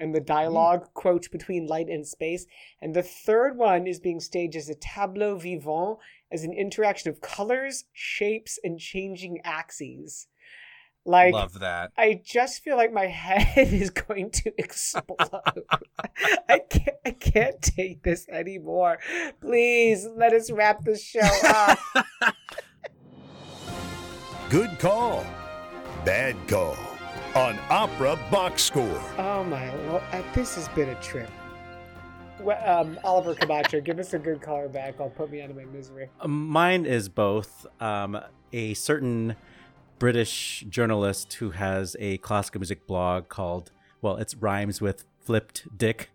and 0.02 0.14
the 0.14 0.20
mm-hmm. 0.20 0.26
dialogue 0.26 0.93
quote 0.93 1.30
between 1.32 1.68
light 1.68 1.88
and 1.88 2.06
space. 2.06 2.45
And 2.82 2.93
the 2.93 3.04
third 3.04 3.56
one 3.56 3.88
is 3.88 3.99
being 3.99 4.20
staged 4.20 4.58
as 4.58 4.68
a 4.68 4.76
tableau 4.76 5.38
vivant, 5.38 5.99
as 6.32 6.43
an 6.43 6.54
interaction 6.54 7.10
of 7.12 7.22
colors, 7.22 7.86
shapes, 7.93 8.60
and 8.64 8.80
changing 8.80 9.39
axes. 9.45 10.28
Like 11.06 11.34
Love 11.34 11.60
that. 11.60 11.91
I 11.97 12.22
just 12.24 12.64
feel 12.64 12.78
like 12.78 12.91
my 12.91 13.06
head 13.08 13.74
is 13.74 13.89
going 13.89 14.32
to 14.32 14.54
explode. 14.58 15.64
I 16.49 16.60
can't 16.60 16.97
I 17.06 17.12
can't 17.12 17.62
take 17.62 18.04
this 18.04 18.28
anymore. 18.30 18.99
Please 19.39 20.08
let 20.16 20.34
us 20.34 20.52
wrap 20.52 20.84
the 20.84 20.97
show 20.97 21.20
up. 21.47 21.80
Good 24.49 24.78
call. 24.80 25.26
Bad 26.06 26.36
call. 26.47 26.90
On 27.36 27.57
Opera 27.69 28.19
Box 28.29 28.63
Score. 28.63 29.01
oh 29.17 29.43
my 29.45 29.73
lord, 29.86 30.03
uh, 30.11 30.21
this 30.34 30.55
has 30.55 30.67
been 30.69 30.89
a 30.89 30.95
trip. 30.95 31.29
Well, 32.41 32.61
um, 32.67 32.99
Oliver 33.05 33.36
Camacho, 33.36 33.79
give 33.79 33.99
us 33.99 34.13
a 34.13 34.19
good 34.19 34.41
caller 34.41 34.67
back. 34.67 34.95
I'll 34.99 35.09
put 35.09 35.32
me 35.32 35.41
out 35.41 35.49
of 35.49 35.55
my 35.55 35.63
misery. 35.65 36.09
Mine 36.25 36.86
is 36.86 37.07
both 37.07 37.65
um, 37.79 38.19
a 38.51 38.73
certain 38.73 39.36
British 39.97 40.65
journalist 40.67 41.32
who 41.36 41.51
has 41.51 41.95
a 41.99 42.17
classical 42.17 42.59
music 42.59 42.86
blog 42.86 43.29
called, 43.29 43.71
well, 44.01 44.17
it's 44.17 44.36
rhymes 44.36 44.82
with 44.82 45.05
flipped 45.21 45.77
dick, 45.77 46.09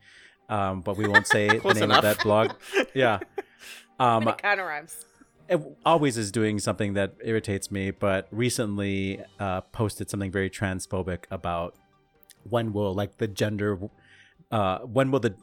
um, 0.50 0.80
but 0.82 0.96
we 0.98 1.08
won't 1.08 1.26
say 1.26 1.46
the 1.58 1.74
name 1.74 1.84
enough. 1.84 1.98
of 1.98 2.02
that 2.02 2.18
blog. 2.22 2.52
Yeah. 2.94 3.20
Um, 3.98 4.28
it 4.28 4.36
kind 4.42 4.60
of 4.60 4.66
rhymes. 4.66 5.06
It 5.48 5.60
always 5.84 6.16
is 6.16 6.32
doing 6.32 6.58
something 6.58 6.94
that 6.94 7.14
irritates 7.22 7.70
me, 7.70 7.90
but 7.90 8.28
recently 8.30 9.20
uh, 9.38 9.60
posted 9.62 10.10
something 10.10 10.30
very 10.30 10.50
transphobic 10.50 11.24
about 11.30 11.74
when 12.48 12.72
will 12.72 12.94
like 12.94 13.18
the 13.18 13.26
gender, 13.26 13.78
uh, 14.50 14.78
when 14.80 15.10
will 15.10 15.20
the 15.20 15.34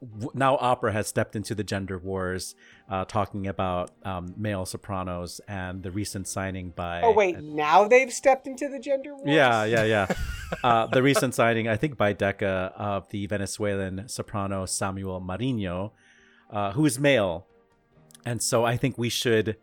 w- 0.00 0.30
now 0.34 0.56
opera 0.60 0.92
has 0.92 1.06
stepped 1.06 1.36
into 1.36 1.54
the 1.54 1.64
gender 1.64 1.98
wars, 1.98 2.54
uh, 2.88 3.04
talking 3.04 3.46
about 3.46 3.90
um, 4.04 4.34
male 4.36 4.66
sopranos 4.66 5.40
and 5.48 5.82
the 5.82 5.90
recent 5.90 6.26
signing 6.26 6.70
by. 6.70 7.02
Oh 7.02 7.12
wait, 7.12 7.38
now 7.40 7.86
they've 7.86 8.12
stepped 8.12 8.46
into 8.46 8.68
the 8.68 8.78
gender 8.78 9.14
wars. 9.14 9.28
Yeah, 9.28 9.64
yeah, 9.64 9.84
yeah. 9.84 10.06
uh, 10.64 10.86
the 10.86 11.02
recent 11.02 11.34
signing, 11.34 11.68
I 11.68 11.76
think, 11.76 11.96
by 11.96 12.12
Decca 12.12 12.72
of 12.76 13.08
the 13.10 13.26
Venezuelan 13.26 14.08
soprano 14.08 14.66
Samuel 14.66 15.20
Marino, 15.20 15.92
uh, 16.50 16.72
who 16.72 16.84
is 16.86 16.98
male. 16.98 17.46
And 18.24 18.42
so 18.42 18.64
I 18.64 18.76
think 18.76 18.98
we 18.98 19.08
should, 19.08 19.56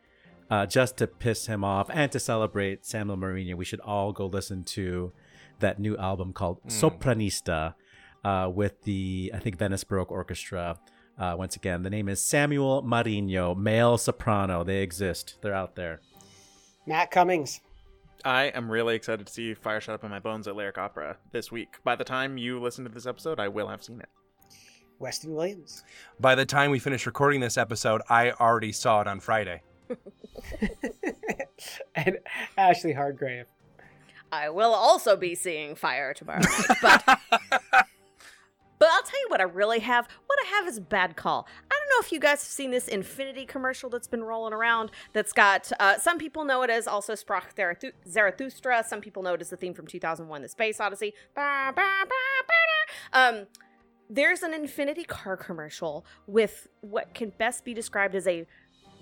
uh, 0.49 0.65
just 0.65 0.97
to 0.97 1.07
piss 1.07 1.47
him 1.47 1.63
off 1.63 1.89
and 1.93 2.11
to 2.11 2.19
celebrate 2.19 2.85
Samuel 2.85 3.17
Marino, 3.17 3.55
we 3.55 3.65
should 3.65 3.81
all 3.81 4.11
go 4.11 4.25
listen 4.25 4.63
to 4.65 5.11
that 5.59 5.79
new 5.79 5.97
album 5.97 6.33
called 6.33 6.63
Sopranista 6.67 7.75
uh, 8.23 8.49
with 8.53 8.81
the, 8.83 9.31
I 9.33 9.39
think, 9.39 9.57
Venice 9.57 9.83
Baroque 9.83 10.11
Orchestra. 10.11 10.79
Uh, 11.17 11.35
once 11.37 11.55
again, 11.55 11.83
the 11.83 11.89
name 11.89 12.09
is 12.09 12.23
Samuel 12.23 12.83
Marino, 12.83 13.55
male 13.55 13.97
soprano. 13.97 14.63
They 14.63 14.83
exist, 14.83 15.37
they're 15.41 15.53
out 15.53 15.75
there. 15.75 16.01
Matt 16.85 17.11
Cummings. 17.11 17.61
I 18.25 18.45
am 18.45 18.69
really 18.69 18.95
excited 18.95 19.27
to 19.27 19.33
see 19.33 19.53
Fire 19.53 19.79
Shut 19.79 19.95
Up 19.95 20.03
in 20.03 20.09
My 20.09 20.19
Bones 20.19 20.47
at 20.47 20.55
Lyric 20.55 20.77
Opera 20.77 21.17
this 21.31 21.51
week. 21.51 21.77
By 21.83 21.95
the 21.95 22.03
time 22.03 22.37
you 22.37 22.59
listen 22.59 22.83
to 22.83 22.91
this 22.91 23.05
episode, 23.05 23.39
I 23.39 23.47
will 23.47 23.67
have 23.67 23.83
seen 23.83 23.99
it. 23.99 24.09
Weston 24.99 25.33
Williams. 25.33 25.83
By 26.19 26.35
the 26.35 26.45
time 26.45 26.71
we 26.71 26.79
finish 26.79 27.05
recording 27.05 27.39
this 27.39 27.57
episode, 27.57 28.01
I 28.09 28.31
already 28.31 28.71
saw 28.71 29.01
it 29.01 29.07
on 29.07 29.19
Friday. 29.19 29.61
and 31.95 32.19
Ashley 32.57 32.93
Hardgrave. 32.93 33.45
I 34.31 34.49
will 34.49 34.73
also 34.73 35.15
be 35.15 35.35
seeing 35.35 35.75
Fire 35.75 36.13
tomorrow 36.13 36.39
night, 36.39 36.77
but 36.81 37.03
but 38.79 38.89
I'll 38.89 39.03
tell 39.03 39.19
you 39.19 39.27
what 39.29 39.39
I 39.39 39.45
really 39.45 39.79
have. 39.79 40.07
What 40.25 40.39
I 40.45 40.49
have 40.57 40.67
is 40.67 40.77
a 40.77 40.81
bad 40.81 41.15
call. 41.15 41.47
I 41.71 41.75
don't 41.75 41.89
know 41.89 42.05
if 42.05 42.11
you 42.11 42.19
guys 42.19 42.41
have 42.41 42.51
seen 42.51 42.71
this 42.71 42.89
Infiniti 42.89 43.47
commercial 43.47 43.89
that's 43.89 44.07
been 44.07 44.23
rolling 44.23 44.53
around. 44.53 44.91
That's 45.13 45.31
got 45.31 45.71
uh, 45.79 45.97
some 45.97 46.17
people 46.17 46.43
know 46.43 46.61
it 46.63 46.69
as 46.69 46.87
also 46.87 47.13
Sprach 47.13 47.53
Zarathustra. 48.07 48.83
Some 48.85 48.99
people 48.99 49.23
know 49.23 49.33
it 49.33 49.41
as 49.41 49.49
the 49.49 49.57
theme 49.57 49.73
from 49.73 49.87
2001: 49.87 50.41
The 50.41 50.49
Space 50.49 50.79
Odyssey. 50.81 51.13
Ba, 51.33 51.71
ba, 51.73 52.05
ba, 52.05 52.43
ba. 52.47 53.19
Um, 53.39 53.47
there's 54.09 54.43
an 54.43 54.51
Infiniti 54.51 55.05
car 55.05 55.35
commercial 55.37 56.05
with 56.25 56.67
what 56.81 57.13
can 57.13 57.29
best 57.37 57.65
be 57.65 57.73
described 57.73 58.15
as 58.15 58.27
a 58.27 58.45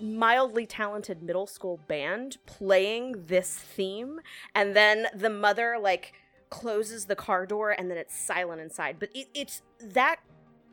mildly 0.00 0.66
talented 0.66 1.22
middle 1.22 1.46
school 1.46 1.80
band 1.88 2.36
playing 2.44 3.24
this 3.26 3.56
theme 3.56 4.20
and 4.54 4.76
then 4.76 5.06
the 5.14 5.30
mother 5.30 5.78
like 5.80 6.12
closes 6.50 7.06
the 7.06 7.16
car 7.16 7.46
door 7.46 7.70
and 7.70 7.90
then 7.90 7.98
it's 7.98 8.16
silent 8.16 8.60
inside. 8.60 8.96
But 8.98 9.10
it, 9.14 9.28
it's 9.34 9.62
that 9.80 10.16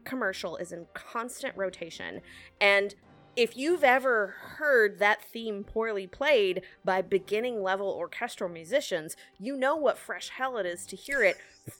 commercial 0.03 0.57
is 0.57 0.71
in 0.71 0.85
constant 0.93 1.55
rotation 1.55 2.21
and 2.59 2.93
if 3.35 3.57
you've 3.57 3.83
ever 3.83 4.35
heard 4.57 4.99
that 4.99 5.23
theme 5.23 5.63
poorly 5.63 6.07
played 6.07 6.61
by 6.85 7.01
beginning 7.01 7.61
level 7.61 7.87
orchestral 7.87 8.49
musicians 8.49 9.15
you 9.39 9.55
know 9.55 9.75
what 9.75 9.97
fresh 9.97 10.29
hell 10.29 10.57
it 10.57 10.65
is 10.65 10.85
to 10.85 10.95
hear 10.95 11.23
it 11.23 11.37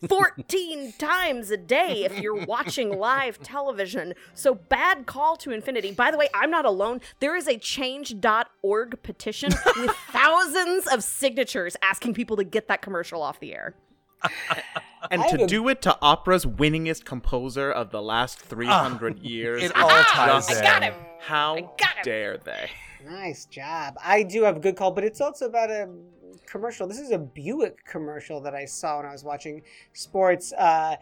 14 0.07 0.93
times 0.97 1.51
a 1.51 1.57
day 1.57 2.03
if 2.03 2.19
you're 2.19 2.45
watching 2.45 2.97
live 2.97 3.41
television. 3.41 4.13
So 4.33 4.55
bad 4.55 5.05
call 5.05 5.35
to 5.37 5.49
Infiniti. 5.49 5.95
By 5.95 6.11
the 6.11 6.17
way, 6.17 6.29
I'm 6.33 6.49
not 6.49 6.65
alone. 6.65 7.01
There 7.19 7.35
is 7.35 7.47
a 7.47 7.57
change.org 7.57 9.03
petition 9.03 9.51
with 9.77 9.91
thousands 10.11 10.87
of 10.87 11.03
signatures 11.03 11.75
asking 11.81 12.13
people 12.13 12.37
to 12.37 12.43
get 12.43 12.67
that 12.67 12.81
commercial 12.81 13.21
off 13.21 13.39
the 13.39 13.53
air. 13.53 13.75
And 15.11 15.21
I 15.21 15.29
to 15.31 15.47
do 15.47 15.67
it 15.69 15.81
to 15.83 15.97
opera's 16.01 16.45
winningest 16.45 17.05
composer 17.05 17.71
of 17.71 17.91
the 17.91 18.01
last 18.01 18.39
300 18.39 19.19
years. 19.19 19.63
It 19.63 19.65
is 19.65 19.71
all 19.75 19.89
ties 19.89 20.49
in. 20.49 20.57
I 20.57 20.61
got 20.61 20.83
him. 20.83 20.93
How 21.19 21.55
I 21.55 21.61
got 21.61 21.95
him. 21.97 22.03
dare 22.03 22.37
they? 22.37 22.69
Nice 23.05 23.45
job. 23.45 23.95
I 24.03 24.23
do 24.23 24.43
have 24.43 24.57
a 24.57 24.59
good 24.59 24.75
call, 24.75 24.91
but 24.91 25.03
it's 25.03 25.19
also 25.19 25.45
about 25.45 25.69
a 25.69 25.89
commercial. 26.45 26.87
This 26.87 26.99
is 26.99 27.11
a 27.11 27.17
Buick 27.17 27.83
commercial 27.85 28.39
that 28.41 28.55
I 28.55 28.65
saw 28.65 28.97
when 28.97 29.05
I 29.05 29.11
was 29.11 29.23
watching 29.23 29.61
sports. 29.93 30.53
Uh, 30.53 30.95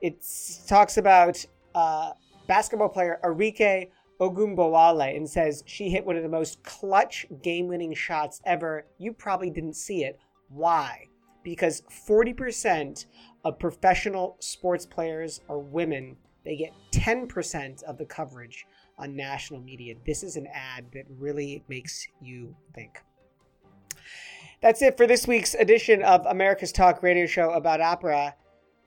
it 0.00 0.24
talks 0.66 0.96
about 0.96 1.44
uh, 1.74 2.12
basketball 2.46 2.88
player 2.88 3.18
Arike 3.24 3.90
Ogunbowale 4.20 5.16
and 5.16 5.28
says 5.28 5.62
she 5.66 5.90
hit 5.90 6.04
one 6.04 6.16
of 6.16 6.22
the 6.22 6.28
most 6.28 6.62
clutch 6.62 7.26
game-winning 7.42 7.94
shots 7.94 8.40
ever. 8.44 8.86
You 8.98 9.12
probably 9.12 9.50
didn't 9.50 9.74
see 9.74 10.04
it. 10.04 10.18
Why? 10.48 11.06
Because 11.42 11.82
40% 12.08 13.06
of 13.44 13.58
professional 13.58 14.36
sports 14.40 14.86
players 14.86 15.40
are 15.48 15.58
women. 15.58 16.16
They 16.44 16.56
get 16.56 16.72
10% 16.92 17.82
of 17.84 17.98
the 17.98 18.04
coverage 18.04 18.66
on 18.98 19.14
national 19.14 19.60
media. 19.60 19.94
This 20.06 20.22
is 20.22 20.36
an 20.36 20.46
ad 20.52 20.86
that 20.92 21.04
really 21.18 21.64
makes 21.68 22.06
you 22.20 22.54
think. 22.74 23.00
That's 24.60 24.82
it 24.82 24.96
for 24.96 25.06
this 25.06 25.26
week's 25.26 25.54
edition 25.54 26.02
of 26.02 26.26
America's 26.26 26.72
Talk 26.72 27.02
Radio 27.02 27.26
Show 27.26 27.50
about 27.50 27.80
opera. 27.80 28.34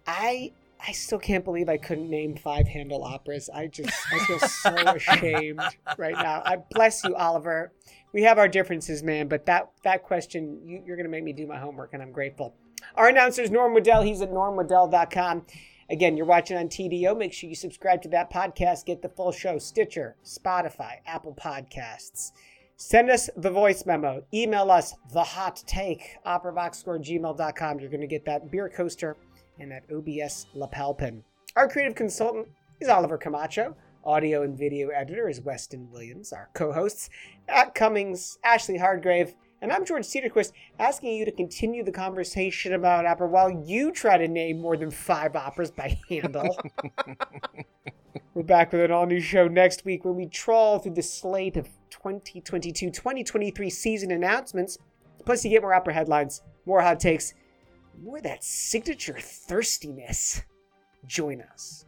I 0.06 0.52
I 0.86 0.94
still 0.94 1.20
can't 1.20 1.46
believe 1.46 1.70
I 1.70 1.78
couldn't 1.78 2.10
name 2.10 2.36
five 2.36 2.68
Handel 2.68 3.04
operas. 3.04 3.50
I 3.54 3.68
just 3.68 3.94
I 4.12 4.20
feel 4.20 4.40
so 4.40 4.76
ashamed 4.96 5.62
right 5.98 6.16
now. 6.16 6.42
I 6.44 6.58
bless 6.72 7.04
you, 7.04 7.16
Oliver. 7.16 7.72
We 8.14 8.24
have 8.24 8.40
our 8.40 8.48
differences, 8.48 9.04
man, 9.04 9.28
but 9.28 9.46
that 9.46 9.70
that 9.84 10.04
question 10.04 10.60
you, 10.66 10.84
you're 10.86 10.98
gonna 10.98 11.10
make 11.10 11.24
me 11.24 11.34
do 11.34 11.48
my 11.48 11.58
homework, 11.58 11.94
and 11.94 12.02
I'm 12.02 12.12
grateful. 12.12 12.56
Our 12.96 13.08
announcer 13.08 13.42
is 13.42 13.52
Norm 13.52 13.74
Waddell. 13.74 14.02
He's 14.02 14.22
at 14.22 14.32
normwaddell.com. 14.32 15.46
Again, 15.90 16.16
you're 16.16 16.26
watching 16.26 16.58
on 16.58 16.68
TDO. 16.70 17.18
Make 17.18 17.34
sure 17.34 17.50
you 17.50 17.56
subscribe 17.56 18.02
to 18.04 18.10
that 18.10 18.32
podcast. 18.32 18.86
Get 18.86 19.02
the 19.02 19.10
full 19.10 19.32
show. 19.32 19.58
Stitcher, 19.58 20.16
Spotify, 20.24 20.96
Apple 21.06 21.34
Podcasts. 21.34 22.32
Send 22.78 23.10
us 23.10 23.30
the 23.36 23.52
voice 23.52 23.86
memo. 23.86 24.24
Email 24.34 24.72
us 24.72 24.96
the 25.14 25.24
hot 25.24 25.64
take, 25.68 26.18
operaboxscore@gmail.com. 26.26 27.80
You're 27.80 27.90
going 27.90 28.02
to 28.02 28.08
get 28.08 28.26
that 28.26 28.50
beer 28.50 28.70
coaster 28.70 29.18
and 29.60 29.72
that 29.72 29.84
OBS 29.92 30.48
lapel 30.56 30.94
pin. 30.94 31.24
Our 31.56 31.68
creative 31.68 31.96
consultant 31.96 32.48
is 32.80 32.90
Oliver 32.90 33.18
Camacho. 33.18 33.76
Audio 34.04 34.42
and 34.42 34.58
video 34.58 34.90
editor 34.90 35.30
is 35.30 35.42
Weston 35.42 35.92
Williams. 35.92 36.34
Our 36.34 36.50
co-hosts 36.56 37.10
at 37.48 37.76
Cummings, 37.76 38.40
Ashley 38.44 38.80
Hardgrave, 38.80 39.36
and 39.62 39.72
I'm 39.72 39.86
George 39.86 40.04
Cederquist, 40.04 40.54
asking 40.80 41.14
you 41.14 41.24
to 41.24 41.32
continue 41.32 41.84
the 41.84 41.92
conversation 41.92 42.74
about 42.74 43.06
opera 43.06 43.28
while 43.28 43.52
you 43.52 43.92
try 43.92 44.18
to 44.18 44.28
name 44.28 44.60
more 44.60 44.76
than 44.76 44.90
five 44.90 45.36
operas 45.36 45.70
by 45.70 46.00
Handel. 46.10 46.58
We're 48.34 48.44
back 48.44 48.72
with 48.72 48.82
an 48.82 48.92
all 48.92 49.06
new 49.06 49.20
show 49.20 49.48
next 49.48 49.86
week 49.86 50.04
where 50.04 50.14
we 50.14 50.26
trawl 50.26 50.80
through 50.80 50.96
the 50.96 51.04
slate 51.04 51.58
of 51.58 51.68
2022 51.92 52.90
2023 52.90 53.70
season 53.70 54.12
announcements. 54.12 54.80
Plus, 55.26 55.46
you 55.46 55.52
get 55.52 55.62
more 55.62 55.74
opera 55.74 55.94
headlines, 55.94 56.42
more 56.66 56.82
hot 56.82 57.00
takes, 57.00 57.36
more 58.02 58.20
that 58.22 58.44
signature 58.44 59.18
thirstiness. 59.20 60.42
Join 61.06 61.42
us. 61.42 61.86